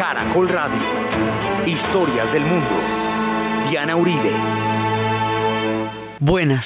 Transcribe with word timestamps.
Caracol 0.00 0.48
Radio. 0.48 0.80
Historias 1.66 2.32
del 2.32 2.42
mundo. 2.42 2.70
Diana 3.68 3.96
Uribe. 3.96 4.32
Buenas. 6.18 6.64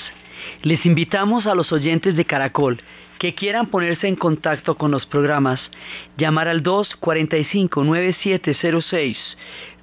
Les 0.62 0.86
invitamos 0.86 1.44
a 1.46 1.56
los 1.56 1.72
oyentes 1.72 2.14
de 2.14 2.24
Caracol 2.26 2.80
que 3.18 3.34
quieran 3.34 3.66
ponerse 3.66 4.08
en 4.08 4.16
contacto 4.16 4.76
con 4.76 4.90
los 4.90 5.04
programas, 5.06 5.60
llamar 6.16 6.48
al 6.48 6.62
245-9706, 6.62 9.16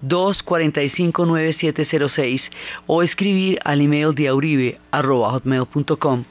245-9706 0.04 2.42
o 2.88 3.04
escribir 3.04 3.60
al 3.64 3.82
email 3.82 4.16
diauribe.com, 4.16 6.24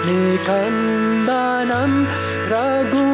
निखन्दनं 0.08 1.92
रघु 2.52 3.09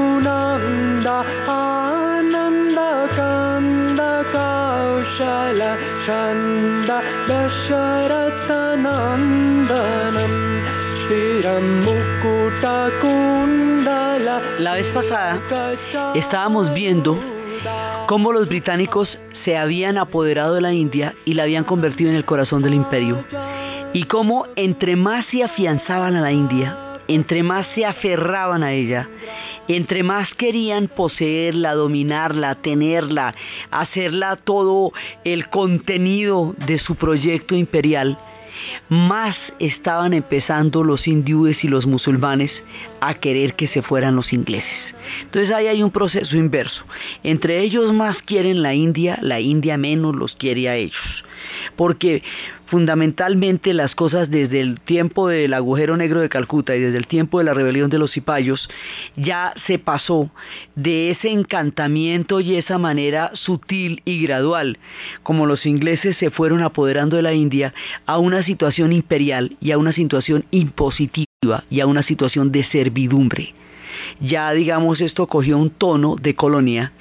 आनन्दकन्दकौशल 5.15 5.61
छन्द 6.05 6.89
दशरथनन्दनं 7.29 7.93
स्थिरं 11.01 11.65
मुकुटकुण्डल 11.85 13.49
La 14.59 14.73
vez 14.75 14.87
pasada 14.93 15.39
estábamos 16.15 16.73
viendo 16.73 17.17
cómo 18.07 18.31
los 18.31 18.47
británicos 18.47 19.17
se 19.43 19.57
habían 19.57 19.97
apoderado 19.97 20.53
de 20.55 20.61
la 20.61 20.73
India 20.73 21.15
y 21.25 21.33
la 21.33 21.43
habían 21.43 21.63
convertido 21.63 22.09
en 22.11 22.15
el 22.15 22.25
corazón 22.25 22.61
del 22.61 22.73
imperio. 22.73 23.23
Y 23.93 24.03
cómo 24.03 24.45
entre 24.55 24.95
más 24.95 25.25
se 25.25 25.43
afianzaban 25.43 26.15
a 26.15 26.21
la 26.21 26.31
India, 26.31 26.77
entre 27.07 27.43
más 27.43 27.67
se 27.75 27.85
aferraban 27.85 28.63
a 28.63 28.71
ella, 28.71 29.09
entre 29.68 30.02
más 30.02 30.32
querían 30.34 30.88
poseerla, 30.88 31.74
dominarla, 31.74 32.54
tenerla, 32.56 33.34
hacerla 33.70 34.36
todo 34.36 34.92
el 35.24 35.48
contenido 35.48 36.54
de 36.66 36.78
su 36.78 36.94
proyecto 36.94 37.54
imperial, 37.54 38.18
más 38.88 39.36
estaban 39.58 40.14
empezando 40.14 40.82
los 40.82 41.06
hindúes 41.06 41.62
y 41.64 41.68
los 41.68 41.86
musulmanes 41.86 42.50
a 43.00 43.14
querer 43.14 43.54
que 43.54 43.68
se 43.68 43.82
fueran 43.82 44.16
los 44.16 44.32
ingleses. 44.32 44.96
Entonces 45.22 45.52
ahí 45.52 45.66
hay 45.66 45.82
un 45.82 45.90
proceso 45.90 46.36
inverso. 46.36 46.84
Entre 47.22 47.60
ellos 47.60 47.92
más 47.92 48.16
quieren 48.22 48.62
la 48.62 48.74
India, 48.74 49.18
la 49.22 49.40
India 49.40 49.76
menos 49.76 50.16
los 50.16 50.34
quiere 50.34 50.68
a 50.68 50.76
ellos. 50.76 51.24
Porque 51.76 52.22
fundamentalmente 52.66 53.72
las 53.74 53.94
cosas 53.94 54.30
desde 54.30 54.60
el 54.60 54.80
tiempo 54.80 55.28
del 55.28 55.54
agujero 55.54 55.96
negro 55.96 56.20
de 56.20 56.28
Calcuta 56.28 56.76
y 56.76 56.80
desde 56.80 56.98
el 56.98 57.06
tiempo 57.06 57.38
de 57.38 57.44
la 57.44 57.54
rebelión 57.54 57.90
de 57.90 57.98
los 57.98 58.12
cipayos 58.12 58.68
ya 59.16 59.54
se 59.66 59.78
pasó 59.78 60.30
de 60.74 61.10
ese 61.10 61.30
encantamiento 61.30 62.40
y 62.40 62.56
esa 62.56 62.78
manera 62.78 63.30
sutil 63.34 64.02
y 64.04 64.22
gradual 64.22 64.78
como 65.22 65.46
los 65.46 65.66
ingleses 65.66 66.16
se 66.16 66.30
fueron 66.30 66.62
apoderando 66.62 67.16
de 67.16 67.22
la 67.22 67.34
India 67.34 67.72
a 68.04 68.18
una 68.18 68.42
situación 68.42 68.92
imperial 68.92 69.56
y 69.60 69.70
a 69.70 69.78
una 69.78 69.92
situación 69.92 70.44
impositiva 70.50 71.64
y 71.70 71.80
a 71.80 71.86
una 71.86 72.02
situación 72.02 72.50
de 72.52 72.64
servidumbre. 72.64 73.54
Ya 74.20 74.52
digamos 74.52 75.00
esto 75.00 75.26
cogió 75.26 75.56
un 75.56 75.70
tono 75.70 76.16
de 76.16 76.34
colonia 76.34 76.92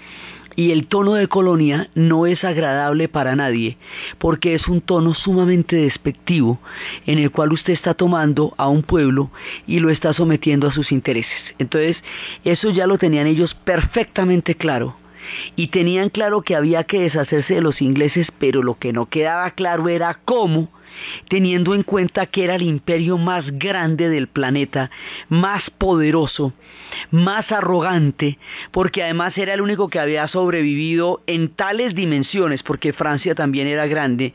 y 0.56 0.72
el 0.72 0.88
tono 0.88 1.14
de 1.14 1.28
colonia 1.28 1.90
no 1.96 2.26
es 2.26 2.44
agradable 2.44 3.08
para 3.08 3.36
nadie, 3.36 3.78
porque 4.18 4.56
es 4.56 4.68
un 4.68 4.82
tono 4.82 5.14
sumamente 5.14 5.76
despectivo 5.76 6.60
en 7.06 7.20
el 7.20 7.32
cual 7.32 7.54
usted 7.54 7.74
está 7.74 7.94
tomando 7.94 8.54
a 8.58 8.70
un 8.70 8.84
pueblo 8.84 9.32
y 9.68 9.80
lo 9.80 9.90
está 9.90 10.14
sometiendo 10.14 10.68
a 10.68 10.74
sus 10.74 10.92
intereses. 10.92 11.56
Entonces, 11.60 11.98
eso 12.44 12.70
ya 12.72 12.88
lo 12.88 12.98
tenían 12.98 13.28
ellos 13.28 13.56
perfectamente 13.56 14.56
claro. 14.56 14.96
Y 15.56 15.68
tenían 15.68 16.10
claro 16.10 16.44
que 16.44 16.56
había 16.56 16.84
que 16.84 17.02
deshacerse 17.02 17.56
de 17.56 17.62
los 17.62 17.82
ingleses, 17.82 18.28
pero 18.38 18.62
lo 18.62 18.78
que 18.78 18.94
no 18.94 19.08
quedaba 19.08 19.50
claro 19.52 19.90
era 19.90 20.20
cómo 20.24 20.70
teniendo 21.30 21.74
en 21.74 21.84
cuenta 21.84 22.26
que 22.26 22.44
era 22.44 22.56
el 22.56 22.62
imperio 22.62 23.18
más 23.18 23.46
grande 23.58 24.10
del 24.10 24.28
planeta, 24.28 24.92
más 25.30 25.70
poderoso, 25.70 26.54
más 27.12 27.52
arrogante, 27.52 28.38
porque 28.72 29.04
además 29.04 29.38
era 29.38 29.54
el 29.54 29.62
único 29.62 29.90
que 29.90 30.00
había 30.00 30.28
sobrevivido 30.28 31.22
en 31.28 31.50
tales 31.50 31.96
dimensiones, 31.96 32.64
porque 32.64 32.94
Francia 32.94 33.36
también 33.36 33.68
era 33.68 33.88
grande, 33.88 34.34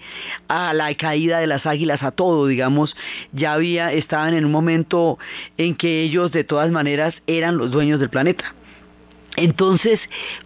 a 0.48 0.72
la 0.74 0.94
caída 0.94 1.38
de 1.38 1.46
las 1.46 1.66
águilas, 1.66 2.02
a 2.02 2.10
todo, 2.10 2.46
digamos, 2.46 2.96
ya 3.32 3.54
había, 3.54 3.92
estaban 3.92 4.34
en 4.34 4.44
un 4.44 4.52
momento 4.52 5.18
en 5.56 5.74
que 5.74 6.02
ellos 6.02 6.32
de 6.32 6.44
todas 6.44 6.70
maneras 6.70 7.14
eran 7.26 7.56
los 7.56 7.70
dueños 7.70 8.00
del 8.00 8.10
planeta. 8.10 8.54
Entonces, 9.36 10.00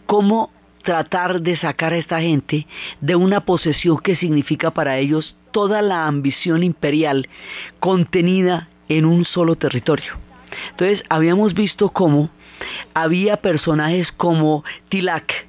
¿cómo 0.07 0.51
tratar 0.85 1.41
de 1.41 1.57
sacar 1.57 1.93
a 1.93 1.99
esta 1.99 2.21
gente 2.21 2.69
de 3.01 3.17
una 3.17 3.41
posesión 3.41 3.99
que 3.99 4.15
significa 4.15 4.71
para 4.71 4.99
ellos 4.99 5.35
toda 5.51 5.83
la 5.83 6.07
ambición 6.07 6.63
imperial 6.63 7.29
contenida 7.81 8.69
en 8.89 9.05
un 9.05 9.25
solo 9.25 9.57
territorio. 9.57 10.13
Entonces 10.71 11.03
habíamos 11.09 11.55
visto 11.55 11.89
cómo 11.89 12.31
había 12.93 13.39
personajes 13.39 14.13
como 14.13 14.63
Tilak, 14.89 15.47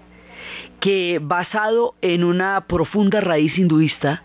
que 0.79 1.19
basado 1.21 1.95
en 2.01 2.23
una 2.23 2.61
profunda 2.67 3.21
raíz 3.21 3.57
hinduista 3.57 4.23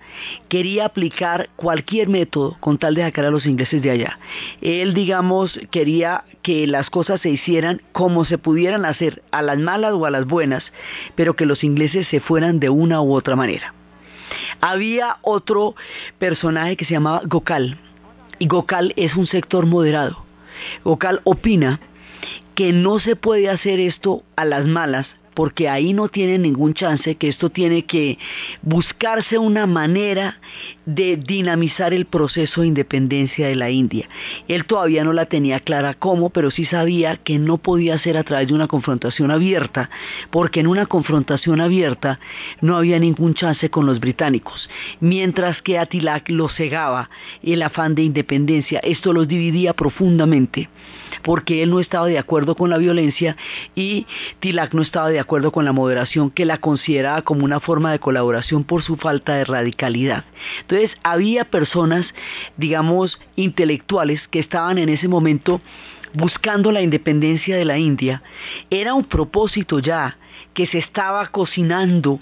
quería 0.49 0.87
aplicar 0.87 1.49
cualquier 1.57 2.09
método 2.09 2.57
con 2.61 2.79
tal 2.79 2.95
de 2.95 3.03
sacar 3.03 3.25
a 3.25 3.31
los 3.31 3.47
ingleses 3.47 3.83
de 3.83 3.91
allá. 3.91 4.19
Él, 4.61 4.95
digamos, 4.95 5.59
quería 5.71 6.25
que 6.43 6.67
las 6.67 6.91
cosas 6.91 7.21
se 7.21 7.31
hicieran 7.31 7.83
como 7.93 8.25
se 8.25 8.39
pudieran 8.39 8.85
hacer, 8.85 9.23
a 9.31 9.43
las 9.43 9.59
malas 9.59 9.93
o 9.95 10.07
a 10.07 10.11
las 10.11 10.27
buenas, 10.27 10.65
pero 11.15 11.35
que 11.35 11.47
los 11.47 11.65
ingleses 11.65 12.09
se 12.09 12.21
fueran 12.21 12.61
de 12.61 12.71
una 12.71 13.01
u 13.01 13.15
otra 13.15 13.37
manera. 13.37 13.75
Había 14.61 15.17
otro 15.23 15.75
personaje 16.19 16.77
que 16.77 16.85
se 16.85 16.95
llamaba 16.95 17.23
Gokal, 17.25 17.79
y 18.39 18.47
Gokal 18.47 18.93
es 18.97 19.17
un 19.17 19.27
sector 19.27 19.67
moderado. 19.67 20.25
Gokal 20.85 21.21
opina 21.25 21.81
que 22.55 22.73
no 22.73 22.99
se 22.99 23.17
puede 23.17 23.49
hacer 23.49 23.81
esto 23.81 24.23
a 24.37 24.45
las 24.45 24.67
malas 24.67 25.07
porque 25.35 25.69
ahí 25.69 25.93
no 25.93 26.09
tiene 26.09 26.39
ningún 26.39 26.75
chance, 26.75 27.15
que 27.17 27.29
esto 27.29 27.51
tiene 27.51 27.85
que 27.85 28.19
buscarse 28.63 29.39
una 29.39 29.67
manera 29.67 30.39
de 30.87 31.17
dinamizar 31.17 31.95
el 31.95 32.07
proceso 32.07 32.63
de 32.63 32.69
independencia 32.69 33.47
de 33.47 33.57
la 33.57 33.71
India. 33.71 34.09
Él 34.49 34.65
todavía 34.65 35.05
no 35.05 35.13
la 35.13 35.27
tenía 35.27 35.61
clara 35.61 35.95
cómo, 35.95 36.31
pero 36.31 36.51
sí 36.51 36.65
sabía 36.65 37.17
que 37.17 37.39
no 37.39 37.59
podía 37.59 37.99
ser 37.99 38.17
a 38.17 38.25
través 38.25 38.49
de 38.49 38.55
una 38.55 38.67
confrontación 38.67 39.31
abierta, 39.31 39.91
porque 40.31 40.61
en 40.61 40.67
una 40.67 40.87
confrontación 40.87 41.61
abierta 41.61 42.19
no 42.61 42.77
había 42.77 42.99
ningún 42.99 43.35
chance 43.35 43.71
con 43.71 43.87
los 43.87 44.01
británicos, 44.01 44.69
mientras 45.01 45.63
que 45.63 45.79
Atilak 45.79 46.29
lo 46.31 46.49
cegaba 46.49 47.11
el 47.43 47.63
afán 47.63 47.95
de 47.95 48.03
independencia, 48.03 48.81
esto 48.81 49.13
los 49.13 49.29
dividía 49.29 49.75
profundamente 49.75 50.69
porque 51.23 51.63
él 51.63 51.71
no 51.71 51.81
estaba 51.81 52.07
de 52.07 52.19
acuerdo 52.19 52.55
con 52.55 52.71
la 52.71 52.79
violencia 52.79 53.37
y 53.75 54.07
Tilak 54.41 54.75
no 54.75 54.83
estaba 54.83 55.09
de 55.09 55.21
de 55.21 55.25
acuerdo 55.25 55.53
con 55.53 55.67
la 55.67 55.73
moderación 55.73 56.31
que 56.31 56.47
la 56.47 56.57
consideraba 56.57 57.21
como 57.21 57.45
una 57.45 57.61
forma 57.61 57.93
de 57.93 57.99
colaboración 57.99 58.65
por 58.65 58.83
su 58.83 58.97
falta 58.97 59.35
de 59.35 59.45
radicalidad. 59.45 60.25
Entonces 60.63 60.97
había 61.03 61.45
personas, 61.45 62.07
digamos, 62.57 63.21
intelectuales 63.37 64.27
que 64.29 64.39
estaban 64.39 64.79
en 64.79 64.89
ese 64.89 65.09
momento 65.09 65.61
buscando 66.13 66.73
la 66.73 66.83
independencia 66.83 67.57
de 67.57 67.65
la 67.65 67.79
India, 67.79 68.23
era 68.71 68.95
un 68.95 69.05
propósito 69.05 69.79
ya 69.79 70.17
que 70.55 70.67
se 70.67 70.79
estaba 70.79 71.27
cocinando 71.29 72.21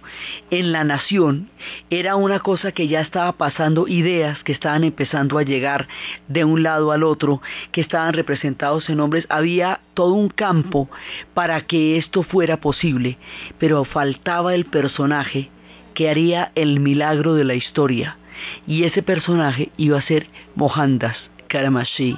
en 0.51 0.73
la 0.73 0.85
nación, 0.85 1.49
era 1.89 2.17
una 2.17 2.41
cosa 2.41 2.73
que 2.73 2.89
ya 2.89 3.01
estaba 3.01 3.33
pasando, 3.33 3.89
ideas 3.89 4.43
que 4.45 4.53
estaban 4.53 4.85
empezando 4.85 5.39
a 5.39 5.43
llegar 5.43 5.89
de 6.27 6.45
un 6.45 6.63
lado 6.63 6.93
al 6.93 7.05
otro, 7.05 7.41
que 7.73 7.81
estaban 7.81 8.13
representados 8.13 8.91
en 8.91 9.01
hombres, 9.01 9.27
había 9.29 9.81
todo 9.95 10.13
un 10.13 10.29
campo 10.29 10.91
para 11.35 11.63
que 11.63 11.97
esto 11.97 12.23
fuera 12.23 12.59
posible, 12.59 13.19
pero 13.59 13.85
faltaba 13.85 14.55
el 14.55 14.67
personaje 14.67 15.51
que 15.95 16.11
haría 16.11 16.53
el 16.55 16.81
milagro 16.81 17.35
de 17.35 17.45
la 17.45 17.55
historia, 17.55 18.19
y 18.67 18.85
ese 18.85 19.03
personaje 19.03 19.71
iba 19.77 19.99
a 19.99 20.03
ser 20.03 20.29
Mohandas 20.55 21.17
Karamashi 21.49 22.17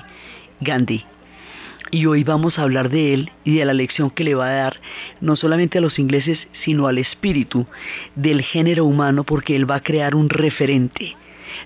Gandhi 0.61 1.05
y 1.91 2.07
hoy 2.07 2.25
vamos 2.25 2.59
a 2.59 2.63
hablar 2.63 2.89
de 2.89 3.15
él 3.15 3.31
y 3.45 3.57
de 3.57 3.65
la 3.65 3.75
lección 3.75 4.11
que 4.11 4.25
le 4.25 4.35
va 4.35 4.49
a 4.49 4.55
dar 4.55 4.81
no 5.21 5.37
solamente 5.37 5.79
a 5.79 5.81
los 5.81 5.99
ingleses, 5.99 6.39
sino 6.65 6.87
al 6.87 6.99
espíritu 6.99 7.67
del 8.15 8.43
género 8.43 8.85
humano, 8.85 9.25
porque 9.25 9.57
él 9.57 9.71
va 9.71 9.77
a 9.77 9.83
crear 9.83 10.15
un 10.15 10.29
referente 10.29 11.17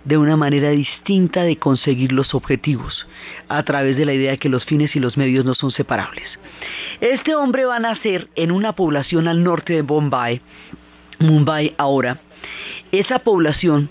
de 0.04 0.16
una 0.16 0.36
manera 0.36 0.70
distinta 0.70 1.42
de 1.42 1.56
conseguir 1.56 2.12
los 2.12 2.34
objetivos, 2.34 3.06
a 3.48 3.62
través 3.64 3.96
de 3.96 4.06
la 4.06 4.14
idea 4.14 4.32
de 4.32 4.38
que 4.38 4.48
los 4.48 4.64
fines 4.64 4.96
y 4.96 5.00
los 5.00 5.16
medios 5.16 5.44
no 5.44 5.54
son 5.54 5.70
separables. 5.70 6.24
Este 7.00 7.34
hombre 7.34 7.66
va 7.66 7.76
a 7.76 7.80
nacer 7.80 8.28
en 8.34 8.50
una 8.50 8.72
población 8.72 9.28
al 9.28 9.44
norte 9.44 9.74
de 9.74 9.82
Bombay, 9.82 10.40
Mumbai 11.18 11.74
ahora. 11.76 12.20
Esa 12.92 13.18
población 13.18 13.90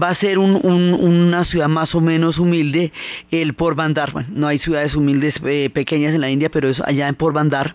va 0.00 0.10
a 0.10 0.14
ser 0.14 0.38
un, 0.38 0.60
un, 0.62 0.94
una 0.94 1.44
ciudad 1.44 1.68
más 1.68 1.94
o 1.94 2.00
menos 2.00 2.38
humilde, 2.38 2.92
el 3.30 3.54
Porbandar. 3.54 4.12
Bueno, 4.12 4.28
no 4.32 4.46
hay 4.46 4.58
ciudades 4.58 4.94
humildes 4.94 5.34
eh, 5.44 5.70
pequeñas 5.72 6.14
en 6.14 6.20
la 6.20 6.30
India, 6.30 6.50
pero 6.50 6.68
es 6.68 6.80
allá 6.80 7.08
en 7.08 7.14
Porbandar 7.14 7.74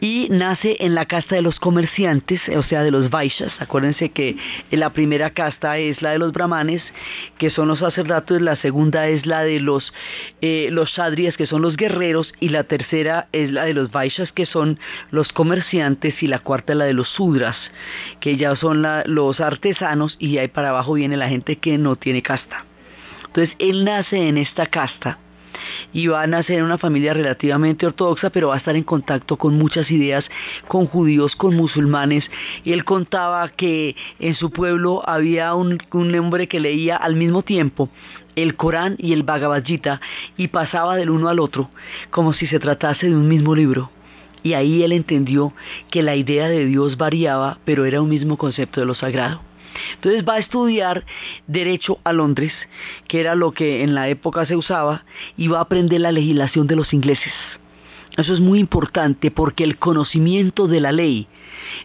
y 0.00 0.28
nace 0.30 0.76
en 0.80 0.94
la 0.94 1.06
casta 1.06 1.36
de 1.36 1.42
los 1.42 1.58
comerciantes, 1.58 2.40
o 2.48 2.62
sea, 2.62 2.82
de 2.82 2.90
los 2.90 3.10
Vaishas. 3.10 3.52
Acuérdense 3.60 4.10
que 4.10 4.36
la 4.70 4.90
primera 4.92 5.30
casta 5.30 5.78
es 5.78 6.02
la 6.02 6.10
de 6.10 6.18
los 6.18 6.32
brahmanes, 6.32 6.82
que 7.38 7.50
son 7.50 7.68
los 7.68 7.78
sacerdotes, 7.78 8.40
la 8.42 8.56
segunda 8.56 9.08
es 9.08 9.26
la 9.26 9.42
de 9.42 9.60
los, 9.60 9.92
eh, 10.40 10.68
los 10.70 10.90
shadrias, 10.90 11.36
que 11.36 11.46
son 11.46 11.62
los 11.62 11.76
guerreros, 11.76 12.32
y 12.40 12.50
la 12.50 12.64
tercera 12.64 13.28
es 13.32 13.50
la 13.50 13.64
de 13.64 13.74
los 13.74 13.90
Vaishas, 13.90 14.32
que 14.32 14.46
son 14.46 14.78
los 15.10 15.32
comerciantes, 15.32 16.22
y 16.22 16.26
la 16.26 16.40
cuarta 16.40 16.72
es 16.72 16.78
la 16.78 16.84
de 16.84 16.94
los 16.94 17.08
sudras, 17.08 17.56
que 18.20 18.36
ya 18.36 18.54
son 18.56 18.82
la, 18.82 19.02
los 19.06 19.40
artesanos, 19.40 20.16
y 20.18 20.38
ahí 20.38 20.48
para 20.48 20.70
abajo 20.70 20.94
viene 20.94 21.16
la 21.16 21.28
gente 21.28 21.56
que 21.56 21.78
no 21.78 21.96
tiene 21.96 22.22
casta. 22.22 22.64
Entonces, 23.26 23.54
él 23.58 23.84
nace 23.84 24.28
en 24.28 24.38
esta 24.38 24.66
casta 24.66 25.18
y 25.92 26.06
va 26.08 26.22
a 26.22 26.26
nacer 26.26 26.58
en 26.58 26.64
una 26.64 26.78
familia 26.78 27.14
relativamente 27.14 27.86
ortodoxa, 27.86 28.30
pero 28.30 28.48
va 28.48 28.54
a 28.54 28.58
estar 28.58 28.76
en 28.76 28.84
contacto 28.84 29.36
con 29.36 29.56
muchas 29.56 29.90
ideas, 29.90 30.24
con 30.68 30.86
judíos, 30.86 31.36
con 31.36 31.56
musulmanes. 31.56 32.30
Y 32.64 32.72
él 32.72 32.84
contaba 32.84 33.48
que 33.48 33.96
en 34.18 34.34
su 34.34 34.50
pueblo 34.50 35.02
había 35.08 35.54
un, 35.54 35.78
hombre 35.92 36.48
que 36.48 36.60
leía 36.60 36.96
al 36.96 37.16
mismo 37.16 37.42
tiempo 37.42 37.88
el 38.34 38.54
Corán 38.54 38.96
y 38.98 39.12
el 39.12 39.22
Bhagavad 39.22 39.64
Gita 39.64 40.00
y 40.36 40.48
pasaba 40.48 40.96
del 40.96 41.10
uno 41.10 41.28
al 41.28 41.40
otro, 41.40 41.70
como 42.10 42.32
si 42.32 42.46
se 42.46 42.58
tratase 42.58 43.08
de 43.08 43.16
un 43.16 43.28
mismo 43.28 43.54
libro. 43.54 43.90
Y 44.42 44.52
ahí 44.52 44.82
él 44.82 44.92
entendió 44.92 45.52
que 45.90 46.02
la 46.02 46.14
idea 46.14 46.48
de 46.48 46.66
Dios 46.66 46.96
variaba, 46.96 47.58
pero 47.64 47.84
era 47.84 48.00
un 48.00 48.08
mismo 48.08 48.36
concepto 48.36 48.80
de 48.80 48.86
lo 48.86 48.94
sagrado. 48.94 49.40
Entonces 49.94 50.24
va 50.26 50.34
a 50.34 50.38
estudiar 50.38 51.04
derecho 51.46 51.98
a 52.04 52.12
Londres, 52.12 52.52
que 53.08 53.20
era 53.20 53.34
lo 53.34 53.52
que 53.52 53.82
en 53.82 53.94
la 53.94 54.08
época 54.08 54.46
se 54.46 54.56
usaba, 54.56 55.04
y 55.36 55.48
va 55.48 55.58
a 55.58 55.62
aprender 55.62 56.00
la 56.00 56.12
legislación 56.12 56.66
de 56.66 56.76
los 56.76 56.92
ingleses. 56.92 57.32
Eso 58.16 58.32
es 58.32 58.40
muy 58.40 58.58
importante 58.58 59.30
porque 59.30 59.64
el 59.64 59.76
conocimiento 59.78 60.68
de 60.68 60.80
la 60.80 60.92
ley, 60.92 61.26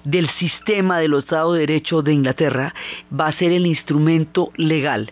del 0.04 0.30
sistema 0.30 1.00
del 1.00 1.14
Estado 1.16 1.54
de 1.54 1.62
Derecho 1.62 2.02
de 2.02 2.14
Inglaterra, 2.14 2.74
va 3.18 3.28
a 3.28 3.34
ser 3.34 3.52
el 3.52 3.66
instrumento 3.66 4.52
legal 4.56 5.12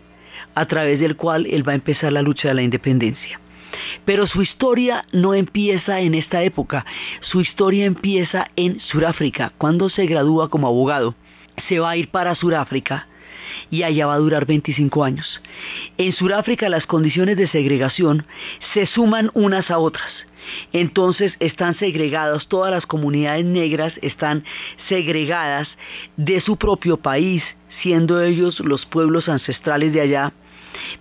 a 0.56 0.66
través 0.66 1.00
del 1.00 1.18
cual 1.18 1.46
él 1.46 1.68
va 1.68 1.74
a 1.74 1.76
empezar 1.76 2.14
la 2.14 2.22
lucha 2.22 2.50
de 2.50 2.54
la 2.54 2.62
independencia. 2.62 3.40
Pero 4.06 4.28
su 4.28 4.42
historia 4.42 5.06
no 5.12 5.34
empieza 5.34 6.00
en 6.00 6.16
esta 6.16 6.42
época, 6.44 6.86
su 7.22 7.42
historia 7.42 7.86
empieza 7.86 8.50
en 8.56 8.80
Sudáfrica, 8.80 9.52
cuando 9.58 9.90
se 9.90 10.06
gradúa 10.06 10.50
como 10.50 10.68
abogado 10.68 11.16
se 11.68 11.80
va 11.80 11.92
a 11.92 11.98
ir 11.98 12.10
para 12.10 12.36
Sudáfrica 12.36 13.08
y 13.72 13.84
allá 13.84 14.08
va 14.08 14.14
a 14.14 14.20
durar 14.20 14.46
25 14.46 15.04
años. 15.04 15.42
En 15.98 16.14
Sudáfrica 16.14 16.70
las 16.70 16.86
condiciones 16.86 17.38
de 17.38 17.48
segregación 17.48 18.26
se 18.74 18.86
suman 18.86 19.32
unas 19.34 19.70
a 19.72 19.78
otras. 19.80 20.12
Entonces 20.74 21.34
están 21.40 21.76
segregadas, 21.76 22.48
todas 22.48 22.72
las 22.72 22.86
comunidades 22.86 23.46
negras 23.46 23.94
están 24.02 24.44
segregadas 24.88 25.68
de 26.18 26.42
su 26.42 26.58
propio 26.58 26.98
país, 26.98 27.44
siendo 27.82 28.22
ellos 28.22 28.60
los 28.60 28.86
pueblos 28.86 29.30
ancestrales 29.30 29.94
de 29.94 30.02
allá, 30.02 30.34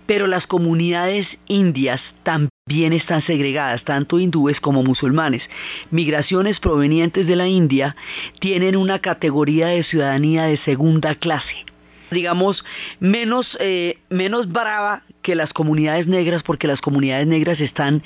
pero 0.05 0.27
las 0.27 0.47
comunidades 0.47 1.27
indias 1.47 2.01
también 2.23 2.93
están 2.93 3.21
segregadas, 3.21 3.83
tanto 3.83 4.19
hindúes 4.19 4.59
como 4.59 4.83
musulmanes. 4.83 5.43
Migraciones 5.91 6.59
provenientes 6.59 7.27
de 7.27 7.35
la 7.35 7.47
India 7.47 7.95
tienen 8.39 8.75
una 8.75 8.99
categoría 8.99 9.67
de 9.67 9.83
ciudadanía 9.83 10.43
de 10.43 10.57
segunda 10.57 11.15
clase 11.15 11.65
digamos, 12.11 12.63
menos, 12.99 13.57
eh, 13.59 13.99
menos 14.09 14.51
brava 14.51 15.03
que 15.21 15.35
las 15.35 15.53
comunidades 15.53 16.07
negras, 16.07 16.43
porque 16.43 16.67
las 16.67 16.81
comunidades 16.81 17.27
negras 17.27 17.59
están 17.59 18.03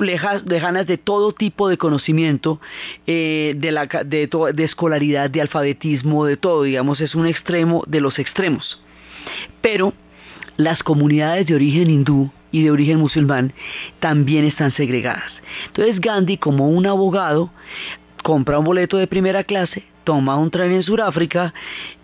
lejanas 0.00 0.86
de 0.86 0.98
todo 0.98 1.32
tipo 1.32 1.68
de 1.68 1.76
conocimiento, 1.76 2.60
eh, 3.06 3.54
de, 3.56 4.28
de 4.54 4.64
escolaridad, 4.64 5.30
de 5.30 5.40
alfabetismo, 5.40 6.24
de 6.24 6.36
todo, 6.36 6.62
digamos, 6.62 7.00
es 7.00 7.14
un 7.14 7.26
extremo 7.26 7.84
de 7.86 8.00
los 8.00 8.18
extremos. 8.18 8.82
Pero 9.60 9.92
las 10.58 10.82
comunidades 10.82 11.46
de 11.46 11.54
origen 11.54 11.88
hindú 11.88 12.30
y 12.50 12.64
de 12.64 12.70
origen 12.70 12.98
musulmán 12.98 13.54
también 14.00 14.44
están 14.44 14.72
segregadas. 14.72 15.32
Entonces 15.68 16.00
Gandhi, 16.00 16.36
como 16.36 16.68
un 16.68 16.86
abogado, 16.86 17.50
compra 18.22 18.58
un 18.58 18.64
boleto 18.64 18.98
de 18.98 19.06
primera 19.06 19.44
clase, 19.44 19.84
toma 20.04 20.36
un 20.36 20.50
tren 20.50 20.72
en 20.72 20.82
Sudáfrica 20.82 21.54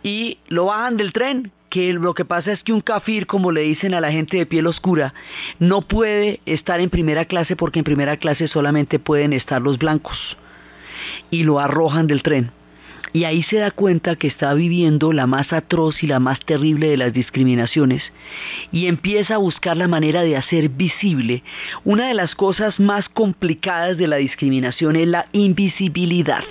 y 0.02 0.38
lo 0.49 0.66
bajan 0.66 0.96
del 0.96 1.12
tren, 1.12 1.50
que 1.68 1.92
lo 1.92 2.14
que 2.14 2.25
pasa 2.25 2.52
es 2.52 2.62
que 2.62 2.73
un 2.73 2.80
kafir, 2.80 3.26
como 3.26 3.50
le 3.50 3.62
dicen 3.62 3.92
a 3.92 4.00
la 4.00 4.12
gente 4.12 4.37
de 4.37 4.46
piel 4.46 4.68
oscura, 4.68 5.12
no 5.58 5.82
puede 5.82 6.40
estar 6.46 6.80
en 6.80 6.90
primera 6.90 7.25
clase 7.25 7.56
porque 7.56 7.80
en 7.80 7.84
primera 7.84 8.16
clase 8.16 8.46
solamente 8.46 9.00
pueden 9.00 9.32
estar 9.32 9.61
los 9.61 9.78
blancos. 9.78 10.37
Y 11.32 11.42
lo 11.42 11.58
arrojan 11.58 12.06
del 12.06 12.23
tren 12.23 12.52
y 13.14 13.25
ahí 13.26 13.44
se 13.44 13.59
da 13.59 13.71
cuenta 13.71 14.16
que 14.16 14.26
está 14.26 14.52
viviendo 14.54 15.12
la 15.12 15.28
más 15.28 15.52
atroz 15.52 16.02
y 16.02 16.09
la 16.09 16.18
más 16.18 16.40
terrible 16.40 16.88
de 16.88 16.97
las 16.97 17.12
discriminaciones 17.12 18.02
y 18.73 18.88
empieza 18.88 19.37
a 19.37 19.38
buscar 19.38 19.76
la 19.76 19.87
manera 19.87 20.23
de 20.23 20.37
hacer 20.37 20.68
visible. 20.68 21.44
Una 21.85 22.09
de 22.09 22.14
las 22.14 22.35
cosas 22.35 22.80
más 22.80 23.09
complicadas 23.09 23.97
de 23.99 24.09
la 24.09 24.16
discriminación 24.16 24.97
es 24.97 25.06
la 25.06 25.28
invisibilidad. 25.30 26.42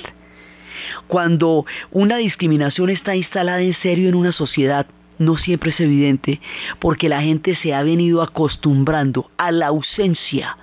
Cuando 1.08 1.66
una 1.92 2.16
discriminación 2.16 2.90
está 2.90 3.14
instalada 3.14 3.62
en 3.62 3.74
serio 3.74 4.08
en 4.08 4.16
una 4.16 4.32
sociedad, 4.32 4.88
no 5.20 5.36
siempre 5.36 5.72
es 5.72 5.80
evidente 5.82 6.40
porque 6.80 7.10
la 7.10 7.22
gente 7.22 7.56
se 7.56 7.74
ha 7.74 7.84
venido 7.84 8.22
acostumbrando 8.22 9.30
a 9.36 9.52
la 9.52 9.68
ausencia 9.68 10.58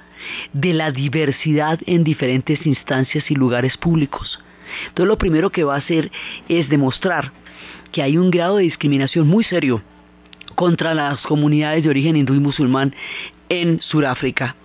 de 0.55 0.73
la 0.73 0.93
diversidad 0.93 1.79
en 1.85 2.05
diferentes 2.05 2.67
instancias 2.67 3.31
y 3.31 3.35
lugares 3.35 3.77
públicos. 3.77 4.41
Entonces 4.89 5.09
lo 5.09 5.19
primero 5.19 5.51
que 5.51 5.65
va 5.65 5.75
a 5.75 5.79
hacer 5.79 6.11
es 6.49 6.69
demostrar 6.69 7.33
que 7.93 8.03
hay 8.03 8.17
un 8.17 8.31
grado 8.31 8.57
de 8.57 8.65
discriminación 8.65 9.27
muy 9.27 9.45
serio 9.45 9.83
contra 10.55 10.95
las 10.95 11.21
comunidades 11.23 11.83
de 11.83 11.91
origen 11.91 12.17
hindú 12.17 12.35
y 12.35 12.41
musulmán 12.41 12.95
en 13.49 13.81
Sudáfrica. 13.81 14.57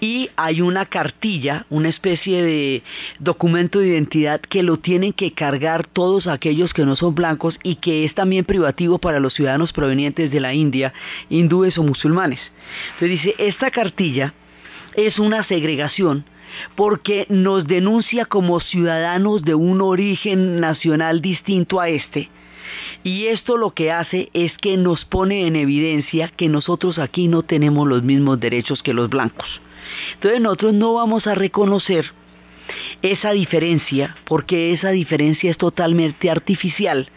Y 0.00 0.30
hay 0.36 0.60
una 0.60 0.86
cartilla, 0.86 1.66
una 1.70 1.88
especie 1.88 2.42
de 2.42 2.82
documento 3.18 3.80
de 3.80 3.88
identidad 3.88 4.40
que 4.40 4.62
lo 4.62 4.78
tienen 4.78 5.12
que 5.12 5.32
cargar 5.32 5.86
todos 5.86 6.28
aquellos 6.28 6.72
que 6.72 6.84
no 6.84 6.94
son 6.94 7.14
blancos 7.14 7.58
y 7.62 7.76
que 7.76 8.04
es 8.04 8.14
también 8.14 8.44
privativo 8.44 8.98
para 8.98 9.18
los 9.18 9.34
ciudadanos 9.34 9.72
provenientes 9.72 10.30
de 10.30 10.40
la 10.40 10.54
India, 10.54 10.92
hindúes 11.28 11.78
o 11.78 11.82
musulmanes. 11.82 12.40
Entonces 12.94 13.22
dice, 13.22 13.34
esta 13.38 13.70
cartilla 13.70 14.34
es 14.94 15.18
una 15.18 15.42
segregación 15.44 16.24
porque 16.74 17.26
nos 17.28 17.66
denuncia 17.66 18.24
como 18.24 18.60
ciudadanos 18.60 19.42
de 19.42 19.54
un 19.54 19.80
origen 19.80 20.60
nacional 20.60 21.20
distinto 21.20 21.80
a 21.80 21.88
este. 21.88 22.30
Y 23.04 23.26
esto 23.26 23.56
lo 23.56 23.70
que 23.72 23.92
hace 23.92 24.30
es 24.32 24.56
que 24.58 24.76
nos 24.76 25.04
pone 25.04 25.46
en 25.46 25.56
evidencia 25.56 26.28
que 26.28 26.48
nosotros 26.48 26.98
aquí 26.98 27.28
no 27.28 27.42
tenemos 27.42 27.86
los 27.86 28.02
mismos 28.02 28.40
derechos 28.40 28.82
que 28.82 28.94
los 28.94 29.08
blancos. 29.08 29.60
Entonces 30.14 30.40
nosotros 30.40 30.74
no 30.74 30.94
vamos 30.94 31.26
a 31.26 31.34
reconocer 31.34 32.06
esa 33.02 33.32
diferencia, 33.32 34.16
porque 34.24 34.72
esa 34.72 34.90
diferencia 34.90 35.50
es 35.50 35.56
totalmente 35.56 36.30
artificial, 36.30 37.08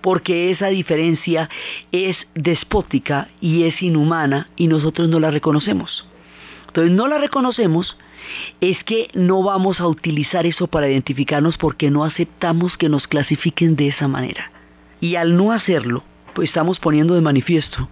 porque 0.00 0.50
esa 0.50 0.68
diferencia 0.68 1.48
es 1.90 2.16
despótica 2.34 3.28
y 3.40 3.64
es 3.64 3.82
inhumana 3.82 4.48
y 4.56 4.68
nosotros 4.68 5.08
no 5.08 5.18
la 5.18 5.30
reconocemos. 5.30 6.06
Entonces 6.68 6.92
no 6.92 7.08
la 7.08 7.18
reconocemos 7.18 7.96
es 8.60 8.82
que 8.84 9.08
no 9.14 9.42
vamos 9.42 9.80
a 9.80 9.86
utilizar 9.86 10.46
eso 10.46 10.66
para 10.66 10.88
identificarnos 10.88 11.58
porque 11.58 11.90
no 11.90 12.04
aceptamos 12.04 12.76
que 12.76 12.88
nos 12.88 13.06
clasifiquen 13.06 13.76
de 13.76 13.88
esa 13.88 14.08
manera. 14.08 14.50
Y 15.00 15.16
al 15.16 15.36
no 15.36 15.52
hacerlo, 15.52 16.04
pues 16.34 16.48
estamos 16.48 16.78
poniendo 16.78 17.14
de 17.14 17.20
manifiesto 17.20 17.88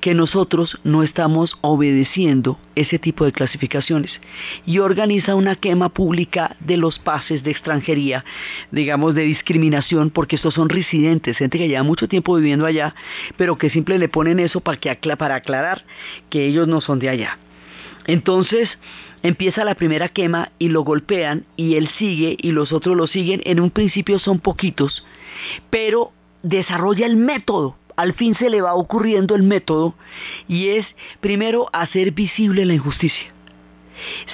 que 0.00 0.14
nosotros 0.14 0.78
no 0.84 1.02
estamos 1.02 1.56
obedeciendo 1.60 2.58
ese 2.74 2.98
tipo 2.98 3.24
de 3.24 3.32
clasificaciones 3.32 4.20
y 4.66 4.78
organiza 4.78 5.34
una 5.34 5.56
quema 5.56 5.88
pública 5.88 6.56
de 6.60 6.76
los 6.76 6.98
pases 6.98 7.42
de 7.42 7.50
extranjería, 7.50 8.24
digamos 8.70 9.14
de 9.14 9.22
discriminación, 9.22 10.10
porque 10.10 10.36
estos 10.36 10.54
son 10.54 10.68
residentes, 10.68 11.38
gente 11.38 11.58
que 11.58 11.68
lleva 11.68 11.82
mucho 11.82 12.08
tiempo 12.08 12.36
viviendo 12.36 12.66
allá, 12.66 12.94
pero 13.36 13.58
que 13.58 13.70
siempre 13.70 13.98
le 13.98 14.08
ponen 14.08 14.38
eso 14.38 14.60
para, 14.60 14.78
que, 14.78 14.94
para 15.16 15.36
aclarar 15.36 15.84
que 16.30 16.46
ellos 16.46 16.68
no 16.68 16.80
son 16.80 16.98
de 16.98 17.08
allá. 17.08 17.38
Entonces, 18.06 18.70
empieza 19.22 19.64
la 19.64 19.74
primera 19.74 20.08
quema 20.08 20.52
y 20.58 20.68
lo 20.68 20.82
golpean 20.82 21.44
y 21.56 21.74
él 21.74 21.88
sigue 21.98 22.36
y 22.38 22.52
los 22.52 22.72
otros 22.72 22.96
lo 22.96 23.06
siguen. 23.06 23.40
En 23.44 23.60
un 23.60 23.70
principio 23.70 24.18
son 24.18 24.38
poquitos, 24.38 25.04
pero 25.70 26.12
desarrolla 26.42 27.06
el 27.06 27.16
método. 27.16 27.76
Al 27.96 28.14
fin 28.14 28.34
se 28.36 28.48
le 28.48 28.60
va 28.60 28.74
ocurriendo 28.74 29.34
el 29.34 29.42
método 29.42 29.94
y 30.46 30.68
es 30.68 30.86
primero 31.20 31.68
hacer 31.72 32.12
visible 32.12 32.64
la 32.64 32.74
injusticia. 32.74 33.32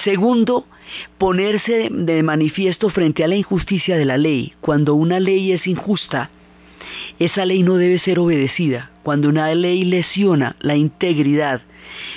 Segundo, 0.03 0.67
ponerse 1.17 1.89
de 1.91 2.21
manifiesto 2.21 2.89
frente 2.89 3.23
a 3.23 3.27
la 3.27 3.35
injusticia 3.35 3.97
de 3.97 4.05
la 4.05 4.17
ley. 4.17 4.53
Cuando 4.61 4.93
una 4.93 5.19
ley 5.19 5.51
es 5.51 5.65
injusta, 5.65 6.29
esa 7.17 7.45
ley 7.45 7.63
no 7.63 7.75
debe 7.77 7.97
ser 7.99 8.19
obedecida. 8.19 8.91
Cuando 9.03 9.29
una 9.29 9.53
ley 9.55 9.83
lesiona 9.83 10.55
la 10.59 10.75
integridad 10.75 11.61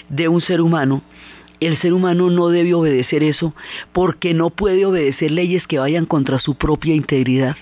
de 0.08 0.28
un 0.28 0.40
ser 0.40 0.60
humano, 0.60 1.02
el 1.60 1.78
ser 1.78 1.92
humano 1.92 2.30
no 2.30 2.48
debe 2.48 2.74
obedecer 2.74 3.22
eso 3.22 3.54
porque 3.92 4.34
no 4.34 4.50
puede 4.50 4.84
obedecer 4.86 5.30
leyes 5.30 5.66
que 5.66 5.78
vayan 5.78 6.06
contra 6.06 6.38
su 6.38 6.54
propia 6.54 6.94
integridad. 6.94 7.56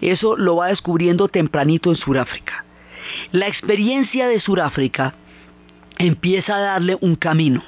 Eso 0.00 0.36
lo 0.36 0.56
va 0.56 0.68
descubriendo 0.68 1.28
tempranito 1.28 1.90
en 1.90 1.96
Sudáfrica. 1.96 2.64
La 3.32 3.46
experiencia 3.46 4.28
de 4.28 4.40
Sudáfrica 4.40 5.14
empieza 5.98 6.56
a 6.56 6.60
darle 6.60 6.96
un 7.00 7.16
camino. 7.16 7.62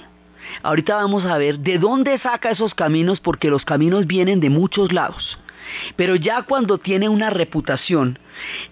Ahorita 0.62 0.96
vamos 0.96 1.24
a 1.24 1.38
ver 1.38 1.58
de 1.58 1.78
dónde 1.78 2.18
saca 2.18 2.50
esos 2.50 2.74
caminos 2.74 3.20
porque 3.20 3.50
los 3.50 3.64
caminos 3.64 4.06
vienen 4.06 4.40
de 4.40 4.50
muchos 4.50 4.92
lados. 4.92 5.38
Pero 5.96 6.16
ya 6.16 6.42
cuando 6.42 6.78
tiene 6.78 7.08
una 7.08 7.30
reputación, 7.30 8.18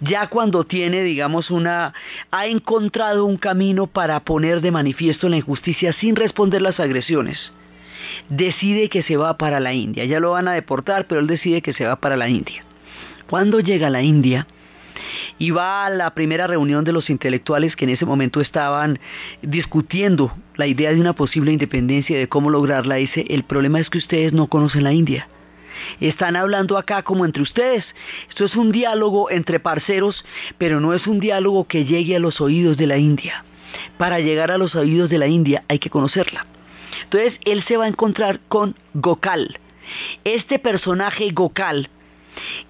ya 0.01 0.29
cuando 0.29 0.65
tiene, 0.65 1.03
digamos, 1.03 1.51
una, 1.51 1.95
ha 2.31 2.47
encontrado 2.47 3.25
un 3.25 3.37
camino 3.37 3.87
para 3.87 4.21
poner 4.21 4.61
de 4.61 4.71
manifiesto 4.71 5.29
la 5.29 5.37
injusticia 5.37 5.93
sin 5.93 6.17
responder 6.17 6.63
las 6.63 6.81
agresiones, 6.81 7.53
decide 8.29 8.89
que 8.89 9.03
se 9.03 9.17
va 9.17 9.37
para 9.37 9.61
la 9.61 9.73
India. 9.73 10.05
Ya 10.05 10.21
lo 10.21 10.33
van 10.33 10.49
a 10.49 10.53
deportar, 10.53 11.07
pero 11.07 11.21
él 11.21 11.27
decide 11.27 11.63
que 11.63 11.75
se 11.75 11.87
va 11.87 11.97
para 11.97 12.17
la 12.17 12.29
India. 12.29 12.65
Cuando 13.29 13.61
llega 13.61 13.87
a 13.87 13.91
la 13.91 14.03
India, 14.03 14.47
y 15.39 15.51
va 15.51 15.87
a 15.87 15.91
la 15.91 16.15
primera 16.15 16.47
reunión 16.47 16.85
de 16.85 16.93
los 16.93 17.11
intelectuales 17.11 17.77
que 17.77 17.85
en 17.85 17.91
ese 17.91 18.07
momento 18.07 18.41
estaban 18.41 18.99
discutiendo 19.43 20.33
la 20.57 20.67
idea 20.67 20.93
de 20.93 21.01
una 21.01 21.15
posible 21.15 21.53
independencia 21.53 22.17
y 22.17 22.21
de 22.21 22.29
cómo 22.29 22.51
lograrla, 22.51 22.97
dice, 22.97 23.25
el 23.29 23.45
problema 23.45 23.81
es 23.81 23.91
que 23.91 23.99
ustedes 23.99 24.33
no 24.33 24.47
conocen 24.47 24.85
la 24.85 24.93
India. 24.93 25.29
Están 26.01 26.37
hablando 26.37 26.79
acá 26.79 27.03
como 27.03 27.25
entre 27.25 27.43
ustedes. 27.43 27.85
Esto 28.29 28.45
es 28.45 28.57
un 28.57 28.73
diálogo 28.73 29.31
entre 29.31 29.61
parceros, 29.61 30.25
pero 30.59 30.81
no 30.81 30.95
es 30.95 31.07
un 31.07 31.21
diálogo 31.21 31.67
que 31.67 31.85
llegue 31.85 32.17
a 32.17 32.21
los 32.21 32.41
oídos 32.41 32.77
de 32.77 32.87
la 32.87 32.99
India. 32.99 33.45
Para 33.99 34.21
llegar 34.21 34.51
a 34.51 34.59
los 34.59 34.75
oídos 34.75 35.11
de 35.11 35.19
la 35.19 35.27
India 35.27 35.65
hay 35.69 35.79
que 35.79 35.91
conocerla. 35.91 36.47
Entonces 37.05 37.39
él 37.45 37.63
se 37.65 37.77
va 37.77 37.85
a 37.85 37.89
encontrar 37.89 38.41
con 38.49 38.77
Gokal. 38.95 39.59
Este 40.25 40.59
personaje 40.59 41.31
Gokal, 41.33 41.91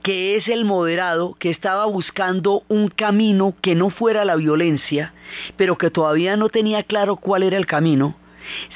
que 0.02 0.36
es 0.36 0.48
el 0.48 0.64
moderado 0.64 1.34
que 1.38 1.50
estaba 1.50 1.86
buscando 1.86 2.62
un 2.68 2.88
camino 2.88 3.54
que 3.60 3.74
no 3.74 3.90
fuera 3.90 4.24
la 4.24 4.36
violencia, 4.36 5.14
pero 5.56 5.78
que 5.78 5.90
todavía 5.90 6.36
no 6.36 6.48
tenía 6.48 6.82
claro 6.82 7.16
cuál 7.16 7.42
era 7.42 7.56
el 7.56 7.66
camino, 7.66 8.16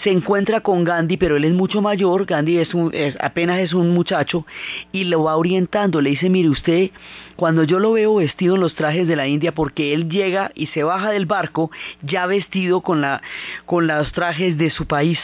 se 0.02 0.10
encuentra 0.10 0.60
con 0.60 0.84
Gandhi, 0.84 1.16
pero 1.16 1.37
él 1.37 1.44
es 1.44 1.52
mucho 1.52 1.82
mayor, 1.82 2.25
Gandhi 2.26 2.58
es, 2.58 2.68
apenas 3.20 3.60
es 3.60 3.75
un 3.75 3.90
muchacho, 3.90 4.46
y 4.92 5.04
lo 5.04 5.25
va 5.25 5.37
orientando, 5.37 6.00
le 6.00 6.10
dice, 6.10 6.30
mire 6.30 6.48
usted, 6.48 6.90
cuando 7.37 7.64
yo 7.64 7.78
lo 7.78 7.92
veo 7.92 8.16
vestido 8.16 8.54
en 8.56 8.60
los 8.60 8.75
trajes 8.75 9.06
de 9.06 9.16
la 9.16 9.28
India, 9.28 9.54
porque 9.54 9.94
él 9.94 10.08
llega 10.08 10.50
y 10.54 10.66
se 10.66 10.82
baja 10.82 11.10
del 11.10 11.26
barco 11.26 11.70
ya 12.02 12.26
vestido 12.26 12.80
con, 12.80 13.00
la, 13.00 13.22
con 13.66 13.87
los 13.87 14.12
trajes 14.12 14.58
de 14.58 14.70
su 14.70 14.87
país, 14.87 15.20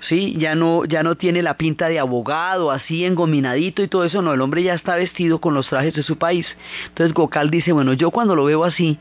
¿sí? 0.00 0.36
Ya 0.38 0.54
no, 0.54 0.84
ya 0.84 1.02
no 1.02 1.16
tiene 1.16 1.42
la 1.42 1.56
pinta 1.56 1.88
de 1.88 1.98
abogado, 1.98 2.70
así 2.70 3.04
engominadito 3.04 3.82
y 3.82 3.88
todo 3.88 4.04
eso, 4.04 4.22
no, 4.22 4.34
el 4.34 4.40
hombre 4.40 4.62
ya 4.62 4.74
está 4.74 4.96
vestido 4.96 5.40
con 5.40 5.54
los 5.54 5.68
trajes 5.68 5.94
de 5.94 6.02
su 6.02 6.16
país. 6.16 6.46
Entonces 6.88 7.14
Gokal 7.14 7.50
dice, 7.50 7.72
bueno, 7.72 7.92
yo 7.92 8.10
cuando 8.10 8.34
lo 8.34 8.44
veo 8.44 8.64
así, 8.64 8.98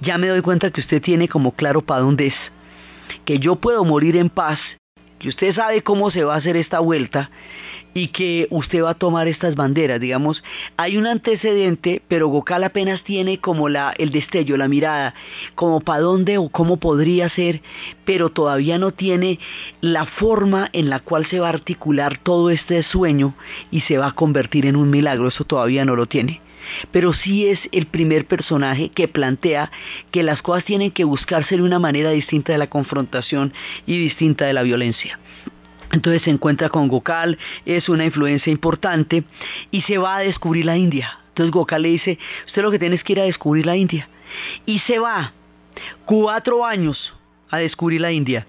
ya 0.00 0.18
me 0.18 0.28
doy 0.28 0.40
cuenta 0.40 0.70
que 0.70 0.80
usted 0.80 1.02
tiene 1.02 1.28
como 1.28 1.52
claro 1.52 1.82
para 1.82 2.00
dónde 2.00 2.28
es 2.28 2.34
que 3.26 3.38
yo 3.38 3.56
puedo 3.56 3.84
morir 3.84 4.16
en 4.16 4.30
paz, 4.30 4.58
que 5.18 5.28
usted 5.28 5.54
sabe 5.54 5.82
cómo 5.82 6.10
se 6.10 6.24
va 6.24 6.34
a 6.34 6.38
hacer 6.38 6.56
esta 6.56 6.78
vuelta 6.78 7.30
y 7.92 8.08
que 8.08 8.46
usted 8.50 8.84
va 8.84 8.90
a 8.90 8.94
tomar 8.94 9.26
estas 9.26 9.56
banderas, 9.56 9.98
digamos, 9.98 10.44
hay 10.76 10.96
un 10.96 11.06
antecedente, 11.06 12.02
pero 12.08 12.28
Gokal 12.28 12.62
apenas 12.62 13.02
tiene 13.02 13.38
como 13.38 13.68
la 13.68 13.94
el 13.96 14.10
destello, 14.10 14.56
la 14.56 14.68
mirada, 14.68 15.14
como 15.54 15.80
para 15.80 16.02
dónde 16.02 16.38
o 16.38 16.50
cómo 16.50 16.76
podría 16.76 17.28
ser, 17.30 17.62
pero 18.04 18.30
todavía 18.30 18.78
no 18.78 18.92
tiene 18.92 19.38
la 19.80 20.04
forma 20.04 20.68
en 20.72 20.88
la 20.88 21.00
cual 21.00 21.26
se 21.26 21.40
va 21.40 21.48
a 21.48 21.54
articular 21.54 22.18
todo 22.18 22.50
este 22.50 22.82
sueño 22.82 23.34
y 23.70 23.80
se 23.80 23.98
va 23.98 24.08
a 24.08 24.12
convertir 24.12 24.66
en 24.66 24.76
un 24.76 24.90
milagro, 24.90 25.28
eso 25.28 25.44
todavía 25.44 25.84
no 25.84 25.96
lo 25.96 26.06
tiene 26.06 26.45
pero 26.90 27.12
sí 27.12 27.46
es 27.46 27.60
el 27.72 27.86
primer 27.86 28.26
personaje 28.26 28.90
que 28.90 29.08
plantea 29.08 29.70
que 30.10 30.22
las 30.22 30.42
cosas 30.42 30.64
tienen 30.64 30.90
que 30.90 31.04
buscarse 31.04 31.56
de 31.56 31.62
una 31.62 31.78
manera 31.78 32.10
distinta 32.10 32.52
de 32.52 32.58
la 32.58 32.68
confrontación 32.68 33.52
y 33.86 33.98
distinta 33.98 34.46
de 34.46 34.52
la 34.52 34.62
violencia. 34.62 35.18
Entonces 35.92 36.22
se 36.22 36.30
encuentra 36.30 36.68
con 36.68 36.88
Gokal, 36.88 37.38
es 37.64 37.88
una 37.88 38.04
influencia 38.04 38.52
importante 38.52 39.24
y 39.70 39.82
se 39.82 39.98
va 39.98 40.16
a 40.16 40.20
descubrir 40.20 40.64
la 40.64 40.76
India. 40.76 41.18
Entonces 41.28 41.52
Gokal 41.52 41.82
le 41.82 41.90
dice, 41.90 42.18
usted 42.46 42.62
lo 42.62 42.70
que 42.70 42.78
tiene 42.78 42.96
es 42.96 43.04
que 43.04 43.12
ir 43.12 43.20
a 43.20 43.24
descubrir 43.24 43.66
la 43.66 43.76
India. 43.76 44.08
Y 44.64 44.80
se 44.80 44.98
va 44.98 45.32
cuatro 46.04 46.64
años 46.64 47.14
a 47.50 47.58
descubrir 47.58 48.00
la 48.00 48.10
India 48.10 48.46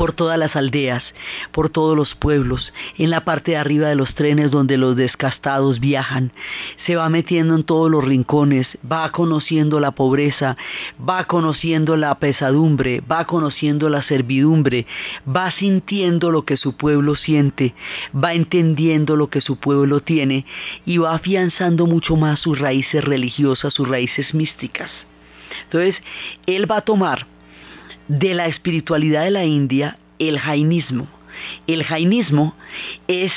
por 0.00 0.12
todas 0.12 0.38
las 0.38 0.56
aldeas, 0.56 1.04
por 1.52 1.68
todos 1.68 1.94
los 1.94 2.14
pueblos, 2.14 2.72
en 2.96 3.10
la 3.10 3.22
parte 3.22 3.50
de 3.50 3.58
arriba 3.58 3.88
de 3.88 3.96
los 3.96 4.14
trenes 4.14 4.50
donde 4.50 4.78
los 4.78 4.96
descastados 4.96 5.78
viajan, 5.78 6.32
se 6.86 6.96
va 6.96 7.10
metiendo 7.10 7.54
en 7.54 7.64
todos 7.64 7.90
los 7.90 8.02
rincones, 8.02 8.66
va 8.90 9.12
conociendo 9.12 9.78
la 9.78 9.90
pobreza, 9.90 10.56
va 11.06 11.24
conociendo 11.24 11.98
la 11.98 12.14
pesadumbre, 12.14 13.02
va 13.02 13.26
conociendo 13.26 13.90
la 13.90 14.00
servidumbre, 14.02 14.86
va 15.28 15.50
sintiendo 15.50 16.30
lo 16.30 16.46
que 16.46 16.56
su 16.56 16.78
pueblo 16.78 17.14
siente, 17.14 17.74
va 18.14 18.32
entendiendo 18.32 19.16
lo 19.16 19.28
que 19.28 19.42
su 19.42 19.58
pueblo 19.58 20.00
tiene 20.00 20.46
y 20.86 20.96
va 20.96 21.14
afianzando 21.14 21.86
mucho 21.86 22.16
más 22.16 22.40
sus 22.40 22.58
raíces 22.58 23.04
religiosas, 23.04 23.74
sus 23.74 23.86
raíces 23.86 24.32
místicas. 24.32 24.90
Entonces, 25.64 26.02
él 26.46 26.70
va 26.70 26.78
a 26.78 26.86
tomar 26.86 27.26
de 28.08 28.34
la 28.34 28.46
espiritualidad 28.46 29.24
de 29.24 29.30
la 29.30 29.44
India 29.44 29.98
el 30.18 30.38
jainismo. 30.38 31.08
El 31.66 31.84
jainismo 31.84 32.54
es 33.08 33.32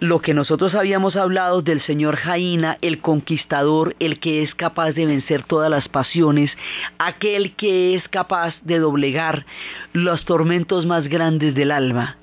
lo 0.00 0.20
que 0.20 0.34
nosotros 0.34 0.74
habíamos 0.74 1.16
hablado 1.16 1.62
del 1.62 1.80
señor 1.80 2.16
Jaina, 2.16 2.78
el 2.82 3.00
conquistador, 3.00 3.96
el 3.98 4.18
que 4.20 4.42
es 4.42 4.54
capaz 4.54 4.92
de 4.92 5.06
vencer 5.06 5.42
todas 5.42 5.70
las 5.70 5.88
pasiones, 5.88 6.56
aquel 6.98 7.54
que 7.54 7.94
es 7.94 8.08
capaz 8.08 8.54
de 8.62 8.78
doblegar 8.78 9.46
los 9.92 10.24
tormentos 10.24 10.86
más 10.86 11.08
grandes 11.08 11.54
del 11.54 11.70
alma. 11.70 12.16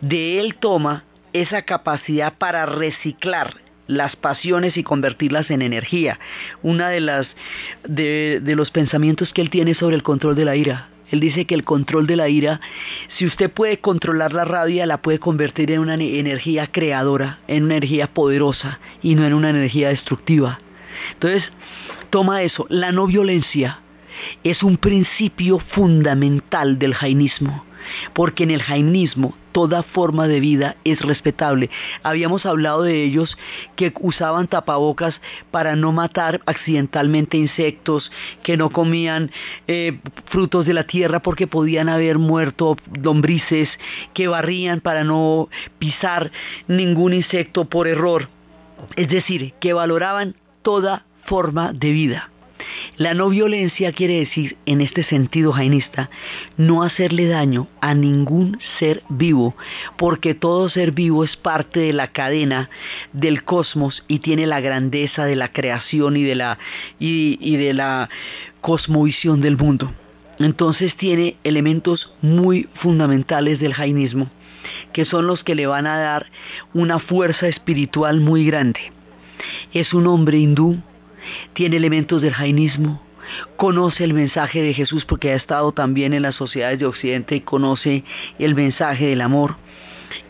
De 0.00 0.40
él 0.40 0.54
toma 0.54 1.04
esa 1.32 1.62
capacidad 1.62 2.34
para 2.34 2.66
reciclar 2.66 3.56
las 3.86 4.16
pasiones 4.16 4.76
y 4.76 4.82
convertirlas 4.82 5.50
en 5.50 5.62
energía. 5.62 6.18
Una 6.62 6.88
de 6.88 7.00
las 7.00 7.26
de, 7.82 8.40
de 8.42 8.56
los 8.56 8.70
pensamientos 8.70 9.32
que 9.32 9.42
él 9.42 9.50
tiene 9.50 9.74
sobre 9.74 9.96
el 9.96 10.02
control 10.02 10.34
de 10.34 10.44
la 10.44 10.56
ira. 10.56 10.91
Él 11.12 11.20
dice 11.20 11.44
que 11.44 11.54
el 11.54 11.62
control 11.62 12.06
de 12.06 12.16
la 12.16 12.28
ira, 12.30 12.60
si 13.16 13.26
usted 13.26 13.50
puede 13.50 13.78
controlar 13.78 14.32
la 14.32 14.46
rabia, 14.46 14.86
la 14.86 15.02
puede 15.02 15.18
convertir 15.18 15.70
en 15.70 15.80
una 15.80 15.94
energía 15.94 16.66
creadora, 16.66 17.38
en 17.48 17.64
una 17.64 17.76
energía 17.76 18.06
poderosa 18.06 18.80
y 19.02 19.14
no 19.14 19.26
en 19.26 19.34
una 19.34 19.50
energía 19.50 19.90
destructiva. 19.90 20.58
Entonces, 21.12 21.44
toma 22.08 22.42
eso, 22.42 22.66
la 22.70 22.92
no 22.92 23.06
violencia 23.06 23.80
es 24.42 24.62
un 24.62 24.78
principio 24.78 25.58
fundamental 25.58 26.78
del 26.78 26.94
jainismo, 26.94 27.64
porque 28.12 28.44
en 28.44 28.50
el 28.50 28.62
jainismo 28.62 29.34
toda 29.52 29.82
forma 29.82 30.26
de 30.26 30.40
vida 30.40 30.76
es 30.84 31.00
respetable. 31.00 31.70
Habíamos 32.02 32.46
hablado 32.46 32.82
de 32.82 33.04
ellos 33.04 33.36
que 33.76 33.92
usaban 34.00 34.48
tapabocas 34.48 35.20
para 35.50 35.76
no 35.76 35.92
matar 35.92 36.40
accidentalmente 36.46 37.36
insectos, 37.36 38.10
que 38.42 38.56
no 38.56 38.70
comían 38.70 39.30
eh, 39.68 39.98
frutos 40.26 40.66
de 40.66 40.74
la 40.74 40.84
tierra 40.84 41.20
porque 41.20 41.46
podían 41.46 41.88
haber 41.88 42.18
muerto 42.18 42.76
lombrices, 43.00 43.68
que 44.14 44.28
barrían 44.28 44.80
para 44.80 45.04
no 45.04 45.48
pisar 45.78 46.32
ningún 46.66 47.12
insecto 47.12 47.66
por 47.66 47.86
error. 47.86 48.28
Es 48.96 49.08
decir, 49.08 49.52
que 49.60 49.74
valoraban 49.74 50.34
toda 50.62 51.04
forma 51.24 51.72
de 51.72 51.92
vida. 51.92 52.30
La 52.96 53.14
no 53.14 53.28
violencia 53.28 53.92
quiere 53.92 54.20
decir, 54.20 54.56
en 54.66 54.80
este 54.80 55.02
sentido 55.02 55.52
jainista, 55.52 56.10
no 56.56 56.82
hacerle 56.82 57.26
daño 57.26 57.68
a 57.80 57.94
ningún 57.94 58.58
ser 58.78 59.02
vivo, 59.08 59.56
porque 59.96 60.34
todo 60.34 60.68
ser 60.68 60.92
vivo 60.92 61.24
es 61.24 61.36
parte 61.36 61.80
de 61.80 61.92
la 61.92 62.08
cadena 62.08 62.70
del 63.12 63.44
cosmos 63.44 64.04
y 64.08 64.18
tiene 64.18 64.46
la 64.46 64.60
grandeza 64.60 65.24
de 65.24 65.36
la 65.36 65.48
creación 65.48 66.16
y 66.16 66.22
de 66.22 66.34
la, 66.34 66.58
y, 66.98 67.56
de 67.56 67.74
la 67.74 68.08
cosmovisión 68.60 69.40
del 69.40 69.56
mundo. 69.56 69.92
Entonces 70.38 70.94
tiene 70.96 71.36
elementos 71.44 72.12
muy 72.20 72.68
fundamentales 72.74 73.58
del 73.60 73.74
jainismo, 73.74 74.30
que 74.92 75.04
son 75.04 75.26
los 75.26 75.44
que 75.44 75.54
le 75.54 75.66
van 75.66 75.86
a 75.86 75.98
dar 75.98 76.26
una 76.74 76.98
fuerza 76.98 77.48
espiritual 77.48 78.20
muy 78.20 78.44
grande. 78.46 78.80
Es 79.72 79.92
un 79.92 80.06
hombre 80.06 80.38
hindú, 80.38 80.82
tiene 81.52 81.76
elementos 81.76 82.22
del 82.22 82.34
jainismo, 82.34 83.02
conoce 83.56 84.04
el 84.04 84.14
mensaje 84.14 84.62
de 84.62 84.74
Jesús 84.74 85.04
porque 85.04 85.30
ha 85.30 85.36
estado 85.36 85.72
también 85.72 86.12
en 86.12 86.22
las 86.22 86.34
sociedades 86.34 86.78
de 86.78 86.86
Occidente 86.86 87.36
y 87.36 87.40
conoce 87.40 88.04
el 88.38 88.54
mensaje 88.54 89.06
del 89.06 89.20
amor 89.20 89.56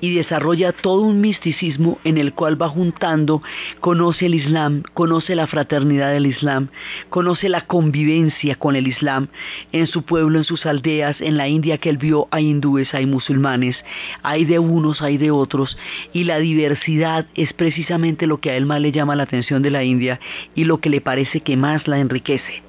y 0.01 0.15
desarrolla 0.15 0.73
todo 0.73 1.03
un 1.03 1.21
misticismo 1.21 1.99
en 2.05 2.19
el 2.19 2.33
cual 2.33 2.61
va 2.61 2.69
juntando, 2.69 3.43
conoce 3.81 4.27
el 4.27 4.35
Islam, 4.35 4.83
conoce 4.95 5.35
la 5.35 5.47
fraternidad 5.47 6.13
del 6.13 6.27
Islam, 6.27 6.69
conoce 7.09 7.49
la 7.49 7.63
convivencia 7.63 8.57
con 8.57 8.77
el 8.77 8.87
Islam 8.87 9.29
en 9.73 9.87
su 9.87 10.03
pueblo, 10.03 10.39
en 10.39 10.45
sus 10.45 10.67
aldeas, 10.67 11.21
en 11.21 11.37
la 11.37 11.49
India 11.49 11.79
que 11.79 11.89
él 11.89 11.99
vio 11.99 12.29
hay 12.31 12.49
hindúes, 12.49 12.95
hay 12.95 13.07
musulmanes, 13.07 13.77
hay 14.23 14.45
de 14.45 14.59
unos, 14.59 15.03
hay 15.03 15.19
de 15.19 15.31
otros, 15.31 15.77
y 16.13 16.25
la 16.25 16.39
diversidad 16.39 17.27
es 17.35 17.53
precisamente 17.53 18.27
lo 18.27 18.41
que 18.41 18.51
a 18.51 18.57
él 18.57 18.67
más 18.67 18.81
le 18.81 18.93
llama 18.93 19.17
la 19.17 19.25
atención 19.25 19.63
de 19.63 19.71
la 19.71 19.85
India 19.85 20.21
y 20.55 20.65
lo 20.65 20.79
que 20.79 20.91
le 20.91 21.01
parece 21.01 21.41
que 21.41 21.57
más 21.57 21.89
la 21.89 21.99
enriquece. 21.99 22.63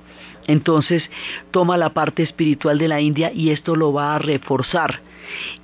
Entonces 0.47 1.09
toma 1.51 1.77
la 1.77 1.93
parte 1.93 2.23
espiritual 2.23 2.77
de 2.77 2.87
la 2.87 2.99
India 2.99 3.31
y 3.33 3.51
esto 3.51 3.75
lo 3.75 3.93
va 3.93 4.15
a 4.15 4.19
reforzar 4.19 5.01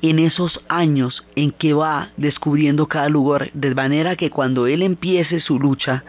en 0.01 0.19
esos 0.19 0.61
años 0.67 1.25
en 1.35 1.51
que 1.51 1.73
va 1.73 2.09
descubriendo 2.17 2.87
cada 2.87 3.09
lugar, 3.09 3.49
de 3.53 3.75
manera 3.75 4.15
que 4.15 4.29
cuando 4.29 4.67
él 4.67 4.81
empiece 4.81 5.39
su 5.39 5.59
lucha, 5.59 6.03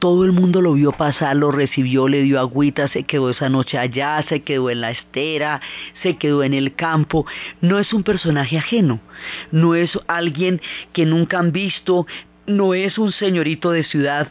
todo 0.00 0.24
el 0.24 0.32
mundo 0.32 0.62
lo 0.62 0.72
vio 0.72 0.92
pasar, 0.92 1.36
lo 1.36 1.52
recibió, 1.52 2.08
le 2.08 2.22
dio 2.22 2.40
agüita, 2.40 2.88
se 2.88 3.04
quedó 3.04 3.30
esa 3.30 3.50
noche 3.50 3.78
allá, 3.78 4.24
se 4.28 4.42
quedó 4.42 4.70
en 4.70 4.80
la 4.80 4.90
estera, 4.90 5.60
se 6.02 6.16
quedó 6.16 6.42
en 6.42 6.54
el 6.54 6.74
campo. 6.74 7.26
No 7.60 7.78
es 7.78 7.92
un 7.92 8.02
personaje 8.02 8.56
ajeno, 8.56 9.00
no 9.52 9.74
es 9.74 9.98
alguien 10.08 10.60
que 10.94 11.04
nunca 11.04 11.38
han 11.38 11.52
visto, 11.52 12.06
no 12.46 12.72
es 12.72 12.98
un 12.98 13.12
señorito 13.12 13.72
de 13.72 13.84
ciudad, 13.84 14.28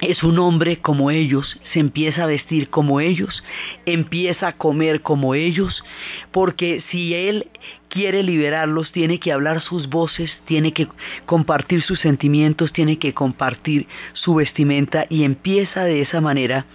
es 0.00 0.22
un 0.22 0.38
hombre 0.38 0.78
como 0.78 1.10
ellos, 1.10 1.58
se 1.72 1.80
empieza 1.80 2.24
a 2.24 2.26
vestir 2.26 2.70
como 2.70 3.00
ellos, 3.00 3.42
empieza 3.86 4.48
a 4.48 4.56
comer 4.56 5.02
como 5.02 5.34
ellos, 5.34 5.84
porque 6.30 6.82
si 6.90 7.14
él 7.14 7.48
quiere 7.88 8.22
liberarlos, 8.22 8.92
tiene 8.92 9.18
que 9.18 9.32
hablar 9.32 9.60
sus 9.60 9.88
voces, 9.88 10.38
tiene 10.46 10.72
que 10.72 10.88
compartir 11.26 11.82
sus 11.82 12.00
sentimientos, 12.00 12.72
tiene 12.72 12.98
que 12.98 13.12
compartir 13.12 13.86
su 14.14 14.36
vestimenta 14.36 15.06
y 15.10 15.24
empieza 15.24 15.84
de 15.84 16.00
esa 16.00 16.20
manera 16.20 16.66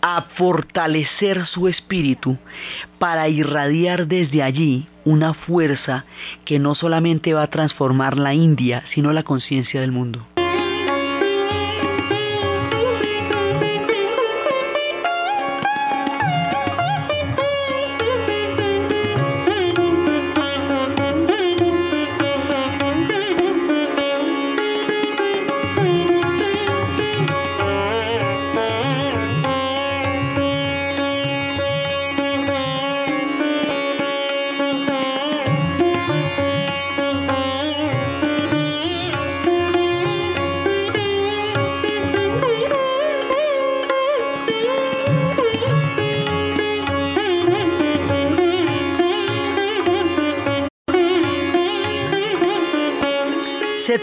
a 0.00 0.22
fortalecer 0.34 1.46
su 1.46 1.68
espíritu 1.68 2.38
para 2.98 3.28
irradiar 3.28 4.06
desde 4.06 4.42
allí 4.42 4.86
una 5.04 5.34
fuerza 5.34 6.04
que 6.44 6.58
no 6.58 6.74
solamente 6.74 7.34
va 7.34 7.42
a 7.42 7.50
transformar 7.50 8.18
la 8.18 8.34
India, 8.34 8.84
sino 8.92 9.12
la 9.12 9.22
conciencia 9.22 9.80
del 9.80 9.92
mundo. 9.92 10.26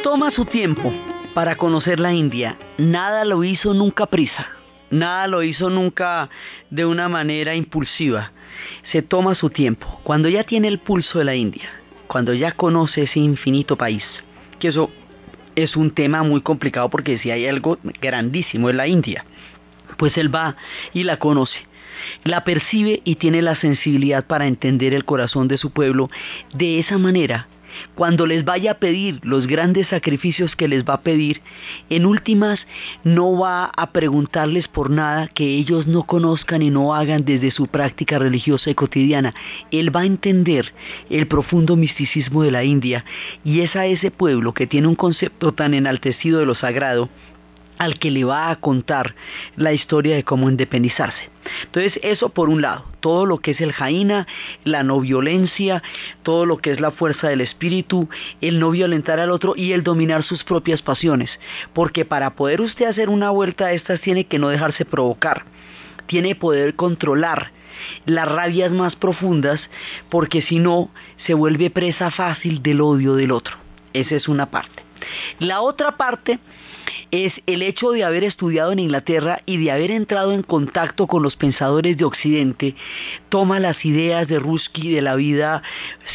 Toma 0.02 0.32
su 0.32 0.46
tiempo 0.46 0.92
para 1.34 1.56
conocer 1.56 2.00
la 2.00 2.14
India. 2.14 2.58
Nada 2.78 3.26
lo 3.26 3.44
hizo 3.44 3.74
nunca 3.74 4.06
prisa. 4.08 4.48
Nada 4.90 5.28
lo 5.28 5.44
hizo 5.44 5.70
nunca 5.70 6.30
de 6.70 6.86
una 6.86 7.10
manera 7.10 7.54
impulsiva. 7.56 8.32
Se 8.92 9.02
toma 9.02 9.36
su 9.36 9.50
tiempo. 9.50 10.00
Cuando 10.04 10.30
ya 10.30 10.44
tiene 10.44 10.68
el 10.68 10.80
pulso 10.80 11.20
de 11.20 11.26
la 11.26 11.36
India, 11.36 11.70
cuando 12.08 12.34
ya 12.34 12.54
conoce 12.54 13.04
ese 13.04 13.20
infinito 13.20 13.78
país, 13.78 14.04
que 14.60 14.70
eso 14.70 14.90
es 15.56 15.76
un 15.76 15.92
tema 15.92 16.24
muy 16.24 16.42
complicado 16.42 16.90
porque 16.90 17.20
si 17.20 17.30
hay 17.30 17.48
algo 17.48 17.78
grandísimo 18.02 18.70
en 18.70 18.78
la 18.78 18.88
India, 18.88 19.26
pues 19.98 20.18
él 20.18 20.34
va 20.34 20.56
y 20.94 21.04
la 21.04 21.18
conoce 21.18 21.68
la 22.24 22.44
percibe 22.44 23.02
y 23.04 23.16
tiene 23.16 23.42
la 23.42 23.56
sensibilidad 23.56 24.26
para 24.26 24.48
entender 24.48 24.94
el 24.94 25.06
corazón 25.06 25.48
de 25.48 25.58
su 25.58 25.72
pueblo 25.72 26.10
de 26.54 26.80
esa 26.80 26.98
manera 26.98 27.48
cuando 27.96 28.26
les 28.26 28.46
vaya 28.46 28.72
a 28.72 28.80
pedir 28.80 29.20
los 29.24 29.48
grandes 29.48 29.88
sacrificios 29.88 30.56
que 30.56 30.68
les 30.68 30.84
va 30.84 30.96
a 30.96 31.02
pedir, 31.02 31.42
en 31.90 32.06
últimas 32.06 32.66
no 33.04 33.38
va 33.38 33.66
a 33.66 33.92
preguntarles 33.92 34.68
por 34.68 34.90
nada 34.90 35.28
que 35.28 35.56
ellos 35.56 35.88
no 35.88 36.04
conozcan 36.04 36.62
y 36.62 36.70
no 36.70 36.96
hagan 36.96 37.26
desde 37.26 37.52
su 37.52 37.68
práctica 37.68 38.20
religiosa 38.20 38.70
y 38.70 38.76
cotidiana. 38.76 39.34
Él 39.72 39.96
va 39.96 40.02
a 40.02 40.06
entender 40.06 40.74
el 41.10 41.28
profundo 41.28 41.76
misticismo 41.76 42.44
de 42.44 42.52
la 42.52 42.64
India 42.64 43.06
y 43.44 43.62
es 43.62 43.76
a 43.76 43.86
ese 43.86 44.12
pueblo 44.12 44.54
que 44.54 44.68
tiene 44.68 44.88
un 44.88 44.96
concepto 44.96 45.54
tan 45.54 45.74
enaltecido 45.74 46.40
de 46.40 46.46
lo 46.46 46.56
sagrado 46.56 47.10
al 47.78 48.00
que 48.00 48.12
le 48.12 48.24
va 48.24 48.50
a 48.50 48.56
contar 48.56 49.16
la 49.56 49.74
historia 49.74 50.16
de 50.16 50.24
cómo 50.24 50.50
independizarse. 50.50 51.30
Entonces, 51.66 52.00
eso 52.04 52.30
por 52.30 52.50
un 52.50 52.62
lado, 52.62 52.86
todo 53.00 53.26
lo 53.26 53.40
que 53.40 53.52
es 53.52 53.62
el 53.62 53.74
jaina, 53.74 54.28
la 54.64 54.84
no 54.84 55.00
violencia, 55.00 55.84
todo 56.24 56.46
lo 56.46 56.58
que 56.58 56.72
es 56.72 56.80
la 56.80 56.92
fuerza 56.92 57.28
del 57.28 57.42
espíritu, 57.42 58.10
el 58.42 58.60
no 58.60 58.72
violentar 58.72 59.20
al 59.20 59.32
otro 59.32 59.54
y 59.56 59.74
el 59.74 59.84
dominar 59.84 60.24
sus 60.24 60.44
propias 60.44 60.82
pasiones. 60.82 61.30
Porque 61.74 62.06
para 62.06 62.36
poder 62.36 62.62
usted 62.62 62.86
hacer 62.86 63.10
una 63.10 63.30
vuelta 63.30 63.66
a 63.66 63.74
estas 63.74 64.00
tiene 64.02 64.26
que 64.26 64.40
no 64.40 64.50
dejarse 64.50 64.86
provocar, 64.86 65.46
tiene 66.06 66.30
que 66.30 66.36
poder 66.36 66.76
controlar 66.76 67.52
las 68.06 68.28
rabias 68.32 68.72
más 68.72 68.96
profundas, 68.96 69.60
porque 70.10 70.42
si 70.42 70.60
no, 70.60 70.90
se 71.26 71.34
vuelve 71.34 71.70
presa 71.70 72.12
fácil 72.12 72.62
del 72.62 72.82
odio 72.82 73.16
del 73.16 73.32
otro. 73.32 73.58
Esa 73.94 74.16
es 74.16 74.28
una 74.28 74.50
parte. 74.50 74.84
La 75.40 75.62
otra 75.62 75.98
parte 75.98 76.40
es 77.12 77.34
el 77.46 77.62
hecho 77.62 77.92
de 77.92 78.04
haber 78.04 78.24
estudiado 78.24 78.72
en 78.72 78.80
Inglaterra 78.80 79.42
y 79.46 79.58
de 79.58 79.72
haber 79.72 79.92
entrado 79.92 80.32
en 80.32 80.44
contacto 80.44 81.08
con 81.08 81.24
los 81.24 81.36
pensadores 81.36 81.98
de 81.98 82.06
Occidente, 82.06 82.76
toma 83.30 83.60
las 83.60 83.84
ideas 83.86 84.28
de 84.28 84.40
Rusky 84.40 84.92
de 84.92 85.02
la 85.02 85.16
vida 85.16 85.64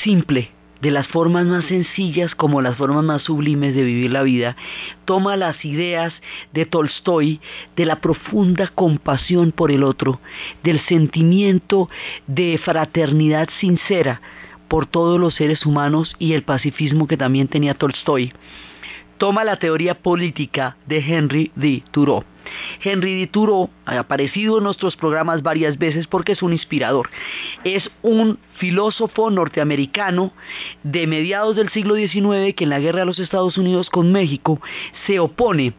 simple, 0.03 0.51
de 0.81 0.91
las 0.91 1.09
formas 1.09 1.47
más 1.47 1.65
sencillas 1.65 2.35
como 2.35 2.63
las 2.63 2.77
formas 2.77 3.05
más 3.05 3.23
sublimes 3.23 3.75
de 3.75 3.83
vivir 3.83 4.13
la 4.13 4.23
vida, 4.23 4.57
toma 5.05 5.37
las 5.37 5.65
ideas 5.65 6.15
de 6.53 6.67
Tolstoy, 6.67 7.41
de 7.77 7.87
la 7.87 8.01
profunda 8.01 8.69
compasión 8.69 9.53
por 9.53 9.73
el 9.73 9.83
otro, 9.83 10.21
del 10.63 10.81
sentimiento 10.81 11.89
de 12.27 12.59
fraternidad 12.63 13.49
sincera 13.59 14.21
por 14.69 14.87
todos 14.87 15.19
los 15.19 15.35
seres 15.35 15.65
humanos 15.67 16.15
y 16.19 16.35
el 16.35 16.43
pacifismo 16.43 17.09
que 17.09 17.17
también 17.17 17.49
tenía 17.49 17.75
Tolstoy 17.75 18.33
toma 19.19 19.45
la 19.45 19.57
teoría 19.57 19.95
política 19.95 20.77
de 20.87 20.99
Henry 20.99 21.53
D. 21.57 21.83
Thoreau. 21.91 22.25
Henry 22.83 23.21
D. 23.21 23.27
Thoreau 23.27 23.69
ha 23.85 23.99
aparecido 23.99 24.59
en 24.59 24.65
nuestros 24.65 24.97
programas 24.97 25.43
varias 25.43 25.77
veces 25.77 26.07
porque 26.07 26.33
es 26.33 26.43
un 26.43 26.53
inspirador. 26.53 27.11
Es 27.65 27.91
un 28.03 28.39
filósofo 28.55 29.31
norteamericano 29.31 30.33
de 30.83 31.07
mediados 31.07 31.57
del 31.57 31.69
siglo 31.69 31.97
XIX 31.97 32.55
que 32.55 32.65
en 32.65 32.71
la 32.71 32.81
guerra 32.81 33.01
de 33.01 33.07
los 33.07 33.19
Estados 33.19 33.59
Unidos 33.59 33.91
con 33.91 34.13
México 34.13 34.61
se 35.07 35.19
opone 35.19 35.75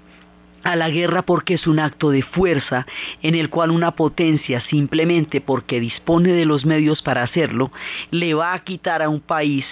a 0.63 0.75
la 0.75 0.89
guerra 0.89 1.21
porque 1.21 1.55
es 1.55 1.67
un 1.67 1.79
acto 1.79 2.09
de 2.11 2.21
fuerza 2.21 2.85
en 3.21 3.35
el 3.35 3.49
cual 3.49 3.71
una 3.71 3.91
potencia 3.91 4.61
simplemente 4.61 5.41
porque 5.41 5.79
dispone 5.79 6.31
de 6.31 6.45
los 6.45 6.65
medios 6.65 7.01
para 7.01 7.23
hacerlo 7.23 7.71
le 8.11 8.33
va 8.33 8.53
a 8.53 8.63
quitar 8.63 9.01
a 9.01 9.09
un 9.09 9.19
país 9.19 9.65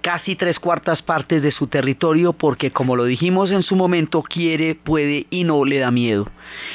casi 0.00 0.36
tres 0.36 0.58
cuartas 0.58 1.02
partes 1.02 1.42
de 1.42 1.52
su 1.52 1.66
territorio 1.66 2.32
porque 2.32 2.70
como 2.70 2.96
lo 2.96 3.04
dijimos 3.04 3.50
en 3.50 3.62
su 3.62 3.76
momento 3.76 4.22
quiere, 4.22 4.74
puede 4.74 5.26
y 5.30 5.44
no 5.44 5.64
le 5.64 5.78
da 5.78 5.90
miedo. 5.90 6.28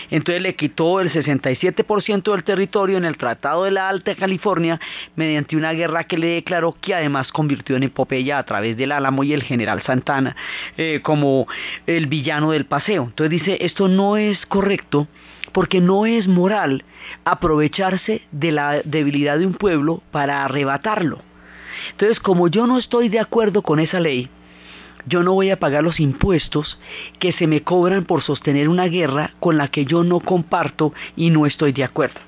Entonces 0.09 0.41
le 0.41 0.55
quitó 0.55 0.99
el 0.99 1.11
67% 1.11 2.31
del 2.31 2.43
territorio 2.43 2.97
en 2.97 3.05
el 3.05 3.17
Tratado 3.17 3.63
de 3.63 3.71
la 3.71 3.89
Alta 3.89 4.15
California 4.15 4.79
mediante 5.15 5.55
una 5.55 5.73
guerra 5.73 6.03
que 6.03 6.17
le 6.17 6.27
declaró 6.27 6.75
que 6.79 6.95
además 6.95 7.31
convirtió 7.31 7.75
en 7.75 7.83
epopeya 7.83 8.37
a 8.37 8.43
través 8.43 8.77
del 8.77 8.91
Álamo 8.91 9.23
y 9.23 9.33
el 9.33 9.43
general 9.43 9.81
Santana 9.83 10.35
eh, 10.77 10.99
como 11.03 11.47
el 11.87 12.07
villano 12.07 12.51
del 12.51 12.65
paseo. 12.65 13.03
Entonces 13.03 13.31
dice 13.31 13.57
esto 13.61 13.87
no 13.87 14.17
es 14.17 14.45
correcto 14.45 15.07
porque 15.51 15.81
no 15.81 16.05
es 16.05 16.27
moral 16.27 16.83
aprovecharse 17.25 18.21
de 18.31 18.51
la 18.51 18.81
debilidad 18.83 19.37
de 19.37 19.45
un 19.45 19.53
pueblo 19.53 20.01
para 20.11 20.45
arrebatarlo. 20.45 21.19
Entonces, 21.91 22.19
como 22.19 22.47
yo 22.47 22.67
no 22.67 22.77
estoy 22.77 23.09
de 23.09 23.19
acuerdo 23.19 23.61
con 23.61 23.79
esa 23.79 23.99
ley, 23.99 24.29
yo 25.05 25.23
no 25.23 25.33
voy 25.33 25.49
a 25.49 25.59
pagar 25.59 25.83
los 25.83 25.99
impuestos 25.99 26.77
que 27.19 27.31
se 27.31 27.47
me 27.47 27.61
cobran 27.61 28.05
por 28.05 28.21
sostener 28.21 28.69
una 28.69 28.85
guerra 28.85 29.31
con 29.39 29.57
la 29.57 29.67
que 29.67 29.85
yo 29.85 30.03
no 30.03 30.19
comparto 30.19 30.93
y 31.15 31.29
no 31.29 31.45
estoy 31.45 31.71
de 31.71 31.83
acuerdo. 31.83 32.19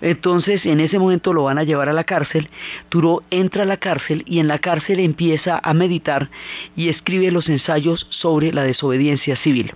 Entonces 0.00 0.66
en 0.66 0.80
ese 0.80 0.98
momento 0.98 1.32
lo 1.32 1.44
van 1.44 1.58
a 1.58 1.64
llevar 1.64 1.88
a 1.88 1.92
la 1.92 2.04
cárcel, 2.04 2.48
Turo 2.88 3.22
entra 3.30 3.62
a 3.62 3.66
la 3.66 3.78
cárcel 3.78 4.22
y 4.26 4.38
en 4.38 4.48
la 4.48 4.58
cárcel 4.58 5.00
empieza 5.00 5.60
a 5.62 5.74
meditar 5.74 6.30
y 6.76 6.88
escribe 6.88 7.30
los 7.30 7.48
ensayos 7.48 8.06
sobre 8.10 8.52
la 8.52 8.64
desobediencia 8.64 9.36
civil. 9.36 9.72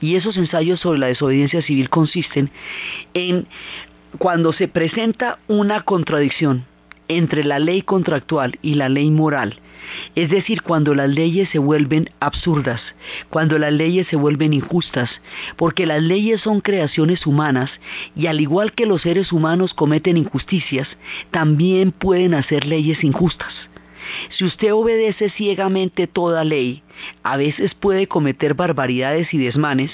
Y 0.00 0.14
esos 0.14 0.36
ensayos 0.36 0.80
sobre 0.80 1.00
la 1.00 1.08
desobediencia 1.08 1.60
civil 1.60 1.90
consisten 1.90 2.50
en 3.14 3.46
cuando 4.18 4.52
se 4.52 4.68
presenta 4.68 5.38
una 5.48 5.82
contradicción 5.82 6.64
entre 7.08 7.44
la 7.44 7.58
ley 7.58 7.82
contractual 7.82 8.58
y 8.62 8.74
la 8.74 8.88
ley 8.88 9.10
moral, 9.10 9.60
es 10.14 10.30
decir, 10.30 10.62
cuando 10.62 10.94
las 10.94 11.08
leyes 11.08 11.48
se 11.50 11.58
vuelven 11.58 12.10
absurdas, 12.20 12.82
cuando 13.30 13.58
las 13.58 13.72
leyes 13.72 14.06
se 14.08 14.16
vuelven 14.16 14.52
injustas, 14.52 15.10
porque 15.56 15.86
las 15.86 16.02
leyes 16.02 16.40
son 16.40 16.60
creaciones 16.60 17.26
humanas 17.26 17.70
y 18.14 18.26
al 18.26 18.40
igual 18.40 18.72
que 18.72 18.86
los 18.86 19.02
seres 19.02 19.32
humanos 19.32 19.74
cometen 19.74 20.16
injusticias, 20.16 20.88
también 21.30 21.92
pueden 21.92 22.34
hacer 22.34 22.66
leyes 22.66 23.04
injustas. 23.04 23.54
Si 24.30 24.44
usted 24.44 24.72
obedece 24.72 25.28
ciegamente 25.30 26.06
toda 26.06 26.44
ley, 26.44 26.82
a 27.22 27.36
veces 27.36 27.74
puede 27.74 28.06
cometer 28.06 28.54
barbaridades 28.54 29.32
y 29.34 29.38
desmanes 29.38 29.90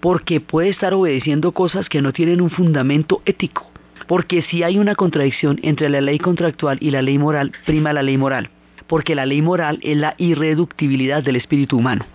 porque 0.00 0.40
puede 0.40 0.68
estar 0.68 0.92
obedeciendo 0.92 1.52
cosas 1.52 1.88
que 1.88 2.02
no 2.02 2.12
tienen 2.12 2.40
un 2.40 2.50
fundamento 2.50 3.22
ético. 3.24 3.66
Porque 4.06 4.42
si 4.42 4.62
hay 4.62 4.78
una 4.78 4.94
contradicción 4.94 5.58
entre 5.62 5.88
la 5.88 6.00
ley 6.00 6.18
contractual 6.18 6.78
y 6.80 6.90
la 6.90 7.02
ley 7.02 7.18
moral, 7.18 7.52
prima 7.64 7.92
la 7.92 8.02
ley 8.02 8.16
moral. 8.16 8.50
Porque 8.86 9.14
la 9.14 9.26
ley 9.26 9.42
moral 9.42 9.78
es 9.82 9.96
la 9.96 10.14
irreductibilidad 10.18 11.22
del 11.22 11.36
espíritu 11.36 11.78
humano. 11.78 12.06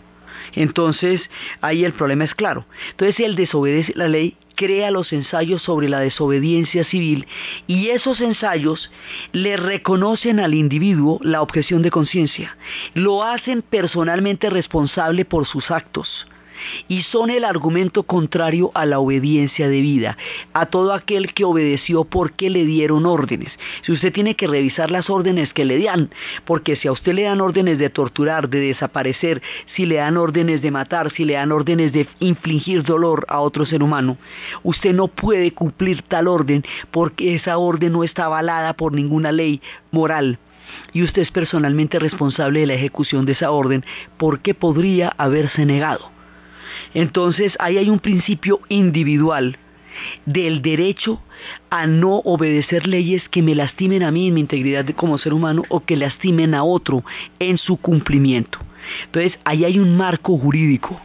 Entonces, 0.54 1.22
ahí 1.62 1.86
el 1.86 1.94
problema 1.94 2.24
es 2.24 2.36
claro. 2.36 2.66
Entonces, 2.92 3.16
si 3.16 3.24
él 3.24 3.36
desobedece 3.36 3.94
la 3.96 4.08
ley, 4.08 4.36
crea 4.56 4.92
los 4.92 5.12
ensayos 5.12 5.62
sobre 5.64 5.90
la 5.90 6.00
desobediencia 6.02 6.84
civil 6.84 7.26
y 7.68 7.90
esos 7.90 8.22
ensayos 8.22 8.92
le 9.32 9.58
reconocen 9.58 10.40
al 10.40 10.54
individuo 10.54 11.20
la 11.24 11.42
objeción 11.42 11.82
de 11.82 11.90
conciencia, 11.90 12.56
lo 12.94 13.24
hacen 13.24 13.64
personalmente 13.64 14.50
responsable 14.50 15.26
por 15.26 15.48
sus 15.48 15.72
actos 15.72 16.28
y 16.88 17.04
son 17.04 17.30
el 17.30 17.44
argumento 17.44 18.04
contrario 18.04 18.72
a 18.74 18.86
la 18.86 19.00
obediencia 19.00 19.70
debida, 19.70 20.18
a 20.54 20.66
todo 20.66 20.94
aquel 20.94 21.34
que 21.34 21.46
obedeció 21.46 22.04
porque 22.04 22.50
le 22.50 22.66
dieron 22.66 23.06
órdenes. 23.06 23.52
Si 23.84 23.92
usted 23.92 24.14
tiene 24.14 24.36
que 24.36 24.48
revisar 24.48 24.92
las 24.92 25.10
órdenes 25.10 25.54
que 25.54 25.66
le 25.66 25.82
dan, 25.84 26.10
porque 26.46 26.76
si 26.76 26.88
a 26.88 26.92
usted 26.92 27.14
le 27.14 27.24
dan 27.24 27.42
órdenes 27.42 27.78
de 27.78 27.90
torturar, 27.90 28.50
de 28.50 28.60
desaparecer, 28.60 29.42
si 29.76 29.86
le 29.86 29.96
dan 29.96 30.18
órdenes 30.18 30.62
de 30.62 30.72
matar, 30.72 31.12
si 31.12 31.26
le 31.26 31.34
dan 31.34 31.52
órdenes 31.52 31.92
de 31.94 32.08
infligir 32.20 32.84
dolor 32.84 33.26
a 33.30 33.40
otro 33.40 33.66
ser 33.66 33.84
humano, 33.84 34.18
usted 34.64 34.94
no 34.94 35.08
puede 35.08 35.52
cumplir 35.52 36.02
tal 36.04 36.28
orden 36.28 36.64
porque 36.92 37.36
esa 37.36 37.58
orden 37.58 37.94
no 37.94 38.04
está 38.04 38.26
avalada 38.26 38.74
por 38.74 38.94
ninguna 38.94 39.32
ley 39.32 39.62
moral 39.92 40.40
y 40.94 41.04
usted 41.04 41.22
es 41.24 41.32
personalmente 41.32 42.00
responsable 42.00 42.62
de 42.62 42.68
la 42.68 42.74
ejecución 42.74 43.26
de 43.26 43.34
esa 43.34 43.52
orden 43.52 43.84
porque 44.18 44.54
podría 44.54 45.14
haberse 45.18 45.66
negado. 45.66 46.21
Entonces 46.94 47.54
ahí 47.60 47.78
hay 47.78 47.90
un 47.90 48.00
principio 48.00 48.60
individual 48.70 49.58
del 50.26 50.62
derecho 50.62 51.22
a 51.70 51.88
no 51.88 52.18
obedecer 52.18 52.88
leyes 52.88 53.28
que 53.30 53.42
me 53.42 53.56
lastimen 53.56 54.04
a 54.04 54.12
mí 54.12 54.28
en 54.28 54.36
mi 54.36 54.42
integridad 54.42 54.86
como 54.96 55.18
ser 55.18 55.34
humano 55.34 55.64
o 55.70 55.84
que 55.84 55.98
lastimen 55.98 56.54
a 56.54 56.64
otro 56.64 57.04
en 57.40 57.58
su 57.58 57.78
cumplimiento. 57.78 58.60
Entonces 59.06 59.38
ahí 59.44 59.66
hay 59.66 59.80
un 59.80 59.98
marco 59.98 60.38
jurídico 60.38 61.00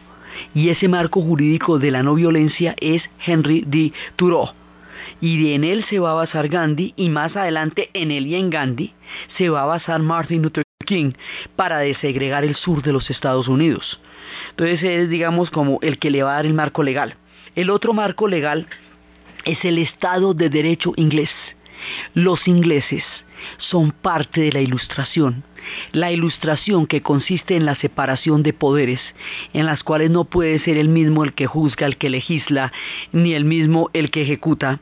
y 0.53 0.69
ese 0.69 0.87
marco 0.87 1.21
jurídico 1.21 1.79
de 1.79 1.91
la 1.91 2.03
no 2.03 2.15
violencia 2.15 2.75
es 2.79 3.03
Henry 3.25 3.63
D. 3.65 3.93
Thoreau. 4.15 4.53
Y 5.21 5.53
en 5.53 5.63
él 5.63 5.85
se 5.89 5.99
va 5.99 6.11
a 6.11 6.15
basar 6.15 6.47
Gandhi 6.47 6.93
y 6.95 7.09
más 7.09 7.35
adelante 7.35 7.89
en 7.93 8.11
él 8.11 8.27
y 8.27 8.35
en 8.35 8.49
Gandhi 8.49 8.93
se 9.37 9.49
va 9.49 9.63
a 9.63 9.65
basar 9.65 10.01
Martin 10.01 10.43
Luther 10.43 10.66
King 10.87 11.11
para 11.55 11.79
desegregar 11.79 12.43
el 12.43 12.55
sur 12.55 12.81
de 12.81 12.91
los 12.91 13.11
Estados 13.11 13.47
Unidos. 13.47 13.99
Entonces 14.49 14.81
es, 14.81 15.09
digamos, 15.09 15.51
como 15.51 15.77
el 15.83 15.99
que 15.99 16.09
le 16.09 16.23
va 16.23 16.31
a 16.31 16.35
dar 16.37 16.47
el 16.47 16.55
marco 16.55 16.81
legal. 16.81 17.15
El 17.55 17.69
otro 17.69 17.93
marco 17.93 18.27
legal 18.27 18.65
es 19.45 19.63
el 19.63 19.77
Estado 19.77 20.33
de 20.33 20.49
Derecho 20.49 20.93
inglés. 20.95 21.29
Los 22.15 22.47
ingleses 22.47 23.03
son 23.57 23.91
parte 23.91 24.41
de 24.41 24.51
la 24.51 24.61
ilustración. 24.61 25.43
La 25.91 26.11
ilustración 26.11 26.87
que 26.87 27.01
consiste 27.01 27.55
en 27.55 27.65
la 27.65 27.75
separación 27.75 28.41
de 28.41 28.53
poderes, 28.53 29.01
en 29.53 29.65
las 29.65 29.83
cuales 29.83 30.09
no 30.09 30.23
puede 30.23 30.59
ser 30.59 30.77
el 30.77 30.89
mismo 30.89 31.23
el 31.23 31.33
que 31.33 31.45
juzga, 31.45 31.85
el 31.85 31.97
que 31.97 32.09
legisla, 32.09 32.71
ni 33.11 33.33
el 33.33 33.45
mismo 33.45 33.89
el 33.93 34.09
que 34.09 34.21
ejecuta. 34.21 34.79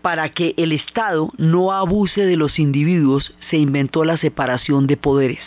Para 0.00 0.28
que 0.30 0.54
el 0.56 0.72
Estado 0.72 1.30
no 1.38 1.72
abuse 1.72 2.24
de 2.24 2.36
los 2.36 2.58
individuos, 2.58 3.34
se 3.50 3.56
inventó 3.56 4.04
la 4.04 4.16
separación 4.16 4.86
de 4.86 4.96
poderes. 4.96 5.40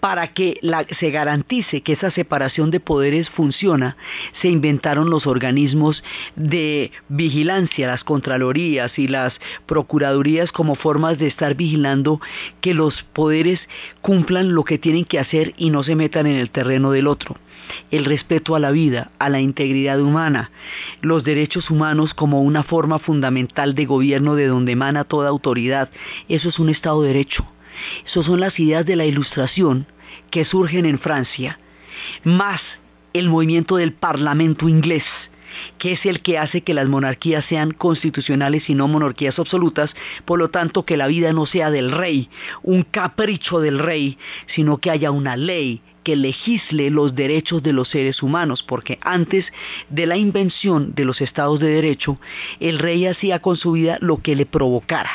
Para 0.00 0.28
que 0.28 0.60
se 0.98 1.10
garantice 1.10 1.80
que 1.80 1.92
esa 1.92 2.12
separación 2.12 2.70
de 2.70 2.78
poderes 2.78 3.28
funciona, 3.30 3.96
se 4.40 4.48
inventaron 4.48 5.10
los 5.10 5.26
organismos 5.26 6.04
de 6.36 6.92
vigilancia, 7.08 7.88
las 7.88 8.04
contralorías 8.04 8.96
y 8.98 9.08
las 9.08 9.34
procuradurías 9.66 10.52
como 10.52 10.76
formas 10.76 11.18
de 11.18 11.26
estar 11.26 11.56
vigilando 11.56 12.20
que 12.60 12.74
los 12.74 13.02
poderes 13.02 13.60
cumplan 14.00 14.54
lo 14.54 14.62
que 14.62 14.78
tienen 14.78 15.04
que 15.04 15.18
hacer 15.18 15.54
y 15.56 15.70
no 15.70 15.82
se 15.82 15.96
metan 15.96 16.28
en 16.28 16.36
el 16.36 16.50
terreno 16.50 16.92
del 16.92 17.08
otro 17.08 17.36
el 17.90 18.04
respeto 18.04 18.54
a 18.54 18.60
la 18.60 18.70
vida, 18.70 19.10
a 19.18 19.28
la 19.28 19.40
integridad 19.40 20.00
humana, 20.00 20.50
los 21.00 21.24
derechos 21.24 21.70
humanos 21.70 22.14
como 22.14 22.42
una 22.42 22.62
forma 22.62 22.98
fundamental 22.98 23.74
de 23.74 23.86
gobierno 23.86 24.34
de 24.34 24.46
donde 24.46 24.72
emana 24.72 25.04
toda 25.04 25.28
autoridad. 25.28 25.90
Eso 26.28 26.48
es 26.48 26.58
un 26.58 26.68
Estado 26.68 27.02
de 27.02 27.08
Derecho. 27.08 27.46
Esas 28.06 28.26
son 28.26 28.40
las 28.40 28.58
ideas 28.58 28.84
de 28.84 28.96
la 28.96 29.04
ilustración 29.04 29.86
que 30.30 30.44
surgen 30.44 30.86
en 30.86 30.98
Francia, 30.98 31.58
más 32.24 32.60
el 33.12 33.28
movimiento 33.28 33.76
del 33.76 33.92
Parlamento 33.92 34.68
inglés, 34.68 35.04
que 35.78 35.92
es 35.92 36.04
el 36.06 36.20
que 36.20 36.38
hace 36.38 36.62
que 36.62 36.74
las 36.74 36.88
monarquías 36.88 37.44
sean 37.46 37.72
constitucionales 37.72 38.68
y 38.68 38.74
no 38.74 38.88
monarquías 38.88 39.38
absolutas, 39.38 39.90
por 40.24 40.38
lo 40.38 40.50
tanto 40.50 40.84
que 40.84 40.96
la 40.96 41.06
vida 41.06 41.32
no 41.32 41.46
sea 41.46 41.70
del 41.70 41.90
rey, 41.90 42.28
un 42.62 42.82
capricho 42.82 43.60
del 43.60 43.78
rey, 43.78 44.18
sino 44.46 44.78
que 44.78 44.90
haya 44.90 45.10
una 45.10 45.36
ley 45.36 45.80
que 46.08 46.16
legisle 46.16 46.88
los 46.88 47.14
derechos 47.14 47.62
de 47.62 47.74
los 47.74 47.90
seres 47.90 48.22
humanos, 48.22 48.64
porque 48.66 48.98
antes 49.02 49.44
de 49.90 50.06
la 50.06 50.16
invención 50.16 50.94
de 50.94 51.04
los 51.04 51.20
estados 51.20 51.60
de 51.60 51.68
derecho, 51.68 52.18
el 52.60 52.78
rey 52.78 53.04
hacía 53.04 53.40
con 53.40 53.58
su 53.58 53.72
vida 53.72 53.98
lo 54.00 54.16
que 54.22 54.34
le 54.34 54.46
provocara 54.46 55.10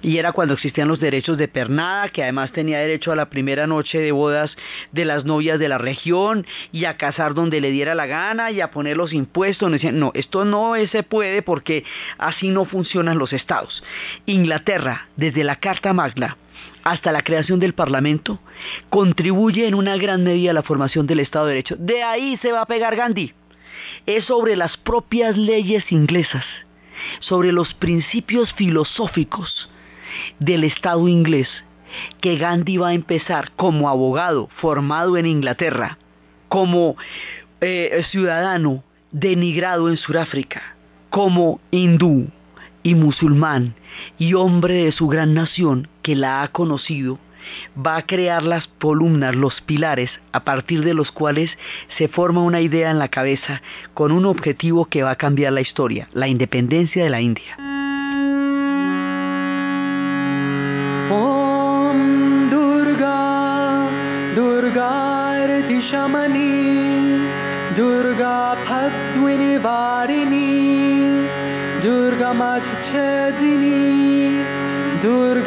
y 0.00 0.18
era 0.18 0.32
cuando 0.32 0.54
existían 0.54 0.86
los 0.88 1.00
derechos 1.00 1.38
de 1.38 1.48
pernada, 1.48 2.08
que 2.08 2.22
además 2.22 2.52
tenía 2.52 2.78
derecho 2.78 3.10
a 3.10 3.16
la 3.16 3.30
primera 3.30 3.66
noche 3.66 3.98
de 3.98 4.12
bodas 4.12 4.54
de 4.92 5.04
las 5.04 5.24
novias 5.24 5.58
de 5.58 5.68
la 5.68 5.78
región 5.78 6.44
y 6.72 6.84
a 6.84 6.96
casar 6.96 7.34
donde 7.34 7.60
le 7.60 7.70
diera 7.70 7.94
la 7.94 8.06
gana 8.06 8.50
y 8.50 8.60
a 8.60 8.70
poner 8.70 8.96
los 8.96 9.12
impuestos. 9.12 9.70
No, 9.70 9.92
no 9.92 10.12
esto 10.14 10.44
no 10.44 10.74
se 10.90 11.02
puede 11.02 11.42
porque 11.42 11.84
así 12.18 12.48
no 12.48 12.64
funcionan 12.64 13.18
los 13.18 13.32
estados. 13.32 13.82
Inglaterra, 14.26 15.08
desde 15.16 15.44
la 15.44 15.56
Carta 15.56 15.92
Magna, 15.92 16.36
hasta 16.84 17.12
la 17.12 17.22
creación 17.22 17.60
del 17.60 17.74
Parlamento, 17.74 18.38
contribuye 18.88 19.66
en 19.66 19.74
una 19.74 19.96
gran 19.96 20.24
medida 20.24 20.50
a 20.50 20.54
la 20.54 20.62
formación 20.62 21.06
del 21.06 21.20
Estado 21.20 21.46
de 21.46 21.52
Derecho. 21.52 21.76
De 21.78 22.02
ahí 22.02 22.38
se 22.42 22.52
va 22.52 22.62
a 22.62 22.66
pegar 22.66 22.96
Gandhi. 22.96 23.32
es 24.06 24.24
sobre 24.24 24.56
las 24.56 24.76
propias 24.76 25.36
leyes 25.36 25.90
inglesas, 25.92 26.44
sobre 27.20 27.52
los 27.52 27.74
principios 27.74 28.52
filosóficos 28.54 29.68
del 30.38 30.64
Estado 30.64 31.08
inglés 31.08 31.48
que 32.20 32.36
Gandhi 32.36 32.76
va 32.78 32.88
a 32.88 32.94
empezar 32.94 33.52
como 33.52 33.88
abogado 33.88 34.48
formado 34.56 35.16
en 35.16 35.26
Inglaterra, 35.26 35.98
como 36.48 36.96
eh, 37.60 38.04
ciudadano 38.10 38.82
denigrado 39.10 39.88
en 39.88 39.96
Sudáfrica, 39.96 40.74
como 41.10 41.60
hindú 41.70 42.28
y 42.82 42.94
musulmán 42.94 43.74
y 44.18 44.34
hombre 44.34 44.84
de 44.84 44.92
su 44.92 45.08
gran 45.08 45.34
nación 45.34 45.88
que 46.02 46.16
la 46.16 46.42
ha 46.42 46.48
conocido, 46.48 47.18
va 47.74 47.96
a 47.96 48.06
crear 48.06 48.42
las 48.42 48.68
columnas, 48.78 49.34
los 49.34 49.60
pilares, 49.62 50.10
a 50.32 50.44
partir 50.44 50.84
de 50.84 50.94
los 50.94 51.10
cuales 51.10 51.50
se 51.96 52.08
forma 52.08 52.42
una 52.42 52.60
idea 52.60 52.90
en 52.90 52.98
la 52.98 53.08
cabeza 53.08 53.62
con 53.94 54.12
un 54.12 54.26
objetivo 54.26 54.86
que 54.86 55.02
va 55.02 55.12
a 55.12 55.16
cambiar 55.16 55.52
la 55.52 55.60
historia, 55.60 56.08
la 56.12 56.28
independencia 56.28 57.02
de 57.02 57.10
la 57.10 57.20
India. 57.20 57.71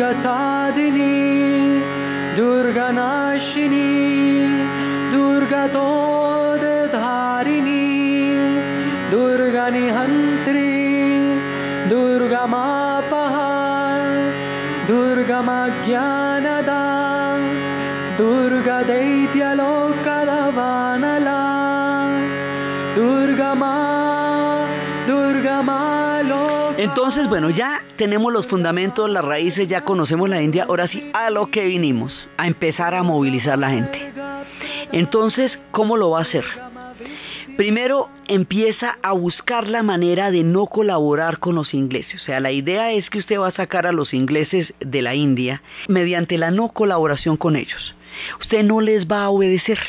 दुर्गतादिनी 0.05 1.13
दुर्गनाशिनी 2.37 3.87
दुर्गतोदधारिणी 5.13 5.95
दुर्गनिहन्त्री 9.13 10.69
दुर्गमापः 11.93 13.35
दुर्गमज्ञानदा 14.91 16.83
दुर्गदैत्यलो 18.21 19.74
Entonces, 26.85 27.27
bueno, 27.27 27.49
ya 27.49 27.83
tenemos 27.97 28.31
los 28.31 28.45
fundamentos, 28.45 29.09
las 29.09 29.25
raíces, 29.25 29.67
ya 29.67 29.81
conocemos 29.81 30.29
la 30.29 30.39
India, 30.39 30.65
ahora 30.69 30.87
sí, 30.87 31.09
a 31.13 31.31
lo 31.31 31.49
que 31.49 31.65
vinimos, 31.65 32.29
a 32.37 32.45
empezar 32.45 32.93
a 32.93 33.01
movilizar 33.01 33.57
la 33.57 33.71
gente. 33.71 34.13
Entonces, 34.91 35.57
¿cómo 35.71 35.97
lo 35.97 36.11
va 36.11 36.19
a 36.19 36.21
hacer? 36.21 36.45
Primero 37.57 38.07
empieza 38.27 38.99
a 39.01 39.13
buscar 39.13 39.67
la 39.67 39.81
manera 39.81 40.29
de 40.29 40.43
no 40.43 40.67
colaborar 40.67 41.39
con 41.39 41.55
los 41.55 41.73
ingleses. 41.73 42.21
O 42.21 42.25
sea, 42.25 42.39
la 42.39 42.51
idea 42.51 42.91
es 42.91 43.09
que 43.09 43.17
usted 43.17 43.39
va 43.39 43.47
a 43.47 43.51
sacar 43.51 43.87
a 43.87 43.91
los 43.91 44.13
ingleses 44.13 44.71
de 44.79 45.01
la 45.01 45.15
India 45.15 45.63
mediante 45.87 46.37
la 46.37 46.51
no 46.51 46.69
colaboración 46.69 47.35
con 47.35 47.55
ellos. 47.55 47.95
Usted 48.39 48.63
no 48.63 48.79
les 48.79 49.07
va 49.07 49.23
a 49.23 49.29
obedecer. 49.29 49.79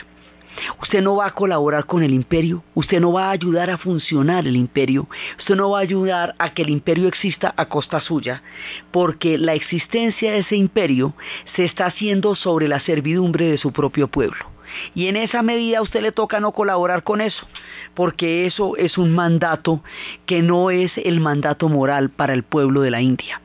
Usted 0.81 1.03
no 1.03 1.17
va 1.17 1.27
a 1.27 1.35
colaborar 1.35 1.87
con 1.87 2.03
el 2.03 2.13
imperio, 2.13 2.63
usted 2.75 3.01
no 3.01 3.13
va 3.13 3.29
a 3.29 3.33
ayudar 3.33 3.71
a 3.71 3.79
funcionar 3.79 4.47
el 4.47 4.57
imperio, 4.57 5.09
usted 5.39 5.57
no 5.57 5.71
va 5.71 5.79
a 5.79 5.83
ayudar 5.83 6.35
a 6.39 6.51
que 6.51 6.63
el 6.63 6.71
imperio 6.71 7.09
exista 7.09 7.55
a 7.57 7.67
costa 7.67 8.01
suya, 8.01 8.43
porque 8.91 9.39
la 9.39 9.55
existencia 9.55 10.33
de 10.33 10.39
ese 10.39 10.57
imperio 10.57 11.15
se 11.55 11.65
está 11.65 11.87
haciendo 11.87 12.35
sobre 12.35 12.69
la 12.69 12.81
servidumbre 12.81 13.47
de 13.47 13.59
su 13.59 13.73
propio 13.73 14.09
pueblo. 14.09 14.57
Y 14.95 15.07
en 15.09 15.17
esa 15.17 15.43
medida 15.43 15.79
a 15.79 15.83
usted 15.83 16.03
le 16.03 16.13
toca 16.13 16.41
no 16.41 16.53
colaborar 16.53 17.03
con 17.03 17.21
eso, 17.21 17.47
porque 17.95 18.47
eso 18.47 18.77
es 18.77 18.99
un 18.99 19.15
mandato 19.15 19.83
que 20.27 20.43
no 20.43 20.71
es 20.71 20.93
el 20.97 21.21
mandato 21.21 21.69
moral 21.69 22.11
para 22.11 22.35
el 22.35 22.43
pueblo 22.43 22.81
de 22.81 22.91
la 22.91 23.01
India. 23.01 23.41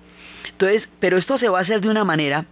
Entonces, 0.62 0.88
pero 1.00 1.18
esto 1.18 1.40
se 1.40 1.50
va 1.50 1.58
a 1.58 1.62
hacer 1.64 1.82
de 1.82 1.90
una 1.90 2.04
manera 2.04 2.46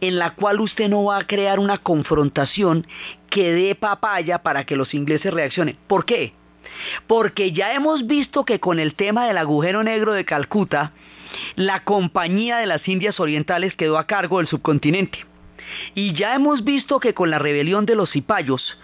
en 0.00 0.20
la 0.20 0.30
cual 0.30 0.60
usted 0.60 0.88
no 0.88 1.02
va 1.02 1.18
a 1.18 1.26
crear 1.26 1.58
una 1.58 1.78
confrontación 1.78 2.86
que 3.28 3.52
dé 3.52 3.74
papaya 3.74 4.44
para 4.44 4.64
que 4.64 4.76
los 4.76 4.94
ingleses 4.94 5.34
reaccionen. 5.34 5.76
¿Por 5.88 6.04
qué? 6.04 6.32
Porque 7.08 7.50
ya 7.50 7.74
hemos 7.74 8.06
visto 8.06 8.44
que 8.44 8.60
con 8.60 8.78
el 8.78 8.94
tema 8.94 9.26
del 9.26 9.36
agujero 9.36 9.82
negro 9.82 10.12
de 10.12 10.24
Calcuta, 10.24 10.92
la 11.56 11.82
compañía 11.82 12.58
de 12.58 12.66
las 12.66 12.86
Indias 12.86 13.18
Orientales 13.18 13.74
quedó 13.74 13.98
a 13.98 14.06
cargo 14.06 14.38
del 14.38 14.46
subcontinente. 14.46 15.26
Y 15.96 16.12
ya 16.12 16.36
hemos 16.36 16.62
visto 16.62 17.00
que 17.00 17.14
con 17.14 17.30
la 17.30 17.40
rebelión 17.40 17.84
de 17.84 17.96
los 17.96 18.12
cipayos, 18.12 18.78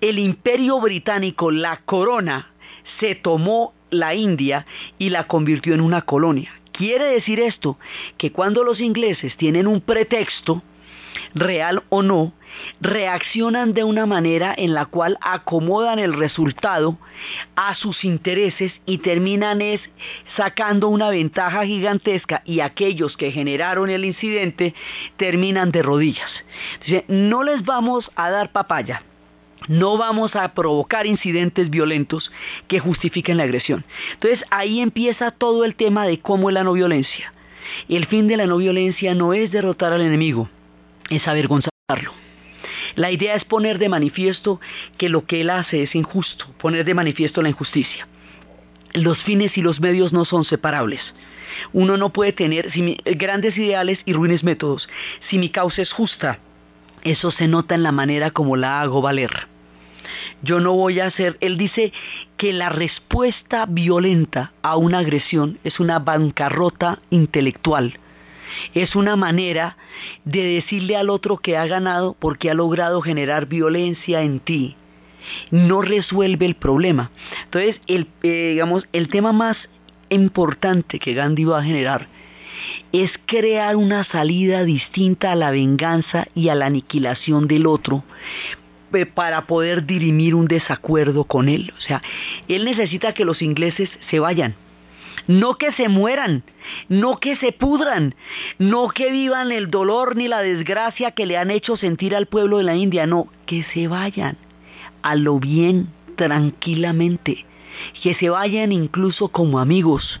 el 0.00 0.20
imperio 0.20 0.80
británico, 0.80 1.50
la 1.50 1.78
corona, 1.78 2.52
se 3.00 3.16
tomó 3.16 3.74
la 3.90 4.14
India 4.14 4.66
y 4.98 5.10
la 5.10 5.26
convirtió 5.26 5.74
en 5.74 5.80
una 5.80 6.02
colonia. 6.02 6.52
Quiere 6.76 7.04
decir 7.04 7.38
esto 7.38 7.78
que 8.18 8.32
cuando 8.32 8.64
los 8.64 8.80
ingleses 8.80 9.36
tienen 9.36 9.68
un 9.68 9.80
pretexto, 9.80 10.60
real 11.34 11.84
o 11.88 12.02
no, 12.02 12.32
reaccionan 12.80 13.74
de 13.74 13.84
una 13.84 14.06
manera 14.06 14.52
en 14.56 14.74
la 14.74 14.86
cual 14.86 15.16
acomodan 15.20 16.00
el 16.00 16.14
resultado 16.14 16.98
a 17.54 17.76
sus 17.76 18.04
intereses 18.04 18.72
y 18.86 18.98
terminan 18.98 19.60
es 19.60 19.80
sacando 20.36 20.88
una 20.88 21.10
ventaja 21.10 21.64
gigantesca 21.64 22.42
y 22.44 22.58
aquellos 22.58 23.16
que 23.16 23.30
generaron 23.30 23.88
el 23.88 24.04
incidente 24.04 24.74
terminan 25.16 25.70
de 25.70 25.82
rodillas. 25.82 26.30
No 27.06 27.44
les 27.44 27.64
vamos 27.64 28.10
a 28.16 28.30
dar 28.30 28.50
papaya. 28.50 29.02
No 29.68 29.96
vamos 29.96 30.36
a 30.36 30.52
provocar 30.54 31.06
incidentes 31.06 31.70
violentos 31.70 32.30
que 32.68 32.80
justifiquen 32.80 33.38
la 33.38 33.44
agresión. 33.44 33.84
Entonces 34.12 34.44
ahí 34.50 34.80
empieza 34.80 35.30
todo 35.30 35.64
el 35.64 35.74
tema 35.74 36.06
de 36.06 36.20
cómo 36.20 36.50
es 36.50 36.54
la 36.54 36.64
no 36.64 36.72
violencia. 36.72 37.32
El 37.88 38.06
fin 38.06 38.28
de 38.28 38.36
la 38.36 38.46
no 38.46 38.58
violencia 38.58 39.14
no 39.14 39.32
es 39.32 39.50
derrotar 39.50 39.92
al 39.92 40.02
enemigo, 40.02 40.48
es 41.08 41.26
avergonzarlo. 41.26 42.12
La 42.94 43.10
idea 43.10 43.34
es 43.34 43.44
poner 43.44 43.78
de 43.78 43.88
manifiesto 43.88 44.60
que 44.98 45.08
lo 45.08 45.26
que 45.26 45.40
él 45.40 45.50
hace 45.50 45.82
es 45.82 45.94
injusto, 45.94 46.46
poner 46.58 46.84
de 46.84 46.94
manifiesto 46.94 47.42
la 47.42 47.48
injusticia. 47.48 48.06
Los 48.92 49.18
fines 49.22 49.56
y 49.58 49.62
los 49.62 49.80
medios 49.80 50.12
no 50.12 50.24
son 50.24 50.44
separables. 50.44 51.00
Uno 51.72 51.96
no 51.96 52.10
puede 52.10 52.32
tener 52.32 52.70
grandes 53.16 53.56
ideales 53.56 53.98
y 54.04 54.12
ruines 54.12 54.44
métodos. 54.44 54.88
Si 55.28 55.38
mi 55.38 55.48
causa 55.48 55.82
es 55.82 55.92
justa, 55.92 56.38
eso 57.02 57.30
se 57.30 57.48
nota 57.48 57.74
en 57.74 57.82
la 57.82 57.92
manera 57.92 58.30
como 58.30 58.56
la 58.56 58.80
hago 58.80 59.02
valer. 59.02 59.53
Yo 60.42 60.60
no 60.60 60.72
voy 60.72 61.00
a 61.00 61.06
hacer, 61.06 61.36
él 61.40 61.56
dice 61.56 61.92
que 62.36 62.52
la 62.52 62.68
respuesta 62.68 63.66
violenta 63.66 64.52
a 64.62 64.76
una 64.76 64.98
agresión 64.98 65.58
es 65.64 65.80
una 65.80 65.98
bancarrota 65.98 67.00
intelectual. 67.10 67.98
Es 68.74 68.94
una 68.94 69.16
manera 69.16 69.76
de 70.24 70.42
decirle 70.42 70.96
al 70.96 71.10
otro 71.10 71.38
que 71.38 71.56
ha 71.56 71.66
ganado 71.66 72.14
porque 72.18 72.50
ha 72.50 72.54
logrado 72.54 73.00
generar 73.00 73.46
violencia 73.46 74.22
en 74.22 74.40
ti. 74.40 74.76
No 75.50 75.80
resuelve 75.80 76.44
el 76.44 76.54
problema. 76.54 77.10
Entonces, 77.44 77.80
el, 77.86 78.08
eh, 78.22 78.50
digamos, 78.52 78.86
el 78.92 79.08
tema 79.08 79.32
más 79.32 79.56
importante 80.10 80.98
que 80.98 81.14
Gandhi 81.14 81.44
va 81.44 81.60
a 81.60 81.64
generar 81.64 82.08
es 82.92 83.10
crear 83.26 83.76
una 83.76 84.04
salida 84.04 84.64
distinta 84.64 85.32
a 85.32 85.36
la 85.36 85.50
venganza 85.50 86.28
y 86.34 86.48
a 86.48 86.54
la 86.54 86.66
aniquilación 86.66 87.48
del 87.48 87.66
otro 87.66 88.04
para 89.14 89.42
poder 89.42 89.84
dirimir 89.84 90.34
un 90.34 90.46
desacuerdo 90.46 91.24
con 91.24 91.48
él. 91.48 91.72
O 91.76 91.80
sea, 91.80 92.02
él 92.48 92.64
necesita 92.64 93.12
que 93.12 93.24
los 93.24 93.42
ingleses 93.42 93.90
se 94.08 94.20
vayan. 94.20 94.54
No 95.26 95.56
que 95.56 95.72
se 95.72 95.88
mueran, 95.88 96.42
no 96.88 97.18
que 97.18 97.36
se 97.36 97.52
pudran, 97.52 98.14
no 98.58 98.88
que 98.88 99.10
vivan 99.10 99.52
el 99.52 99.70
dolor 99.70 100.16
ni 100.16 100.28
la 100.28 100.42
desgracia 100.42 101.12
que 101.12 101.24
le 101.24 101.38
han 101.38 101.50
hecho 101.50 101.76
sentir 101.76 102.14
al 102.14 102.26
pueblo 102.26 102.58
de 102.58 102.64
la 102.64 102.76
India, 102.76 103.06
no, 103.06 103.28
que 103.46 103.62
se 103.72 103.88
vayan 103.88 104.36
a 105.02 105.16
lo 105.16 105.38
bien, 105.38 105.88
tranquilamente, 106.16 107.46
que 108.02 108.14
se 108.14 108.28
vayan 108.28 108.70
incluso 108.72 109.28
como 109.28 109.60
amigos, 109.60 110.20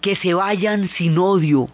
que 0.00 0.16
se 0.16 0.34
vayan 0.34 0.88
sin 0.90 1.18
odio, 1.18 1.68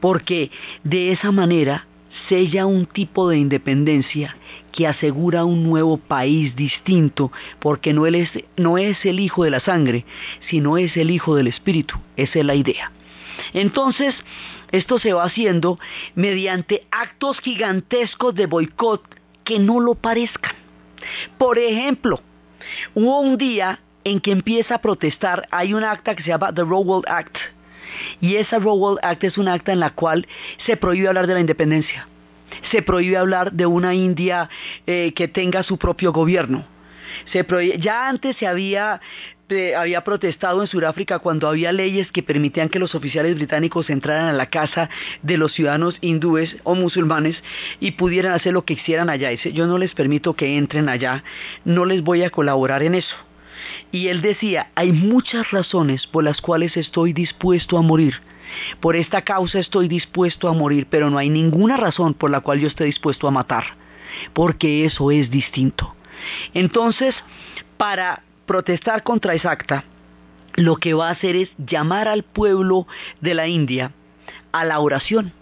porque 0.00 0.50
de 0.84 1.12
esa 1.12 1.30
manera 1.30 1.86
sella 2.28 2.66
un 2.66 2.86
tipo 2.86 3.28
de 3.28 3.38
independencia 3.38 4.36
que 4.78 4.86
asegura 4.86 5.44
un 5.44 5.64
nuevo 5.64 5.96
país 5.96 6.54
distinto, 6.54 7.32
porque 7.58 7.92
no, 7.92 8.06
él 8.06 8.14
es, 8.14 8.30
no 8.56 8.78
es 8.78 9.04
el 9.04 9.18
hijo 9.18 9.42
de 9.42 9.50
la 9.50 9.58
sangre, 9.58 10.04
sino 10.48 10.78
es 10.78 10.96
el 10.96 11.10
hijo 11.10 11.34
del 11.34 11.48
espíritu. 11.48 11.96
Esa 12.16 12.38
es 12.38 12.44
la 12.44 12.54
idea. 12.54 12.92
Entonces, 13.54 14.14
esto 14.70 15.00
se 15.00 15.12
va 15.12 15.24
haciendo 15.24 15.80
mediante 16.14 16.86
actos 16.92 17.40
gigantescos 17.40 18.36
de 18.36 18.46
boicot 18.46 19.02
que 19.42 19.58
no 19.58 19.80
lo 19.80 19.96
parezcan. 19.96 20.54
Por 21.38 21.58
ejemplo, 21.58 22.20
hubo 22.94 23.18
un 23.18 23.36
día 23.36 23.80
en 24.04 24.20
que 24.20 24.30
empieza 24.30 24.76
a 24.76 24.80
protestar, 24.80 25.48
hay 25.50 25.74
un 25.74 25.82
acta 25.82 26.14
que 26.14 26.22
se 26.22 26.28
llama 26.28 26.54
The 26.54 26.62
Rowell 26.62 27.02
Act, 27.08 27.36
y 28.20 28.36
esa 28.36 28.60
Rowell 28.60 29.00
Act 29.02 29.24
es 29.24 29.38
un 29.38 29.48
acta 29.48 29.72
en 29.72 29.80
la 29.80 29.90
cual 29.90 30.28
se 30.64 30.76
prohíbe 30.76 31.08
hablar 31.08 31.26
de 31.26 31.34
la 31.34 31.40
independencia, 31.40 32.06
se 32.70 32.82
prohíbe 32.82 33.16
hablar 33.16 33.52
de 33.52 33.66
una 33.66 33.94
India 33.94 34.48
eh, 34.86 35.12
que 35.14 35.28
tenga 35.28 35.62
su 35.62 35.78
propio 35.78 36.12
gobierno, 36.12 36.64
ya 37.78 38.08
antes 38.08 38.36
se 38.36 38.46
había 38.46 39.00
había 39.76 40.04
protestado 40.04 40.60
en 40.60 40.68
Sudáfrica 40.68 41.20
cuando 41.20 41.48
había 41.48 41.72
leyes 41.72 42.12
que 42.12 42.22
permitían 42.22 42.68
que 42.68 42.78
los 42.78 42.94
oficiales 42.94 43.34
británicos 43.34 43.88
entraran 43.88 44.26
a 44.26 44.32
la 44.34 44.50
casa 44.50 44.90
de 45.22 45.38
los 45.38 45.54
ciudadanos 45.54 45.96
hindúes 46.02 46.56
o 46.64 46.74
musulmanes 46.74 47.42
y 47.80 47.92
pudieran 47.92 48.34
hacer 48.34 48.52
lo 48.52 48.66
que 48.66 48.76
quisieran 48.76 49.08
allá. 49.08 49.32
Yo 49.32 49.66
no 49.66 49.78
les 49.78 49.94
permito 49.94 50.34
que 50.34 50.58
entren 50.58 50.88
allá, 50.88 51.24
no 51.64 51.86
les 51.86 52.02
voy 52.02 52.24
a 52.24 52.30
colaborar 52.30 52.82
en 52.82 52.94
eso. 52.94 53.16
Y 53.90 54.08
él 54.08 54.20
decía, 54.20 54.70
hay 54.74 54.92
muchas 54.92 55.50
razones 55.50 56.06
por 56.06 56.24
las 56.24 56.40
cuales 56.40 56.76
estoy 56.76 57.12
dispuesto 57.12 57.78
a 57.78 57.82
morir. 57.82 58.20
Por 58.80 58.96
esta 58.96 59.22
causa 59.22 59.58
estoy 59.58 59.88
dispuesto 59.88 60.48
a 60.48 60.52
morir, 60.52 60.86
pero 60.88 61.10
no 61.10 61.18
hay 61.18 61.30
ninguna 61.30 61.76
razón 61.76 62.14
por 62.14 62.30
la 62.30 62.40
cual 62.40 62.60
yo 62.60 62.68
esté 62.68 62.84
dispuesto 62.84 63.28
a 63.28 63.32
matar, 63.32 63.64
porque 64.32 64.84
eso 64.84 65.10
es 65.10 65.30
distinto. 65.30 65.94
Entonces, 66.54 67.14
para 67.76 68.22
protestar 68.46 69.02
contra 69.02 69.34
esa 69.34 69.50
acta, 69.50 69.84
lo 70.56 70.76
que 70.76 70.94
va 70.94 71.08
a 71.08 71.12
hacer 71.12 71.36
es 71.36 71.50
llamar 71.58 72.08
al 72.08 72.24
pueblo 72.24 72.86
de 73.20 73.34
la 73.34 73.46
India 73.46 73.92
a 74.52 74.64
la 74.64 74.80
oración. 74.80 75.32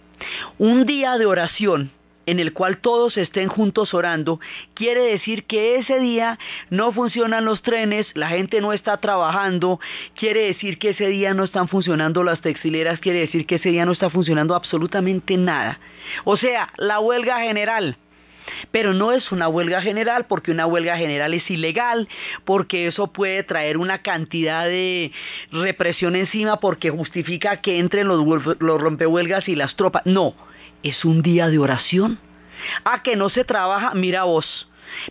Un 0.57 0.85
día 0.85 1.17
de 1.17 1.25
oración 1.25 1.91
en 2.27 2.39
el 2.39 2.53
cual 2.53 2.77
todos 2.77 3.17
estén 3.17 3.47
juntos 3.47 3.95
orando, 3.95 4.39
quiere 4.75 5.01
decir 5.01 5.45
que 5.45 5.77
ese 5.77 5.99
día 5.99 6.37
no 6.69 6.91
funcionan 6.91 7.45
los 7.45 7.63
trenes, 7.63 8.05
la 8.13 8.27
gente 8.27 8.61
no 8.61 8.73
está 8.73 8.97
trabajando, 8.97 9.79
quiere 10.13 10.41
decir 10.41 10.77
que 10.77 10.89
ese 10.89 11.07
día 11.07 11.33
no 11.33 11.45
están 11.45 11.67
funcionando 11.67 12.23
las 12.23 12.41
textileras, 12.41 12.99
quiere 12.99 13.19
decir 13.19 13.47
que 13.47 13.55
ese 13.55 13.69
día 13.69 13.85
no 13.85 13.93
está 13.93 14.09
funcionando 14.09 14.53
absolutamente 14.53 15.37
nada. 15.37 15.79
O 16.25 16.37
sea, 16.37 16.69
la 16.77 16.99
huelga 16.99 17.39
general. 17.39 17.97
Pero 18.71 18.93
no 18.93 19.11
es 19.11 19.31
una 19.33 19.49
huelga 19.49 19.81
general 19.81 20.25
porque 20.25 20.51
una 20.51 20.65
huelga 20.65 20.97
general 20.97 21.33
es 21.33 21.49
ilegal, 21.51 22.07
porque 22.45 22.87
eso 22.87 23.07
puede 23.07 23.43
traer 23.43 23.77
una 23.77 23.97
cantidad 23.97 24.65
de 24.65 25.11
represión 25.51 26.15
encima 26.15 26.59
porque 26.61 26.89
justifica 26.89 27.61
que 27.61 27.79
entren 27.79 28.07
los, 28.07 28.23
rompehuelgas 28.59 29.49
y 29.49 29.55
las 29.55 29.75
tropas. 29.75 30.03
No, 30.05 30.33
es 30.83 31.05
un 31.05 31.21
día 31.21 31.49
de 31.49 31.59
oración. 31.59 32.19
A 32.83 33.03
que 33.03 33.15
no 33.15 33.29
se 33.29 33.43
trabaja, 33.43 33.93
mira 33.93 34.23
vos. 34.23 34.67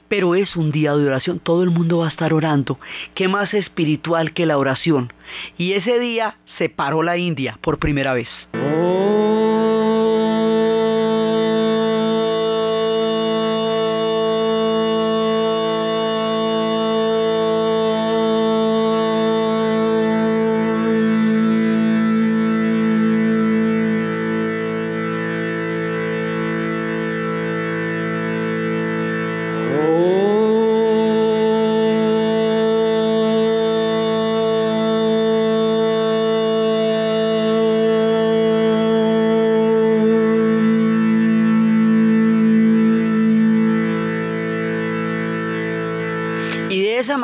Pero 0.08 0.34
es 0.34 0.56
un 0.56 0.72
día 0.72 0.96
de 0.96 1.06
oración, 1.06 1.38
todo 1.38 1.62
el 1.62 1.70
mundo 1.70 1.98
va 1.98 2.06
a 2.06 2.10
estar 2.10 2.32
orando. 2.32 2.78
¿Qué 3.14 3.28
más 3.28 3.54
espiritual 3.54 4.32
que 4.32 4.46
la 4.46 4.58
oración? 4.58 5.12
Y 5.58 5.72
ese 5.72 5.98
día 5.98 6.36
se 6.58 6.68
paró 6.68 7.02
la 7.02 7.18
India 7.18 7.58
por 7.60 7.78
primera 7.78 8.14
vez. 8.14 8.28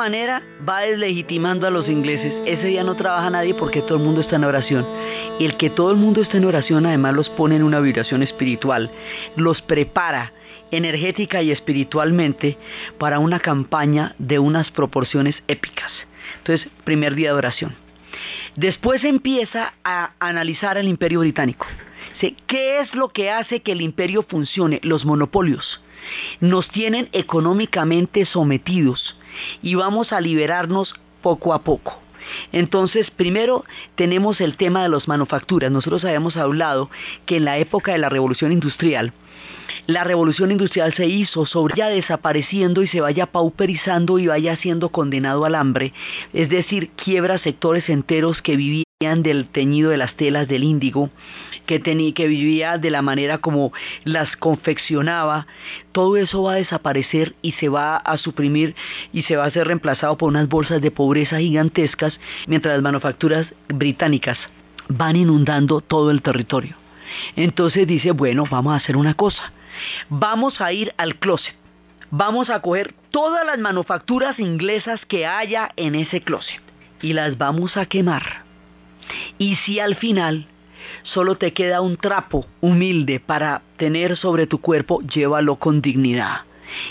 Manera 0.03 0.43
va 0.67 0.81
deslegitimando 0.81 1.65
a 1.65 1.71
los 1.71 1.87
ingleses. 1.87 2.33
Ese 2.45 2.67
día 2.67 2.83
no 2.83 2.95
trabaja 2.95 3.29
nadie 3.29 3.53
porque 3.53 3.81
todo 3.81 3.99
el 3.99 4.03
mundo 4.03 4.19
está 4.19 4.35
en 4.35 4.43
oración. 4.43 4.85
Y 5.39 5.45
el 5.45 5.55
que 5.55 5.69
todo 5.69 5.91
el 5.91 5.97
mundo 5.97 6.21
esté 6.21 6.39
en 6.39 6.45
oración 6.45 6.85
además 6.85 7.13
los 7.13 7.29
pone 7.29 7.55
en 7.55 7.63
una 7.63 7.79
vibración 7.79 8.21
espiritual, 8.21 8.91
los 9.37 9.61
prepara 9.61 10.33
energética 10.71 11.41
y 11.41 11.51
espiritualmente 11.51 12.57
para 12.97 13.19
una 13.19 13.39
campaña 13.39 14.13
de 14.17 14.39
unas 14.39 14.71
proporciones 14.71 15.41
épicas. 15.47 15.91
Entonces, 16.39 16.67
primer 16.83 17.15
día 17.15 17.29
de 17.29 17.37
oración. 17.37 17.73
Después 18.57 19.05
empieza 19.05 19.73
a 19.85 20.11
analizar 20.19 20.77
el 20.77 20.89
imperio 20.89 21.21
británico. 21.21 21.65
¿Qué 22.45 22.81
es 22.81 22.93
lo 22.93 23.07
que 23.07 23.31
hace 23.31 23.61
que 23.61 23.71
el 23.71 23.79
imperio 23.79 24.23
funcione? 24.23 24.81
Los 24.83 25.05
monopolios. 25.05 25.81
Nos 26.39 26.69
tienen 26.69 27.09
económicamente 27.11 28.25
sometidos 28.25 29.15
y 29.61 29.75
vamos 29.75 30.13
a 30.13 30.21
liberarnos 30.21 30.93
poco 31.21 31.53
a 31.53 31.63
poco. 31.63 31.99
Entonces, 32.51 33.11
primero 33.11 33.65
tenemos 33.95 34.39
el 34.41 34.55
tema 34.55 34.83
de 34.83 34.89
las 34.89 35.07
manufacturas. 35.07 35.71
Nosotros 35.71 36.05
habíamos 36.05 36.37
hablado 36.37 36.89
que 37.25 37.37
en 37.37 37.45
la 37.45 37.57
época 37.57 37.91
de 37.91 37.97
la 37.97 38.09
revolución 38.09 38.51
industrial, 38.51 39.13
la 39.87 40.03
revolución 40.03 40.51
industrial 40.51 40.93
se 40.93 41.07
hizo 41.07 41.45
sobre 41.45 41.75
ya 41.75 41.89
desapareciendo 41.89 42.83
y 42.83 42.87
se 42.87 43.01
vaya 43.01 43.25
pauperizando 43.25 44.17
y 44.19 44.27
vaya 44.27 44.55
siendo 44.55 44.89
condenado 44.89 45.45
al 45.45 45.55
hambre, 45.55 45.93
es 46.31 46.49
decir, 46.49 46.91
quiebra 46.91 47.37
sectores 47.37 47.89
enteros 47.89 48.41
que 48.41 48.55
vivían 48.55 48.83
del 49.23 49.47
teñido 49.47 49.89
de 49.89 49.97
las 49.97 50.15
telas 50.15 50.47
del 50.47 50.63
índigo, 50.63 51.09
que, 51.65 51.79
tenía, 51.79 52.13
que 52.13 52.27
vivía 52.27 52.77
de 52.77 52.89
la 52.89 53.01
manera 53.01 53.39
como 53.39 53.73
las 54.05 54.37
confeccionaba, 54.37 55.47
todo 55.91 56.15
eso 56.15 56.43
va 56.43 56.53
a 56.53 56.57
desaparecer 56.57 57.35
y 57.41 57.51
se 57.53 57.67
va 57.67 57.97
a 57.97 58.17
suprimir 58.17 58.75
y 59.11 59.23
se 59.23 59.35
va 59.35 59.45
a 59.45 59.51
ser 59.51 59.67
reemplazado 59.67 60.17
por 60.17 60.29
unas 60.29 60.47
bolsas 60.47 60.81
de 60.81 60.91
pobreza 60.91 61.39
gigantescas, 61.39 62.17
mientras 62.47 62.75
las 62.75 62.83
manufacturas 62.83 63.47
británicas 63.67 64.37
van 64.87 65.17
inundando 65.17 65.81
todo 65.81 66.09
el 66.09 66.21
territorio. 66.21 66.77
Entonces 67.35 67.85
dice, 67.85 68.11
bueno, 68.11 68.45
vamos 68.49 68.73
a 68.73 68.77
hacer 68.77 68.95
una 68.95 69.13
cosa, 69.13 69.51
vamos 70.09 70.61
a 70.61 70.71
ir 70.73 70.93
al 70.97 71.15
closet, 71.15 71.55
vamos 72.11 72.49
a 72.49 72.61
coger 72.61 72.93
todas 73.11 73.45
las 73.45 73.59
manufacturas 73.59 74.39
inglesas 74.39 75.05
que 75.05 75.25
haya 75.25 75.69
en 75.75 75.95
ese 75.95 76.21
closet 76.21 76.61
y 77.01 77.13
las 77.13 77.37
vamos 77.37 77.77
a 77.77 77.85
quemar 77.85 78.43
y 79.37 79.55
si 79.57 79.79
al 79.79 79.95
final 79.95 80.47
solo 81.03 81.35
te 81.35 81.53
queda 81.53 81.81
un 81.81 81.97
trapo 81.97 82.45
humilde 82.61 83.19
para 83.19 83.61
tener 83.77 84.17
sobre 84.17 84.47
tu 84.47 84.59
cuerpo, 84.59 85.01
llévalo 85.01 85.57
con 85.57 85.81
dignidad. 85.81 86.41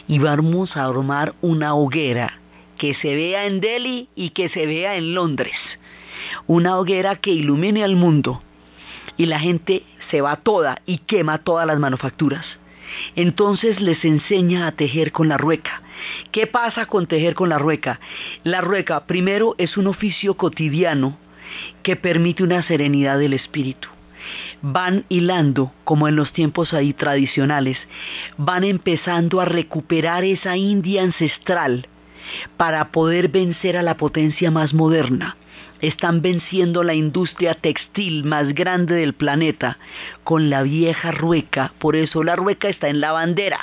Y 0.07 0.19
vamos 0.19 0.77
a 0.77 0.85
armar 0.85 1.35
una 1.41 1.75
hoguera 1.75 2.41
que 2.79 2.95
se 2.95 3.15
vea 3.15 3.47
en 3.47 3.61
Delhi 3.61 4.09
y 4.15 4.31
que 4.31 4.49
se 4.49 4.67
vea 4.67 4.97
en 4.97 5.15
Londres. 5.15 5.57
Una 6.47 6.79
hoguera 6.79 7.17
que 7.17 7.31
ilumine 7.31 7.85
al 7.85 7.97
mundo. 7.97 8.43
Y 9.17 9.27
la 9.27 9.41
gente 9.41 9.83
se 10.11 10.21
va 10.21 10.37
toda 10.37 10.81
y 10.87 10.99
quema 10.99 11.39
todas 11.39 11.67
las 11.67 11.79
manufacturas. 11.79 12.47
Entonces 13.17 13.81
les 13.81 14.05
enseña 14.05 14.67
a 14.67 14.73
tejer 14.73 15.13
con 15.13 15.29
la 15.29 15.37
rueca. 15.37 15.83
¿Qué 16.31 16.47
pasa 16.47 16.87
con 16.87 17.07
tejer 17.07 17.35
con 17.35 17.49
la 17.49 17.59
rueca? 17.59 18.01
La 18.45 18.61
rueca 18.61 19.07
primero 19.07 19.55
es 19.59 19.77
un 19.77 19.87
oficio 19.87 20.35
cotidiano 20.35 21.19
que 21.83 21.97
permite 21.97 22.43
una 22.43 22.63
serenidad 22.63 23.19
del 23.19 23.35
espíritu. 23.35 23.89
Van 24.63 25.05
hilando, 25.09 25.73
como 25.85 26.07
en 26.09 26.17
los 26.17 26.33
tiempos 26.33 26.73
ahí 26.73 26.93
tradicionales, 26.93 27.79
van 28.37 28.65
empezando 28.65 29.41
a 29.41 29.45
recuperar 29.45 30.25
esa 30.25 30.57
India 30.57 31.03
ancestral 31.03 31.89
para 32.57 32.93
poder 32.93 33.29
vencer 33.29 33.77
a 33.77 33.83
la 33.83 33.97
potencia 33.97 34.51
más 34.51 34.73
moderna. 34.75 35.37
Están 35.83 36.23
venciendo 36.23 36.83
la 36.83 36.95
industria 36.95 37.55
textil 37.55 38.25
más 38.25 38.55
grande 38.55 38.95
del 38.95 39.13
planeta 39.13 39.79
con 40.25 40.49
la 40.49 40.63
vieja 40.63 41.11
rueca. 41.11 41.75
Por 41.79 41.95
eso 41.97 42.23
la 42.23 42.37
rueca 42.37 42.69
está 42.69 42.89
en 42.89 43.01
la 43.01 43.13
bandera, 43.13 43.59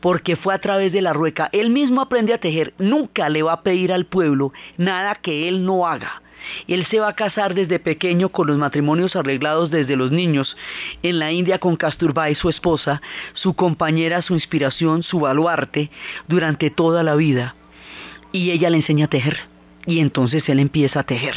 porque 0.00 0.36
fue 0.36 0.54
a 0.54 0.60
través 0.60 0.92
de 0.92 1.02
la 1.02 1.12
rueca. 1.12 1.50
Él 1.52 1.68
mismo 1.68 2.00
aprende 2.00 2.32
a 2.32 2.38
tejer. 2.38 2.72
Nunca 2.78 3.28
le 3.28 3.42
va 3.42 3.52
a 3.52 3.62
pedir 3.62 3.92
al 3.92 4.06
pueblo 4.06 4.52
nada 4.78 5.14
que 5.16 5.48
él 5.48 5.66
no 5.66 5.86
haga 5.86 6.22
él 6.66 6.86
se 6.86 7.00
va 7.00 7.08
a 7.08 7.16
casar 7.16 7.54
desde 7.54 7.78
pequeño 7.78 8.30
con 8.30 8.46
los 8.46 8.56
matrimonios 8.56 9.16
arreglados 9.16 9.70
desde 9.70 9.96
los 9.96 10.10
niños. 10.10 10.56
En 11.02 11.18
la 11.18 11.32
India 11.32 11.58
con 11.58 11.76
Kasturba 11.76 12.30
y 12.30 12.34
su 12.34 12.48
esposa, 12.48 13.02
su 13.34 13.54
compañera, 13.54 14.22
su 14.22 14.34
inspiración, 14.34 15.02
su 15.02 15.20
baluarte, 15.20 15.90
durante 16.28 16.70
toda 16.70 17.02
la 17.02 17.14
vida. 17.14 17.54
Y 18.32 18.50
ella 18.50 18.70
le 18.70 18.78
enseña 18.78 19.06
a 19.06 19.10
tejer. 19.10 19.49
Y 19.86 20.00
entonces 20.00 20.48
él 20.48 20.60
empieza 20.60 21.00
a 21.00 21.04
tejer. 21.04 21.34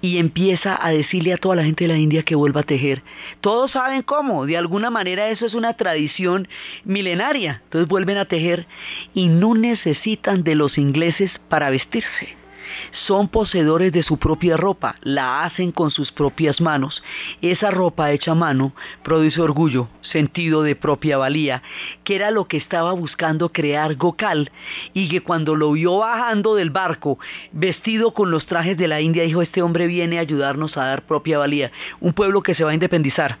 Y 0.00 0.18
empieza 0.18 0.78
a 0.80 0.90
decirle 0.90 1.34
a 1.34 1.36
toda 1.36 1.56
la 1.56 1.64
gente 1.64 1.84
de 1.84 1.88
la 1.88 1.98
India 1.98 2.22
que 2.22 2.34
vuelva 2.34 2.60
a 2.60 2.64
tejer. 2.64 3.02
Todos 3.40 3.72
saben 3.72 4.02
cómo, 4.02 4.46
de 4.46 4.56
alguna 4.56 4.90
manera 4.90 5.28
eso 5.28 5.46
es 5.46 5.54
una 5.54 5.74
tradición 5.74 6.48
milenaria. 6.84 7.60
Entonces 7.64 7.88
vuelven 7.88 8.16
a 8.16 8.24
tejer 8.24 8.66
y 9.12 9.28
no 9.28 9.54
necesitan 9.54 10.42
de 10.42 10.54
los 10.54 10.78
ingleses 10.78 11.32
para 11.48 11.68
vestirse 11.70 12.39
son 13.06 13.28
poseedores 13.28 13.92
de 13.92 14.02
su 14.02 14.18
propia 14.18 14.56
ropa, 14.56 14.96
la 15.02 15.44
hacen 15.44 15.72
con 15.72 15.90
sus 15.90 16.12
propias 16.12 16.60
manos. 16.60 17.02
Esa 17.42 17.70
ropa 17.70 18.12
hecha 18.12 18.32
a 18.32 18.34
mano 18.34 18.72
produce 19.02 19.40
orgullo, 19.40 19.88
sentido 20.00 20.62
de 20.62 20.76
propia 20.76 21.18
valía, 21.18 21.62
que 22.04 22.16
era 22.16 22.30
lo 22.30 22.46
que 22.46 22.56
estaba 22.56 22.92
buscando 22.92 23.50
crear 23.50 23.96
Gokal, 23.96 24.50
y 24.92 25.08
que 25.08 25.20
cuando 25.20 25.56
lo 25.56 25.72
vio 25.72 25.98
bajando 25.98 26.54
del 26.54 26.70
barco, 26.70 27.18
vestido 27.52 28.12
con 28.12 28.30
los 28.30 28.46
trajes 28.46 28.76
de 28.76 28.88
la 28.88 29.00
India, 29.00 29.22
dijo, 29.22 29.42
este 29.42 29.62
hombre 29.62 29.86
viene 29.86 30.18
a 30.18 30.22
ayudarnos 30.22 30.76
a 30.76 30.84
dar 30.86 31.02
propia 31.02 31.38
valía, 31.38 31.70
un 32.00 32.12
pueblo 32.12 32.42
que 32.42 32.54
se 32.54 32.64
va 32.64 32.70
a 32.70 32.74
independizar 32.74 33.38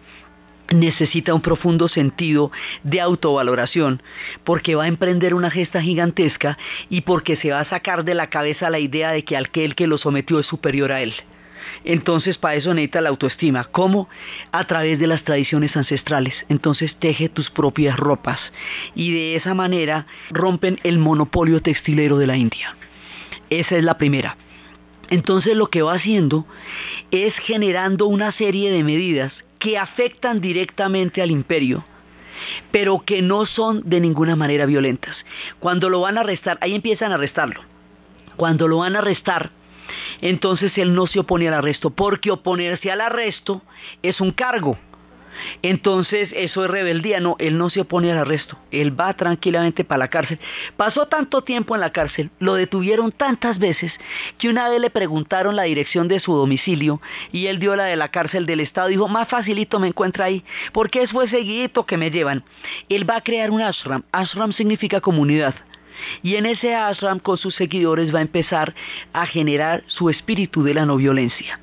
necesita 0.74 1.34
un 1.34 1.40
profundo 1.40 1.88
sentido 1.88 2.50
de 2.82 3.00
autovaloración, 3.00 4.02
porque 4.44 4.74
va 4.74 4.84
a 4.84 4.88
emprender 4.88 5.34
una 5.34 5.50
gesta 5.50 5.82
gigantesca 5.82 6.58
y 6.88 7.02
porque 7.02 7.36
se 7.36 7.50
va 7.50 7.60
a 7.60 7.64
sacar 7.64 8.04
de 8.04 8.14
la 8.14 8.28
cabeza 8.28 8.70
la 8.70 8.78
idea 8.78 9.12
de 9.12 9.24
que 9.24 9.36
aquel 9.36 9.74
que 9.74 9.86
lo 9.86 9.98
sometió 9.98 10.38
es 10.38 10.46
superior 10.46 10.92
a 10.92 11.02
él. 11.02 11.14
Entonces 11.84 12.38
para 12.38 12.54
eso 12.54 12.72
necesita 12.72 13.00
la 13.00 13.10
autoestima. 13.10 13.64
¿Cómo? 13.64 14.08
A 14.52 14.64
través 14.64 14.98
de 14.98 15.06
las 15.06 15.24
tradiciones 15.24 15.76
ancestrales. 15.76 16.34
Entonces 16.48 16.96
teje 16.98 17.28
tus 17.28 17.50
propias 17.50 17.96
ropas 17.96 18.40
y 18.94 19.12
de 19.12 19.36
esa 19.36 19.54
manera 19.54 20.06
rompen 20.30 20.78
el 20.84 20.98
monopolio 20.98 21.60
textilero 21.60 22.18
de 22.18 22.26
la 22.26 22.36
India. 22.36 22.76
Esa 23.50 23.76
es 23.76 23.84
la 23.84 23.98
primera. 23.98 24.36
Entonces 25.08 25.56
lo 25.56 25.68
que 25.68 25.82
va 25.82 25.94
haciendo 25.94 26.46
es 27.10 27.34
generando 27.38 28.06
una 28.06 28.32
serie 28.32 28.70
de 28.70 28.84
medidas 28.84 29.32
que 29.60 29.78
afectan 29.78 30.40
directamente 30.40 31.22
al 31.22 31.30
imperio, 31.30 31.84
pero 32.72 33.00
que 33.00 33.22
no 33.22 33.46
son 33.46 33.82
de 33.88 34.00
ninguna 34.00 34.34
manera 34.34 34.66
violentas. 34.66 35.16
Cuando 35.60 35.88
lo 35.88 36.00
van 36.00 36.18
a 36.18 36.22
arrestar, 36.22 36.58
ahí 36.60 36.74
empiezan 36.74 37.12
a 37.12 37.14
arrestarlo. 37.14 37.60
Cuando 38.36 38.66
lo 38.66 38.78
van 38.78 38.96
a 38.96 39.00
arrestar, 39.00 39.50
entonces 40.20 40.76
él 40.78 40.94
no 40.94 41.06
se 41.06 41.20
opone 41.20 41.46
al 41.46 41.54
arresto, 41.54 41.90
porque 41.90 42.30
oponerse 42.30 42.90
al 42.90 43.02
arresto 43.02 43.62
es 44.02 44.20
un 44.20 44.32
cargo. 44.32 44.78
Entonces 45.62 46.30
eso 46.32 46.64
es 46.64 46.70
rebeldía, 46.70 47.20
no, 47.20 47.36
él 47.38 47.58
no 47.58 47.70
se 47.70 47.80
opone 47.80 48.10
al 48.12 48.18
arresto, 48.18 48.58
él 48.70 48.98
va 48.98 49.14
tranquilamente 49.14 49.84
para 49.84 50.00
la 50.00 50.08
cárcel. 50.08 50.38
Pasó 50.76 51.06
tanto 51.06 51.42
tiempo 51.42 51.74
en 51.74 51.80
la 51.80 51.90
cárcel, 51.90 52.30
lo 52.38 52.54
detuvieron 52.54 53.12
tantas 53.12 53.58
veces 53.58 53.92
que 54.38 54.48
una 54.48 54.68
vez 54.68 54.80
le 54.80 54.90
preguntaron 54.90 55.56
la 55.56 55.64
dirección 55.64 56.08
de 56.08 56.20
su 56.20 56.34
domicilio 56.34 57.00
y 57.32 57.46
él 57.46 57.58
dio 57.58 57.76
la 57.76 57.84
de 57.84 57.96
la 57.96 58.08
cárcel 58.08 58.46
del 58.46 58.60
estado, 58.60 58.88
dijo, 58.88 59.08
más 59.08 59.28
facilito 59.28 59.78
me 59.78 59.88
encuentra 59.88 60.26
ahí, 60.26 60.44
porque 60.72 61.02
es 61.02 61.10
fue 61.10 61.28
seguidito 61.28 61.86
que 61.86 61.96
me 61.96 62.10
llevan. 62.10 62.44
Él 62.88 63.08
va 63.08 63.16
a 63.16 63.20
crear 63.20 63.50
un 63.50 63.60
ashram, 63.60 64.02
ashram 64.12 64.52
significa 64.52 65.00
comunidad. 65.00 65.54
Y 66.22 66.36
en 66.36 66.46
ese 66.46 66.74
ashram 66.74 67.18
con 67.18 67.36
sus 67.36 67.54
seguidores 67.54 68.14
va 68.14 68.20
a 68.20 68.22
empezar 68.22 68.74
a 69.12 69.26
generar 69.26 69.82
su 69.86 70.08
espíritu 70.08 70.62
de 70.62 70.74
la 70.74 70.86
no 70.86 70.96
violencia 70.96 71.60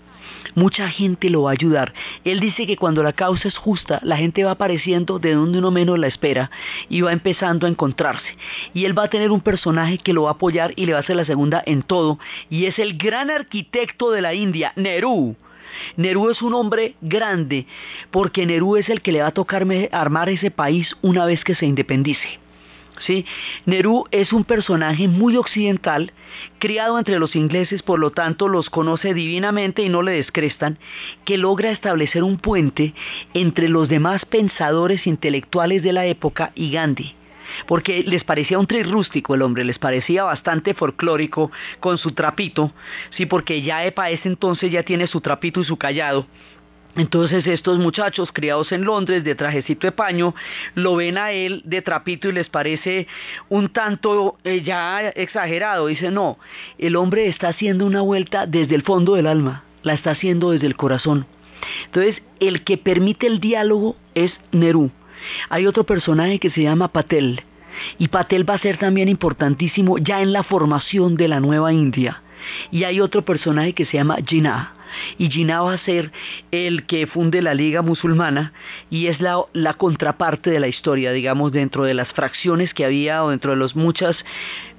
mucha 0.55 0.89
gente 0.89 1.29
lo 1.29 1.43
va 1.43 1.51
a 1.51 1.53
ayudar. 1.53 1.93
Él 2.23 2.39
dice 2.39 2.67
que 2.67 2.77
cuando 2.77 3.03
la 3.03 3.13
causa 3.13 3.47
es 3.47 3.57
justa, 3.57 3.99
la 4.03 4.17
gente 4.17 4.43
va 4.43 4.51
apareciendo 4.51 5.19
de 5.19 5.33
donde 5.33 5.59
uno 5.59 5.71
menos 5.71 5.99
la 5.99 6.07
espera 6.07 6.51
y 6.89 7.01
va 7.01 7.13
empezando 7.13 7.65
a 7.65 7.69
encontrarse. 7.69 8.37
Y 8.73 8.85
él 8.85 8.97
va 8.97 9.03
a 9.03 9.09
tener 9.09 9.31
un 9.31 9.41
personaje 9.41 9.97
que 9.97 10.13
lo 10.13 10.23
va 10.23 10.29
a 10.29 10.33
apoyar 10.33 10.73
y 10.75 10.85
le 10.85 10.93
va 10.93 10.99
a 10.99 11.01
hacer 11.01 11.15
la 11.15 11.25
segunda 11.25 11.61
en 11.65 11.83
todo. 11.83 12.19
Y 12.49 12.65
es 12.65 12.79
el 12.79 12.97
gran 12.97 13.29
arquitecto 13.29 14.11
de 14.11 14.21
la 14.21 14.33
India, 14.33 14.73
Nehru. 14.75 15.35
Nerú 15.95 16.29
es 16.29 16.41
un 16.41 16.53
hombre 16.53 16.95
grande 17.01 17.65
porque 18.11 18.45
Nerú 18.45 18.77
es 18.77 18.89
el 18.89 19.01
que 19.01 19.11
le 19.11 19.21
va 19.21 19.27
a 19.27 19.31
tocar 19.31 19.65
armar 19.91 20.29
ese 20.29 20.51
país 20.51 20.95
una 21.01 21.25
vez 21.25 21.43
que 21.43 21.55
se 21.55 21.65
independice. 21.65 22.39
¿Sí? 23.01 23.25
Nerú 23.65 24.05
es 24.11 24.33
un 24.33 24.43
personaje 24.43 25.07
muy 25.07 25.37
occidental, 25.37 26.13
criado 26.59 26.97
entre 26.97 27.19
los 27.19 27.35
ingleses, 27.35 27.83
por 27.83 27.99
lo 27.99 28.11
tanto 28.11 28.47
los 28.47 28.69
conoce 28.69 29.13
divinamente 29.13 29.83
y 29.83 29.89
no 29.89 30.01
le 30.01 30.13
descrestan, 30.13 30.77
que 31.25 31.37
logra 31.37 31.71
establecer 31.71 32.23
un 32.23 32.37
puente 32.37 32.93
entre 33.33 33.69
los 33.69 33.89
demás 33.89 34.25
pensadores 34.25 35.07
intelectuales 35.07 35.83
de 35.83 35.93
la 35.93 36.05
época 36.05 36.51
y 36.55 36.71
Gandhi 36.71 37.15
porque 37.65 38.03
les 38.03 38.23
parecía 38.23 38.59
un 38.59 38.67
tri 38.67 38.83
rústico 38.83 39.35
el 39.35 39.41
hombre, 39.41 39.63
les 39.63 39.79
parecía 39.79 40.23
bastante 40.23 40.73
folclórico 40.73 41.51
con 41.79 41.97
su 41.97 42.11
trapito, 42.11 42.71
sí, 43.11 43.25
porque 43.25 43.61
ya 43.61 43.89
para 43.95 44.09
ese 44.09 44.27
entonces 44.27 44.71
ya 44.71 44.83
tiene 44.83 45.07
su 45.07 45.21
trapito 45.21 45.61
y 45.61 45.65
su 45.65 45.77
callado, 45.77 46.27
entonces 46.97 47.45
estos 47.45 47.77
muchachos 47.77 48.31
criados 48.33 48.71
en 48.71 48.83
Londres 48.83 49.23
de 49.23 49.35
trajecito 49.35 49.85
de 49.85 49.91
paño 49.91 50.33
lo 50.73 50.95
ven 50.95 51.17
a 51.17 51.31
él 51.31 51.61
de 51.63 51.83
trapito 51.83 52.27
y 52.27 52.31
les 52.31 52.49
parece 52.49 53.07
un 53.49 53.69
tanto 53.69 54.37
eh, 54.43 54.63
ya 54.63 55.09
exagerado. 55.09 55.87
Dice, 55.87 56.09
no, 56.09 56.39
el 56.79 56.95
hombre 56.95 57.27
está 57.27 57.49
haciendo 57.49 57.85
una 57.85 58.01
vuelta 58.01 58.47
desde 58.47 58.73
el 58.73 58.81
fondo 58.81 59.13
del 59.13 59.27
alma, 59.27 59.63
la 59.83 59.93
está 59.93 60.11
haciendo 60.11 60.51
desde 60.51 60.65
el 60.65 60.75
corazón. 60.75 61.27
Entonces 61.85 62.23
el 62.39 62.63
que 62.63 62.77
permite 62.77 63.27
el 63.27 63.39
diálogo 63.39 63.95
es 64.15 64.33
Nerú. 64.51 64.89
Hay 65.49 65.67
otro 65.67 65.83
personaje 65.83 66.39
que 66.39 66.49
se 66.49 66.63
llama 66.63 66.87
Patel 66.87 67.41
y 67.99 68.07
Patel 68.07 68.49
va 68.49 68.55
a 68.55 68.59
ser 68.59 68.77
también 68.77 69.07
importantísimo 69.07 69.99
ya 69.99 70.21
en 70.21 70.33
la 70.33 70.41
formación 70.41 71.15
de 71.15 71.27
la 71.27 71.39
nueva 71.39 71.73
India. 71.73 72.23
Y 72.71 72.85
hay 72.85 73.01
otro 73.01 73.23
personaje 73.23 73.73
que 73.73 73.85
se 73.85 73.97
llama 73.97 74.17
Jinnah 74.25 74.76
y 75.17 75.29
Jinnah 75.29 75.61
va 75.61 75.73
a 75.73 75.77
ser 75.79 76.11
el 76.51 76.85
que 76.85 77.07
funde 77.07 77.41
la 77.41 77.53
Liga 77.53 77.81
Musulmana 77.81 78.53
y 78.89 79.07
es 79.07 79.19
la, 79.19 79.41
la 79.53 79.73
contraparte 79.73 80.49
de 80.49 80.59
la 80.59 80.67
historia, 80.67 81.11
digamos, 81.11 81.51
dentro 81.51 81.83
de 81.83 81.93
las 81.93 82.09
fracciones 82.09 82.73
que 82.73 82.85
había 82.85 83.23
o 83.23 83.29
dentro 83.29 83.51
de 83.51 83.57
los 83.57 83.75
muchos 83.75 84.23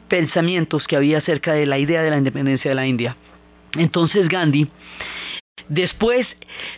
pensamientos 0.09 0.87
que 0.87 0.97
había 0.97 1.19
acerca 1.19 1.53
de 1.53 1.67
la 1.67 1.79
idea 1.79 2.03
de 2.03 2.11
la 2.11 2.19
independencia 2.19 2.71
de 2.71 2.75
la 2.75 2.87
India. 2.87 3.17
Entonces 3.77 4.29
Gandhi 4.29 4.69
Después 5.69 6.27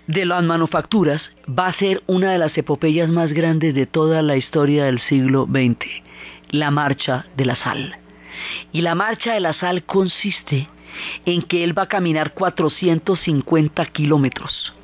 de 0.08 0.26
las 0.26 0.42
manufacturas, 0.42 1.22
va 1.46 1.68
a 1.68 1.74
ser 1.74 2.02
una 2.08 2.32
de 2.32 2.38
las 2.38 2.56
epopeyas 2.58 3.08
más 3.08 3.32
grandes 3.32 3.72
de 3.74 3.86
toda 3.86 4.20
la 4.20 4.36
historia 4.36 4.86
del 4.86 5.00
siglo 5.00 5.46
XX, 5.48 5.86
la 6.50 6.72
marcha 6.72 7.26
de 7.36 7.44
la 7.44 7.54
sal. 7.54 7.96
Y 8.72 8.80
la 8.80 8.96
marcha 8.96 9.34
de 9.34 9.40
la 9.40 9.52
sal 9.52 9.84
consiste 9.84 10.68
en 11.26 11.42
que 11.42 11.64
él 11.64 11.76
va 11.76 11.82
a 11.82 11.88
caminar 11.88 12.32
450 12.34 13.86
kilómetros. 13.86 14.74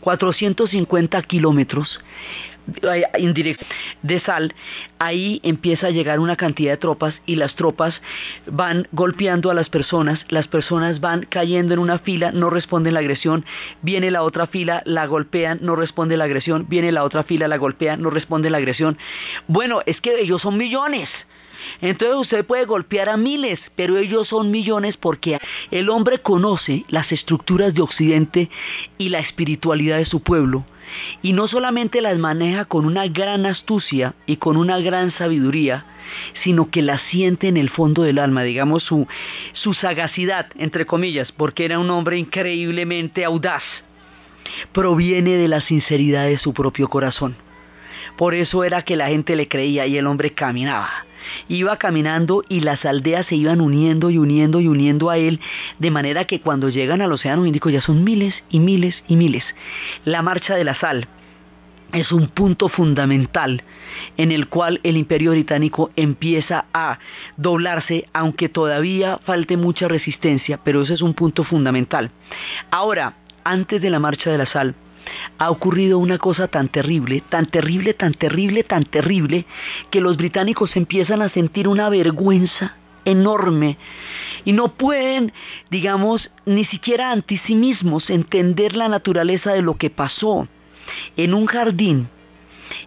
450 0.00 1.22
kilómetros 1.22 2.00
de 4.02 4.20
sal, 4.20 4.54
ahí 4.98 5.40
empieza 5.42 5.88
a 5.88 5.90
llegar 5.90 6.20
una 6.20 6.36
cantidad 6.36 6.72
de 6.72 6.76
tropas 6.78 7.14
y 7.26 7.36
las 7.36 7.54
tropas 7.54 8.00
van 8.46 8.88
golpeando 8.92 9.50
a 9.50 9.54
las 9.54 9.68
personas, 9.68 10.20
las 10.28 10.48
personas 10.48 11.00
van 11.00 11.26
cayendo 11.28 11.74
en 11.74 11.80
una 11.80 11.98
fila, 11.98 12.32
no 12.32 12.50
responden 12.50 12.94
la 12.94 13.00
agresión, 13.00 13.44
viene 13.82 14.10
la 14.10 14.22
otra 14.22 14.46
fila, 14.46 14.82
la 14.86 15.06
golpean, 15.06 15.58
no 15.62 15.76
responde 15.76 16.16
la 16.16 16.24
agresión, 16.24 16.66
viene 16.68 16.92
la 16.92 17.04
otra 17.04 17.22
fila, 17.22 17.48
la 17.48 17.58
golpean, 17.58 18.00
no 18.00 18.10
responde 18.10 18.50
la 18.50 18.58
agresión. 18.58 18.96
Bueno, 19.46 19.80
es 19.86 20.00
que 20.00 20.20
ellos 20.20 20.42
son 20.42 20.56
millones. 20.56 21.08
Entonces 21.80 22.16
usted 22.16 22.44
puede 22.44 22.64
golpear 22.64 23.08
a 23.08 23.16
miles, 23.16 23.60
pero 23.76 23.98
ellos 23.98 24.28
son 24.28 24.50
millones 24.50 24.96
porque 24.96 25.38
el 25.70 25.90
hombre 25.90 26.18
conoce 26.18 26.84
las 26.88 27.10
estructuras 27.12 27.74
de 27.74 27.82
Occidente 27.82 28.50
y 28.98 29.08
la 29.08 29.18
espiritualidad 29.18 29.98
de 29.98 30.06
su 30.06 30.20
pueblo. 30.20 30.64
Y 31.22 31.32
no 31.32 31.48
solamente 31.48 32.00
las 32.00 32.18
maneja 32.18 32.66
con 32.66 32.84
una 32.84 33.06
gran 33.08 33.46
astucia 33.46 34.14
y 34.26 34.36
con 34.36 34.56
una 34.56 34.78
gran 34.78 35.10
sabiduría, 35.12 35.86
sino 36.42 36.70
que 36.70 36.82
las 36.82 37.00
siente 37.02 37.48
en 37.48 37.56
el 37.56 37.70
fondo 37.70 38.02
del 38.02 38.18
alma, 38.18 38.42
digamos 38.42 38.82
su, 38.82 39.06
su 39.54 39.74
sagacidad, 39.74 40.46
entre 40.56 40.86
comillas, 40.86 41.32
porque 41.32 41.64
era 41.64 41.78
un 41.78 41.90
hombre 41.90 42.18
increíblemente 42.18 43.24
audaz, 43.24 43.62
proviene 44.72 45.36
de 45.36 45.48
la 45.48 45.62
sinceridad 45.62 46.26
de 46.26 46.38
su 46.38 46.52
propio 46.52 46.88
corazón. 46.88 47.36
Por 48.16 48.34
eso 48.34 48.62
era 48.62 48.82
que 48.82 48.96
la 48.96 49.08
gente 49.08 49.34
le 49.34 49.48
creía 49.48 49.86
y 49.86 49.96
el 49.96 50.06
hombre 50.06 50.34
caminaba 50.34 50.90
iba 51.48 51.76
caminando 51.76 52.44
y 52.48 52.60
las 52.60 52.84
aldeas 52.84 53.26
se 53.26 53.36
iban 53.36 53.60
uniendo 53.60 54.10
y 54.10 54.18
uniendo 54.18 54.60
y 54.60 54.68
uniendo 54.68 55.10
a 55.10 55.18
él, 55.18 55.40
de 55.78 55.90
manera 55.90 56.24
que 56.26 56.40
cuando 56.40 56.68
llegan 56.68 57.00
al 57.00 57.12
Océano 57.12 57.46
Índico 57.46 57.70
ya 57.70 57.80
son 57.80 58.04
miles 58.04 58.34
y 58.50 58.60
miles 58.60 59.02
y 59.08 59.16
miles. 59.16 59.44
La 60.04 60.22
marcha 60.22 60.54
de 60.56 60.64
la 60.64 60.74
sal 60.74 61.08
es 61.92 62.10
un 62.12 62.26
punto 62.28 62.68
fundamental 62.68 63.62
en 64.16 64.32
el 64.32 64.48
cual 64.48 64.80
el 64.82 64.96
imperio 64.96 65.30
británico 65.30 65.90
empieza 65.96 66.66
a 66.74 66.98
doblarse, 67.36 68.08
aunque 68.12 68.48
todavía 68.48 69.18
falte 69.24 69.56
mucha 69.56 69.86
resistencia, 69.88 70.58
pero 70.62 70.82
ese 70.82 70.94
es 70.94 71.02
un 71.02 71.14
punto 71.14 71.44
fundamental. 71.44 72.10
Ahora, 72.70 73.14
antes 73.44 73.80
de 73.80 73.90
la 73.90 74.00
marcha 74.00 74.30
de 74.30 74.38
la 74.38 74.46
sal, 74.46 74.74
ha 75.38 75.50
ocurrido 75.50 75.98
una 75.98 76.18
cosa 76.18 76.48
tan 76.48 76.68
terrible, 76.68 77.22
tan 77.28 77.46
terrible, 77.46 77.94
tan 77.94 78.14
terrible, 78.14 78.64
tan 78.64 78.84
terrible, 78.84 79.46
que 79.90 80.00
los 80.00 80.16
británicos 80.16 80.76
empiezan 80.76 81.22
a 81.22 81.28
sentir 81.28 81.68
una 81.68 81.88
vergüenza 81.88 82.76
enorme 83.04 83.76
y 84.44 84.52
no 84.52 84.68
pueden, 84.68 85.32
digamos, 85.70 86.30
ni 86.46 86.64
siquiera 86.64 87.12
ante 87.12 87.38
sí 87.38 87.54
mismos 87.54 88.10
entender 88.10 88.76
la 88.76 88.88
naturaleza 88.88 89.52
de 89.52 89.62
lo 89.62 89.76
que 89.76 89.90
pasó 89.90 90.48
en 91.16 91.34
un 91.34 91.46
jardín 91.46 92.08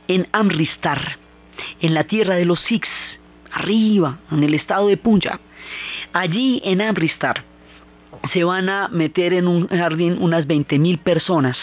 en 0.08 0.28
Amristar, 0.32 1.18
en 1.82 1.94
la 1.94 2.04
tierra 2.04 2.36
de 2.36 2.46
los 2.46 2.60
Sikhs, 2.62 2.90
arriba, 3.52 4.20
en 4.32 4.44
el 4.44 4.54
estado 4.54 4.88
de 4.88 4.98
Punjab. 4.98 5.40
Allí 6.14 6.62
en 6.64 6.82
Amristar 6.82 7.44
se 8.32 8.44
van 8.44 8.70
a 8.70 8.88
meter 8.88 9.34
en 9.34 9.48
un 9.48 9.68
jardín 9.68 10.18
unas 10.20 10.48
20.000 10.48 11.00
personas 11.00 11.58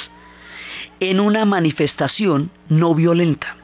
en 1.10 1.20
una 1.20 1.44
manifestación 1.44 2.50
no 2.68 2.94
violenta. 2.94 3.56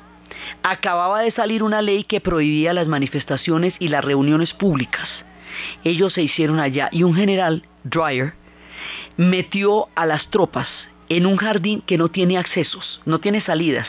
Acababa 0.62 1.20
de 1.20 1.30
salir 1.30 1.62
una 1.62 1.80
ley 1.80 2.04
que 2.04 2.20
prohibía 2.20 2.72
las 2.72 2.86
manifestaciones 2.86 3.74
y 3.78 3.88
las 3.88 4.04
reuniones 4.04 4.52
públicas. 4.52 5.08
Ellos 5.84 6.12
se 6.12 6.22
hicieron 6.22 6.60
allá 6.60 6.88
y 6.92 7.02
un 7.02 7.14
general, 7.14 7.64
Dreyer, 7.84 8.34
metió 9.16 9.88
a 9.94 10.06
las 10.06 10.28
tropas 10.28 10.68
en 11.08 11.26
un 11.26 11.36
jardín 11.36 11.82
que 11.82 11.98
no 11.98 12.08
tiene 12.08 12.38
accesos, 12.38 13.00
no 13.04 13.18
tiene 13.20 13.40
salidas, 13.40 13.88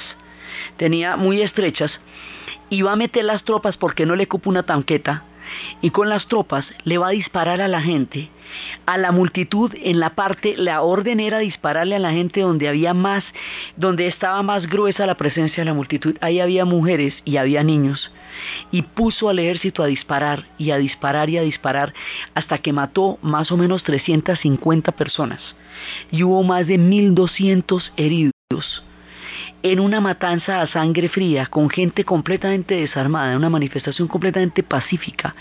tenía 0.78 1.18
muy 1.18 1.42
estrechas, 1.42 1.92
y 2.70 2.82
va 2.82 2.94
a 2.94 2.98
meter 2.98 3.26
las 3.26 3.44
tropas 3.44 3.78
porque 3.78 4.06
no 4.06 4.16
le 4.16 4.28
cupo 4.28 4.50
una 4.50 4.64
tanqueta, 4.64 5.24
y 5.82 5.90
con 5.90 6.10
las 6.10 6.28
tropas 6.28 6.66
le 6.84 6.98
va 6.98 7.10
a 7.10 7.12
disparar 7.12 7.62
a 7.62 7.68
la 7.68 7.82
gente, 7.82 8.30
a 8.86 8.98
la 8.98 9.12
multitud 9.12 9.72
en 9.82 10.00
la 10.00 10.12
parte, 10.12 10.56
la 10.58 10.82
orden 10.82 11.20
era 11.20 11.40
dispararle 11.40 11.96
a 11.96 12.00
la 12.00 12.12
gente 12.12 12.42
donde 12.42 12.68
había 12.68 12.94
más, 12.94 13.24
donde 13.78 14.08
estaba 14.08 14.44
más 14.44 14.68
gruesa 14.68 15.06
la 15.06 15.16
presencia 15.16 15.62
de 15.62 15.70
la 15.70 15.74
multitud, 15.74 16.16
ahí 16.22 16.40
había 16.40 16.66
mujeres 16.66 17.16
y 17.26 17.38
había 17.38 17.64
niños, 17.64 18.12
y 18.72 18.82
puso 18.82 19.30
al 19.30 19.40
ejército 19.40 19.84
a 19.84 19.88
disparar 19.88 20.46
y 20.58 20.72
a 20.72 20.78
disparar 20.78 21.30
y 21.30 21.38
a 21.38 21.42
disparar 21.42 21.94
hasta 22.34 22.58
que 22.58 22.74
mató 22.74 23.18
más 23.22 23.52
o 23.52 23.58
menos 23.58 23.84
350 23.84 24.92
personas. 24.94 25.40
Y 26.12 26.24
hubo 26.24 26.44
más 26.44 26.68
de 26.68 26.78
1200 26.78 27.94
heridos 27.98 28.32
en 29.64 29.80
una 29.80 30.02
matanza 30.02 30.62
a 30.62 30.68
sangre 30.68 31.10
fría 31.10 31.46
con 31.46 31.70
gente 31.70 32.04
completamente 32.04 32.76
desarmada, 32.76 33.38
una 33.38 33.50
manifestación 33.50 34.08
completamente 34.08 34.64
pacífica, 34.64 35.36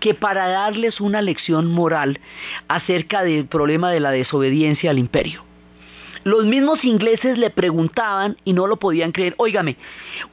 que 0.00 0.14
para 0.14 0.48
darles 0.48 1.00
una 1.00 1.22
lección 1.22 1.66
moral 1.72 2.20
acerca 2.68 3.22
del 3.22 3.46
problema 3.46 3.90
de 3.90 4.00
la 4.00 4.10
desobediencia 4.10 4.90
al 4.90 4.98
imperio. 4.98 5.46
Los 6.26 6.44
mismos 6.44 6.84
ingleses 6.84 7.38
le 7.38 7.50
preguntaban 7.50 8.36
y 8.44 8.52
no 8.52 8.66
lo 8.66 8.78
podían 8.78 9.12
creer, 9.12 9.34
óigame, 9.36 9.76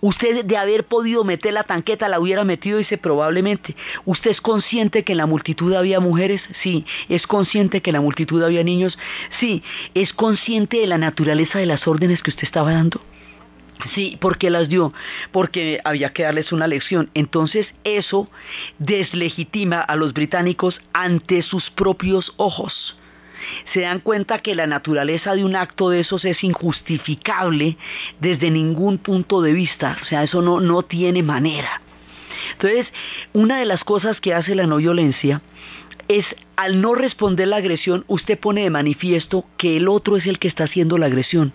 usted 0.01 0.43
de 0.43 0.57
haber 0.57 0.85
podido 0.85 1.23
meter 1.23 1.53
la 1.53 1.65
tanqueta 1.65 2.09
la 2.09 2.19
hubiera 2.19 2.43
metido, 2.43 2.79
dice 2.79 2.97
probablemente. 2.97 3.75
¿Usted 4.03 4.31
es 4.31 4.41
consciente 4.41 5.03
que 5.03 5.11
en 5.11 5.19
la 5.19 5.27
multitud 5.27 5.71
había 5.75 5.99
mujeres? 5.99 6.41
Sí. 6.63 6.83
¿Es 7.09 7.27
consciente 7.27 7.83
que 7.83 7.91
en 7.91 7.93
la 7.93 8.01
multitud 8.01 8.41
había 8.41 8.63
niños? 8.63 8.97
Sí. 9.39 9.61
¿Es 9.93 10.13
consciente 10.13 10.77
de 10.77 10.87
la 10.87 10.97
naturaleza 10.97 11.59
de 11.59 11.67
las 11.67 11.87
órdenes 11.87 12.23
que 12.23 12.31
usted 12.31 12.45
estaba 12.45 12.73
dando? 12.73 12.99
Sí, 13.93 14.17
porque 14.19 14.49
las 14.49 14.69
dio, 14.69 14.93
porque 15.31 15.79
había 15.83 16.13
que 16.13 16.23
darles 16.23 16.51
una 16.51 16.67
lección. 16.67 17.09
Entonces 17.13 17.67
eso 17.83 18.29
deslegitima 18.79 19.81
a 19.81 19.95
los 19.95 20.13
británicos 20.13 20.79
ante 20.93 21.41
sus 21.41 21.69
propios 21.69 22.33
ojos. 22.37 22.95
Se 23.73 23.81
dan 23.81 23.99
cuenta 23.99 24.39
que 24.39 24.55
la 24.55 24.67
naturaleza 24.67 25.35
de 25.35 25.43
un 25.43 25.55
acto 25.55 25.89
de 25.89 25.99
esos 25.99 26.23
es 26.23 26.43
injustificable 26.43 27.77
desde 28.21 28.51
ningún 28.51 28.99
punto 28.99 29.41
de 29.41 29.51
vista, 29.51 29.97
o 30.01 30.05
sea, 30.05 30.23
eso 30.23 30.41
no, 30.41 30.61
no 30.61 30.83
tiene 30.83 31.23
manera. 31.23 31.81
Entonces, 32.53 32.87
una 33.33 33.59
de 33.59 33.65
las 33.65 33.83
cosas 33.83 34.21
que 34.21 34.33
hace 34.33 34.55
la 34.55 34.65
no 34.65 34.77
violencia 34.77 35.41
es 36.07 36.25
al 36.55 36.79
no 36.79 36.95
responder 36.95 37.49
la 37.49 37.57
agresión, 37.57 38.05
usted 38.07 38.39
pone 38.39 38.63
de 38.63 38.69
manifiesto 38.69 39.45
que 39.57 39.75
el 39.75 39.89
otro 39.89 40.15
es 40.15 40.25
el 40.25 40.39
que 40.39 40.47
está 40.47 40.63
haciendo 40.65 40.97
la 40.97 41.07
agresión 41.07 41.53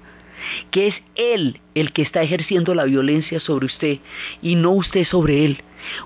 que 0.71 0.89
es 0.89 1.03
Él 1.15 1.61
el 1.75 1.93
que 1.93 2.03
está 2.03 2.23
ejerciendo 2.23 2.75
la 2.75 2.85
violencia 2.85 3.41
sobre 3.41 3.67
usted 3.67 3.99
y 4.43 4.57
no 4.57 4.71
usted 4.71 5.05
sobre 5.05 5.45
Él. 5.45 5.63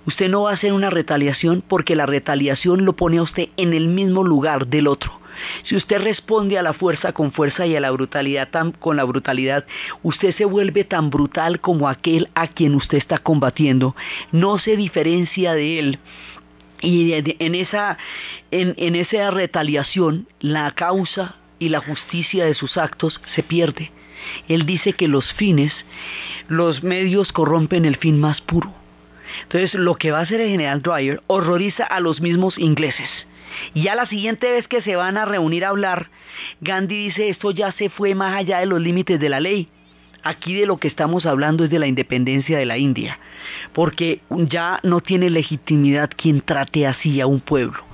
Usted 0.06 0.28
no 0.28 0.42
va 0.42 0.50
a 0.50 0.54
hacer 0.54 0.72
una 0.72 0.90
retaliación 0.90 1.62
porque 1.66 1.96
la 1.96 2.06
retaliación 2.06 2.84
lo 2.84 2.94
pone 2.94 3.18
a 3.18 3.22
usted 3.22 3.48
en 3.56 3.72
el 3.72 3.88
mismo 3.88 4.24
lugar 4.24 4.66
del 4.66 4.86
otro. 4.86 5.22
Si 5.64 5.76
usted 5.76 6.02
responde 6.02 6.58
a 6.58 6.62
la 6.62 6.72
fuerza 6.72 7.12
con 7.12 7.32
fuerza 7.32 7.66
y 7.66 7.74
a 7.74 7.80
la 7.80 7.90
brutalidad 7.90 8.48
con 8.78 8.96
la 8.96 9.04
brutalidad, 9.04 9.64
usted 10.02 10.34
se 10.34 10.44
vuelve 10.44 10.84
tan 10.84 11.10
brutal 11.10 11.60
como 11.60 11.88
aquel 11.88 12.28
a 12.34 12.48
quien 12.48 12.74
usted 12.74 12.98
está 12.98 13.18
combatiendo. 13.18 13.96
No 14.30 14.58
se 14.58 14.76
diferencia 14.76 15.54
de 15.54 15.78
él. 15.78 15.98
Y 16.80 17.12
en 17.12 17.54
esa, 17.54 17.96
en 18.50 18.96
esa 18.96 19.30
retaliación, 19.30 20.26
la 20.40 20.72
causa 20.72 21.36
y 21.60 21.68
la 21.68 21.78
justicia 21.80 22.44
de 22.44 22.54
sus 22.54 22.76
actos 22.76 23.20
se 23.34 23.44
pierde. 23.44 23.92
Él 24.48 24.66
dice 24.66 24.92
que 24.92 25.08
los 25.08 25.32
fines, 25.34 25.72
los 26.48 26.82
medios 26.82 27.32
corrompen 27.32 27.84
el 27.84 27.96
fin 27.96 28.20
más 28.20 28.40
puro. 28.40 28.72
Entonces, 29.44 29.74
lo 29.74 29.94
que 29.96 30.10
va 30.10 30.18
a 30.18 30.22
hacer 30.22 30.40
el 30.40 30.50
general 30.50 30.82
Dwyer 30.82 31.22
horroriza 31.26 31.84
a 31.84 32.00
los 32.00 32.20
mismos 32.20 32.58
ingleses. 32.58 33.08
Y 33.74 33.82
ya 33.82 33.94
la 33.94 34.06
siguiente 34.06 34.50
vez 34.50 34.68
que 34.68 34.82
se 34.82 34.96
van 34.96 35.16
a 35.16 35.24
reunir 35.24 35.64
a 35.64 35.68
hablar, 35.68 36.10
Gandhi 36.60 37.06
dice, 37.06 37.28
esto 37.28 37.50
ya 37.50 37.72
se 37.72 37.90
fue 37.90 38.14
más 38.14 38.34
allá 38.34 38.58
de 38.58 38.66
los 38.66 38.80
límites 38.80 39.20
de 39.20 39.28
la 39.28 39.40
ley. 39.40 39.68
Aquí 40.22 40.54
de 40.54 40.66
lo 40.66 40.76
que 40.76 40.88
estamos 40.88 41.26
hablando 41.26 41.64
es 41.64 41.70
de 41.70 41.78
la 41.78 41.88
independencia 41.88 42.56
de 42.56 42.66
la 42.66 42.78
India, 42.78 43.18
porque 43.72 44.20
ya 44.30 44.78
no 44.84 45.00
tiene 45.00 45.30
legitimidad 45.30 46.10
quien 46.16 46.40
trate 46.40 46.86
así 46.86 47.20
a 47.20 47.26
un 47.26 47.40
pueblo. 47.40 47.91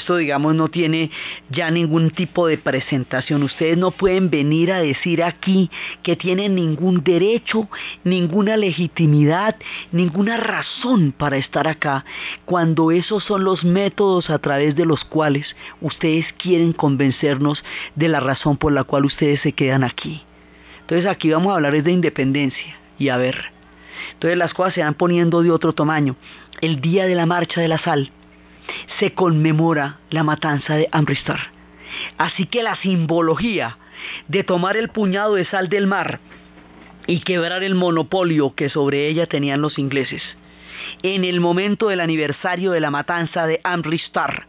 Esto, 0.00 0.16
digamos, 0.16 0.54
no 0.54 0.68
tiene 0.68 1.10
ya 1.50 1.70
ningún 1.70 2.10
tipo 2.10 2.46
de 2.46 2.56
presentación. 2.56 3.42
Ustedes 3.42 3.76
no 3.76 3.90
pueden 3.90 4.30
venir 4.30 4.72
a 4.72 4.80
decir 4.80 5.22
aquí 5.22 5.70
que 6.02 6.16
tienen 6.16 6.54
ningún 6.54 7.04
derecho, 7.04 7.68
ninguna 8.02 8.56
legitimidad, 8.56 9.56
ninguna 9.92 10.38
razón 10.38 11.12
para 11.12 11.36
estar 11.36 11.68
acá, 11.68 12.06
cuando 12.46 12.90
esos 12.90 13.24
son 13.24 13.44
los 13.44 13.62
métodos 13.62 14.30
a 14.30 14.38
través 14.38 14.74
de 14.74 14.86
los 14.86 15.04
cuales 15.04 15.54
ustedes 15.82 16.32
quieren 16.32 16.72
convencernos 16.72 17.62
de 17.94 18.08
la 18.08 18.20
razón 18.20 18.56
por 18.56 18.72
la 18.72 18.84
cual 18.84 19.04
ustedes 19.04 19.40
se 19.40 19.52
quedan 19.52 19.84
aquí. 19.84 20.22
Entonces 20.80 21.06
aquí 21.06 21.30
vamos 21.30 21.52
a 21.52 21.56
hablar 21.56 21.82
de 21.82 21.92
independencia 21.92 22.74
y 22.98 23.10
a 23.10 23.18
ver. 23.18 23.36
Entonces 24.14 24.38
las 24.38 24.54
cosas 24.54 24.72
se 24.72 24.82
van 24.82 24.94
poniendo 24.94 25.42
de 25.42 25.50
otro 25.50 25.74
tamaño. 25.74 26.16
El 26.62 26.80
día 26.80 27.04
de 27.04 27.14
la 27.14 27.26
marcha 27.26 27.60
de 27.60 27.68
la 27.68 27.78
sal 27.78 28.10
se 28.98 29.12
conmemora 29.12 29.98
la 30.10 30.22
matanza 30.22 30.76
de 30.76 30.88
Amristar. 30.92 31.38
Así 32.18 32.46
que 32.46 32.62
la 32.62 32.76
simbología 32.76 33.78
de 34.28 34.44
tomar 34.44 34.76
el 34.76 34.88
puñado 34.88 35.34
de 35.34 35.44
sal 35.44 35.68
del 35.68 35.86
mar 35.86 36.20
y 37.06 37.20
quebrar 37.20 37.62
el 37.62 37.74
monopolio 37.74 38.54
que 38.54 38.68
sobre 38.68 39.08
ella 39.08 39.26
tenían 39.26 39.60
los 39.60 39.78
ingleses, 39.78 40.22
en 41.02 41.24
el 41.24 41.40
momento 41.40 41.88
del 41.88 42.00
aniversario 42.00 42.70
de 42.70 42.80
la 42.80 42.90
matanza 42.90 43.46
de 43.46 43.60
Amristar, 43.64 44.46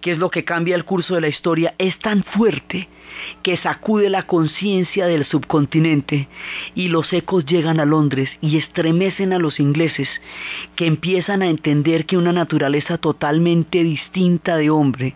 que 0.00 0.12
es 0.12 0.18
lo 0.18 0.30
que 0.30 0.44
cambia 0.44 0.76
el 0.76 0.84
curso 0.84 1.14
de 1.14 1.20
la 1.22 1.28
historia, 1.28 1.74
es 1.78 1.98
tan 1.98 2.22
fuerte 2.22 2.88
que 3.42 3.56
sacude 3.56 4.10
la 4.10 4.24
conciencia 4.24 5.06
del 5.06 5.24
subcontinente 5.24 6.28
y 6.74 6.88
los 6.88 7.12
ecos 7.12 7.44
llegan 7.46 7.80
a 7.80 7.84
Londres 7.84 8.30
y 8.40 8.56
estremecen 8.56 9.32
a 9.32 9.38
los 9.38 9.60
ingleses 9.60 10.08
que 10.76 10.86
empiezan 10.86 11.42
a 11.42 11.48
entender 11.48 12.06
que 12.06 12.16
una 12.16 12.32
naturaleza 12.32 12.98
totalmente 12.98 13.82
distinta 13.82 14.56
de 14.56 14.70
hombre 14.70 15.14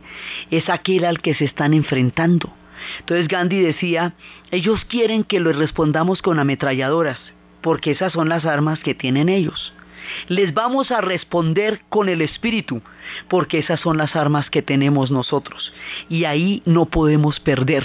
es 0.51 0.69
aquel 0.69 1.05
al 1.05 1.21
que 1.21 1.35
se 1.35 1.45
están 1.45 1.75
enfrentando. 1.75 2.53
Entonces 3.01 3.29
Gandhi 3.29 3.61
decía, 3.61 4.15
ellos 4.51 4.85
quieren 4.85 5.25
que 5.25 5.41
les 5.41 5.57
respondamos 5.57 6.23
con 6.23 6.39
ametralladoras, 6.39 7.19
porque 7.61 7.93
esas 7.93 8.13
son 8.13 8.29
las 8.29 8.45
armas 8.45 8.81
que 8.81 8.95
tienen 8.95 9.29
ellos. 9.29 9.73
Les 10.29 10.55
vamos 10.55 10.91
a 10.91 11.01
responder 11.01 11.81
con 11.89 12.09
el 12.09 12.21
Espíritu, 12.23 12.83
porque 13.29 13.59
esas 13.59 13.81
son 13.81 13.97
las 13.97 14.17
armas 14.17 14.51
que 14.51 14.63
tenemos 14.63 15.11
nosotros. 15.11 15.73
Y 16.09 16.25
ahí 16.25 16.63
no 16.65 16.87
podemos 16.87 17.41
perder, 17.41 17.85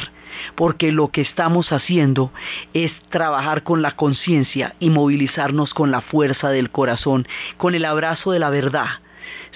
porque 0.56 0.92
lo 0.92 1.10
que 1.10 1.22
estamos 1.22 1.72
haciendo 1.72 2.32
es 2.74 2.92
trabajar 3.10 3.64
con 3.64 3.82
la 3.82 3.92
conciencia 3.92 4.76
y 4.80 4.90
movilizarnos 4.90 5.74
con 5.74 5.92
la 5.92 6.02
fuerza 6.02 6.50
del 6.50 6.72
corazón, 6.72 7.28
con 7.58 7.76
el 7.76 7.86
abrazo 7.86 8.32
de 8.32 8.40
la 8.40 8.50
verdad. 8.50 8.88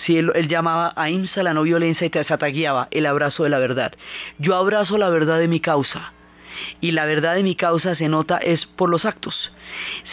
Si 0.06 0.18
él, 0.18 0.32
llamaba 0.48 0.94
a 0.96 1.10
IMSA 1.10 1.44
la 1.44 1.54
no 1.54 1.64
violencia 1.64 2.06
y 2.06 2.10
te 2.10 2.20
desataguiaba 2.20 2.88
el 2.92 3.06
abrazo 3.06 3.44
de 3.44 3.50
la 3.50 3.60
verdad. 3.60 3.94
Yo 4.38 4.56
abrazo 4.56 4.98
la 4.98 5.10
verdad 5.10 5.40
de 5.40 5.48
mi 5.48 5.60
causa 5.60 6.14
y 6.82 6.92
la 6.92 7.06
verdad 7.06 7.36
de 7.36 7.44
mi 7.44 7.56
causa 7.56 7.96
se 7.96 8.10
nota 8.10 8.38
es 8.38 8.66
por 8.66 8.90
los 8.90 9.06
actos. 9.06 9.52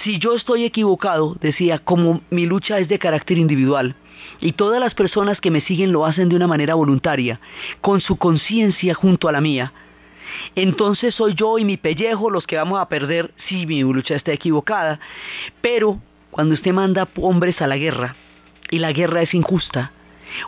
Si 0.03 0.19
yo 0.19 0.35
estoy 0.35 0.65
equivocado, 0.65 1.37
decía, 1.41 1.79
como 1.79 2.23
mi 2.31 2.47
lucha 2.47 2.79
es 2.79 2.89
de 2.89 2.99
carácter 2.99 3.39
individual, 3.39 3.97
y 4.41 4.53
todas 4.53 4.81
las 4.81 4.95
personas 4.95 5.41
que 5.41 5.51
me 5.51 5.61
siguen 5.61 5.93
lo 5.93 6.05
hacen 6.05 6.29
de 6.29 6.37
una 6.37 6.47
manera 6.47 6.75
voluntaria, 6.75 7.41
con 7.81 8.01
su 8.01 8.17
conciencia 8.17 8.95
junto 8.95 9.29
a 9.29 9.33
la 9.33 9.41
mía, 9.41 9.73
entonces 10.55 11.15
soy 11.15 11.35
yo 11.35 11.59
y 11.59 11.65
mi 11.65 11.77
pellejo 11.77 12.31
los 12.31 12.47
que 12.47 12.57
vamos 12.57 12.81
a 12.81 12.89
perder 12.89 13.33
si 13.49 13.67
mi 13.67 13.83
lucha 13.83 14.15
está 14.15 14.33
equivocada. 14.33 15.01
Pero 15.61 16.01
cuando 16.31 16.55
usted 16.55 16.73
manda 16.73 17.09
hombres 17.17 17.61
a 17.61 17.67
la 17.67 17.77
guerra 17.77 18.17
y 18.71 18.79
la 18.79 18.93
guerra 18.93 19.23
es 19.23 19.35
injusta, 19.35 19.93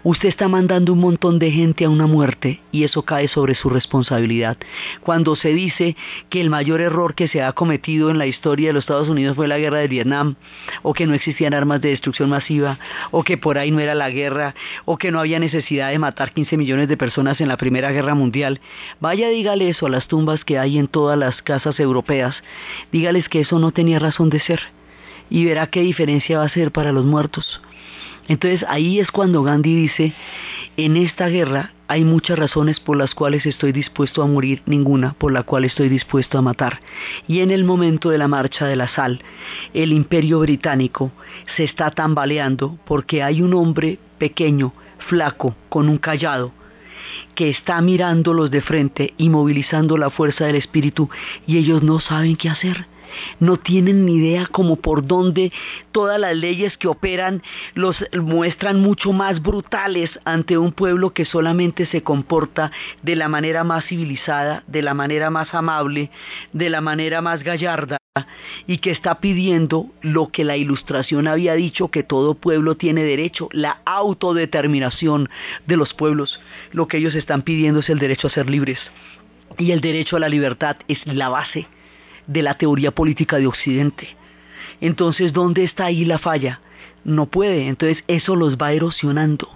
Usted 0.02 0.28
está 0.28 0.48
mandando 0.48 0.92
un 0.92 1.00
montón 1.00 1.38
de 1.38 1.50
gente 1.50 1.84
a 1.84 1.90
una 1.90 2.06
muerte 2.06 2.60
y 2.72 2.84
eso 2.84 3.02
cae 3.02 3.28
sobre 3.28 3.54
su 3.54 3.68
responsabilidad. 3.68 4.56
Cuando 5.00 5.36
se 5.36 5.52
dice 5.54 5.96
que 6.28 6.40
el 6.40 6.50
mayor 6.50 6.80
error 6.80 7.14
que 7.14 7.28
se 7.28 7.42
ha 7.42 7.52
cometido 7.52 8.10
en 8.10 8.18
la 8.18 8.26
historia 8.26 8.68
de 8.68 8.72
los 8.74 8.84
Estados 8.84 9.08
Unidos 9.08 9.36
fue 9.36 9.48
la 9.48 9.58
guerra 9.58 9.78
de 9.78 9.88
Vietnam, 9.88 10.36
o 10.82 10.94
que 10.94 11.06
no 11.06 11.14
existían 11.14 11.54
armas 11.54 11.80
de 11.80 11.90
destrucción 11.90 12.30
masiva, 12.30 12.78
o 13.10 13.22
que 13.22 13.38
por 13.38 13.58
ahí 13.58 13.70
no 13.70 13.80
era 13.80 13.94
la 13.94 14.10
guerra, 14.10 14.54
o 14.84 14.96
que 14.96 15.10
no 15.10 15.20
había 15.20 15.38
necesidad 15.38 15.90
de 15.90 15.98
matar 15.98 16.32
15 16.32 16.56
millones 16.56 16.88
de 16.88 16.96
personas 16.96 17.40
en 17.40 17.48
la 17.48 17.56
Primera 17.56 17.92
Guerra 17.92 18.14
Mundial, 18.14 18.60
vaya 19.00 19.28
dígale 19.28 19.68
eso 19.68 19.86
a 19.86 19.90
las 19.90 20.06
tumbas 20.06 20.44
que 20.44 20.58
hay 20.58 20.78
en 20.78 20.88
todas 20.88 21.18
las 21.18 21.42
casas 21.42 21.78
europeas, 21.80 22.42
dígales 22.92 23.28
que 23.28 23.40
eso 23.40 23.58
no 23.58 23.72
tenía 23.72 23.98
razón 23.98 24.30
de 24.30 24.40
ser 24.40 24.60
y 25.30 25.44
verá 25.44 25.66
qué 25.66 25.80
diferencia 25.80 26.38
va 26.38 26.44
a 26.44 26.48
ser 26.48 26.70
para 26.70 26.92
los 26.92 27.04
muertos. 27.04 27.60
Entonces 28.28 28.64
ahí 28.68 29.00
es 29.00 29.10
cuando 29.10 29.42
Gandhi 29.42 29.74
dice, 29.74 30.12
en 30.76 30.96
esta 30.96 31.28
guerra 31.28 31.72
hay 31.86 32.04
muchas 32.04 32.38
razones 32.38 32.80
por 32.80 32.96
las 32.96 33.14
cuales 33.14 33.44
estoy 33.44 33.72
dispuesto 33.72 34.22
a 34.22 34.26
morir, 34.26 34.62
ninguna 34.66 35.12
por 35.12 35.32
la 35.32 35.42
cual 35.42 35.64
estoy 35.64 35.88
dispuesto 35.88 36.38
a 36.38 36.42
matar. 36.42 36.80
Y 37.28 37.40
en 37.40 37.50
el 37.50 37.64
momento 37.64 38.10
de 38.10 38.18
la 38.18 38.28
marcha 38.28 38.66
de 38.66 38.76
la 38.76 38.88
sal, 38.88 39.20
el 39.74 39.92
imperio 39.92 40.40
británico 40.40 41.12
se 41.56 41.64
está 41.64 41.90
tambaleando 41.90 42.78
porque 42.86 43.22
hay 43.22 43.42
un 43.42 43.54
hombre 43.54 43.98
pequeño, 44.18 44.72
flaco, 44.98 45.54
con 45.68 45.88
un 45.88 45.98
callado, 45.98 46.52
que 47.34 47.50
está 47.50 47.80
mirándolos 47.82 48.50
de 48.50 48.62
frente 48.62 49.12
y 49.18 49.28
movilizando 49.28 49.98
la 49.98 50.10
fuerza 50.10 50.46
del 50.46 50.56
espíritu 50.56 51.10
y 51.46 51.58
ellos 51.58 51.82
no 51.82 52.00
saben 52.00 52.36
qué 52.36 52.48
hacer 52.48 52.86
no 53.40 53.56
tienen 53.56 54.04
ni 54.04 54.16
idea 54.16 54.46
como 54.46 54.76
por 54.76 55.06
dónde 55.06 55.52
todas 55.92 56.18
las 56.18 56.36
leyes 56.36 56.76
que 56.76 56.88
operan 56.88 57.42
los 57.74 58.04
muestran 58.12 58.80
mucho 58.80 59.12
más 59.12 59.42
brutales 59.42 60.10
ante 60.24 60.58
un 60.58 60.72
pueblo 60.72 61.12
que 61.12 61.24
solamente 61.24 61.86
se 61.86 62.02
comporta 62.02 62.70
de 63.02 63.16
la 63.16 63.28
manera 63.28 63.64
más 63.64 63.84
civilizada, 63.84 64.62
de 64.66 64.82
la 64.82 64.94
manera 64.94 65.30
más 65.30 65.54
amable, 65.54 66.10
de 66.52 66.70
la 66.70 66.80
manera 66.80 67.20
más 67.20 67.42
gallarda 67.42 67.98
y 68.68 68.78
que 68.78 68.92
está 68.92 69.18
pidiendo 69.18 69.90
lo 70.00 70.28
que 70.28 70.44
la 70.44 70.56
ilustración 70.56 71.26
había 71.26 71.54
dicho 71.54 71.88
que 71.88 72.04
todo 72.04 72.34
pueblo 72.34 72.76
tiene 72.76 73.02
derecho, 73.02 73.48
la 73.50 73.78
autodeterminación 73.84 75.28
de 75.66 75.76
los 75.76 75.94
pueblos. 75.94 76.40
Lo 76.70 76.86
que 76.86 76.98
ellos 76.98 77.16
están 77.16 77.42
pidiendo 77.42 77.80
es 77.80 77.90
el 77.90 77.98
derecho 77.98 78.28
a 78.28 78.30
ser 78.30 78.48
libres. 78.48 78.78
Y 79.58 79.72
el 79.72 79.80
derecho 79.80 80.16
a 80.16 80.20
la 80.20 80.28
libertad 80.28 80.76
es 80.86 81.04
la 81.06 81.28
base 81.28 81.66
de 82.26 82.42
la 82.42 82.54
teoría 82.54 82.90
política 82.90 83.38
de 83.38 83.46
Occidente. 83.46 84.16
Entonces, 84.80 85.32
¿dónde 85.32 85.64
está 85.64 85.86
ahí 85.86 86.04
la 86.04 86.18
falla? 86.18 86.60
No 87.04 87.26
puede, 87.26 87.68
entonces 87.68 88.02
eso 88.08 88.34
los 88.36 88.56
va 88.56 88.72
erosionando. 88.72 89.48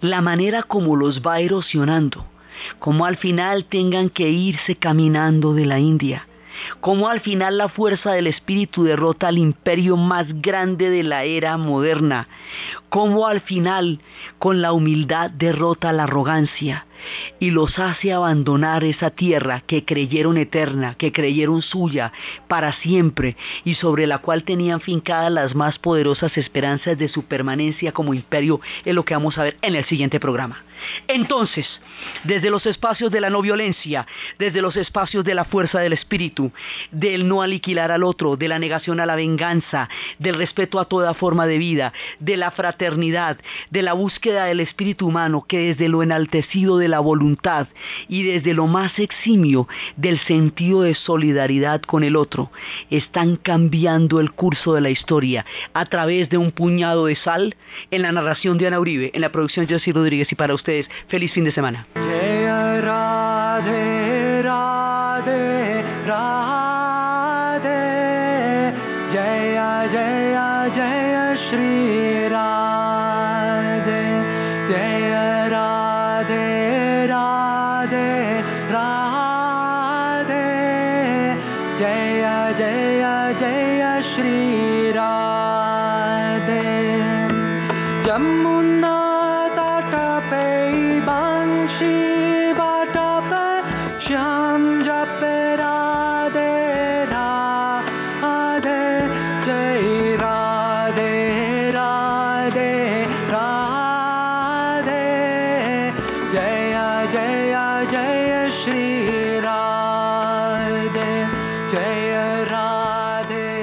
La 0.00 0.20
manera 0.20 0.62
como 0.62 0.96
los 0.96 1.20
va 1.20 1.40
erosionando, 1.40 2.26
como 2.78 3.04
al 3.04 3.16
final 3.16 3.64
tengan 3.64 4.08
que 4.08 4.30
irse 4.30 4.76
caminando 4.76 5.52
de 5.52 5.66
la 5.66 5.78
India, 5.78 6.26
como 6.80 7.08
al 7.08 7.20
final 7.20 7.58
la 7.58 7.68
fuerza 7.68 8.12
del 8.12 8.26
espíritu 8.26 8.84
derrota 8.84 9.28
al 9.28 9.38
imperio 9.38 9.96
más 9.96 10.40
grande 10.40 10.90
de 10.90 11.02
la 11.02 11.24
era 11.24 11.56
moderna, 11.56 12.28
como 12.96 13.26
al 13.26 13.42
final 13.42 14.00
con 14.38 14.62
la 14.62 14.72
humildad 14.72 15.30
derrota 15.30 15.92
la 15.92 16.04
arrogancia, 16.04 16.86
y 17.38 17.50
los 17.50 17.78
hace 17.78 18.12
abandonar 18.12 18.84
esa 18.84 19.10
tierra 19.10 19.60
que 19.66 19.84
creyeron 19.84 20.36
eterna, 20.36 20.94
que 20.94 21.12
creyeron 21.12 21.62
suya 21.62 22.12
para 22.48 22.72
siempre 22.72 23.36
y 23.64 23.74
sobre 23.74 24.06
la 24.06 24.18
cual 24.18 24.44
tenían 24.44 24.80
fincadas 24.80 25.30
las 25.30 25.54
más 25.54 25.78
poderosas 25.78 26.36
esperanzas 26.38 26.98
de 26.98 27.08
su 27.08 27.24
permanencia 27.24 27.92
como 27.92 28.14
imperio, 28.14 28.60
es 28.84 28.94
lo 28.94 29.04
que 29.04 29.14
vamos 29.14 29.36
a 29.38 29.44
ver 29.44 29.56
en 29.62 29.74
el 29.74 29.84
siguiente 29.84 30.20
programa. 30.20 30.64
Entonces, 31.08 31.66
desde 32.24 32.50
los 32.50 32.66
espacios 32.66 33.10
de 33.10 33.20
la 33.20 33.30
no 33.30 33.40
violencia, 33.40 34.06
desde 34.38 34.60
los 34.60 34.76
espacios 34.76 35.24
de 35.24 35.34
la 35.34 35.44
fuerza 35.44 35.80
del 35.80 35.94
espíritu, 35.94 36.52
del 36.90 37.26
no 37.26 37.40
aniquilar 37.42 37.90
al 37.90 38.04
otro, 38.04 38.36
de 38.36 38.48
la 38.48 38.58
negación 38.58 39.00
a 39.00 39.06
la 39.06 39.16
venganza, 39.16 39.88
del 40.18 40.34
respeto 40.34 40.78
a 40.78 40.84
toda 40.84 41.14
forma 41.14 41.46
de 41.46 41.58
vida, 41.58 41.92
de 42.20 42.36
la 42.36 42.50
fraternidad, 42.50 42.85
de 42.94 43.82
la 43.82 43.92
búsqueda 43.92 44.44
del 44.44 44.60
espíritu 44.60 45.08
humano 45.08 45.44
que 45.46 45.58
desde 45.58 45.88
lo 45.88 46.02
enaltecido 46.02 46.78
de 46.78 46.88
la 46.88 47.00
voluntad 47.00 47.66
y 48.08 48.22
desde 48.22 48.54
lo 48.54 48.66
más 48.66 48.98
eximio 48.98 49.66
del 49.96 50.18
sentido 50.20 50.82
de 50.82 50.94
solidaridad 50.94 51.82
con 51.82 52.04
el 52.04 52.16
otro, 52.16 52.50
están 52.90 53.36
cambiando 53.36 54.20
el 54.20 54.32
curso 54.32 54.74
de 54.74 54.80
la 54.80 54.90
historia 54.90 55.44
a 55.74 55.84
través 55.86 56.28
de 56.28 56.38
un 56.38 56.52
puñado 56.52 57.06
de 57.06 57.16
sal 57.16 57.56
en 57.90 58.02
la 58.02 58.12
narración 58.12 58.58
de 58.58 58.66
Ana 58.66 58.80
Uribe, 58.80 59.10
en 59.14 59.20
la 59.20 59.32
producción 59.32 59.66
de 59.66 59.74
José 59.74 59.92
Rodríguez 59.92 60.30
y 60.30 60.34
para 60.34 60.54
ustedes, 60.54 60.86
feliz 61.08 61.32
fin 61.32 61.44
de 61.44 61.52
semana. 61.52 61.86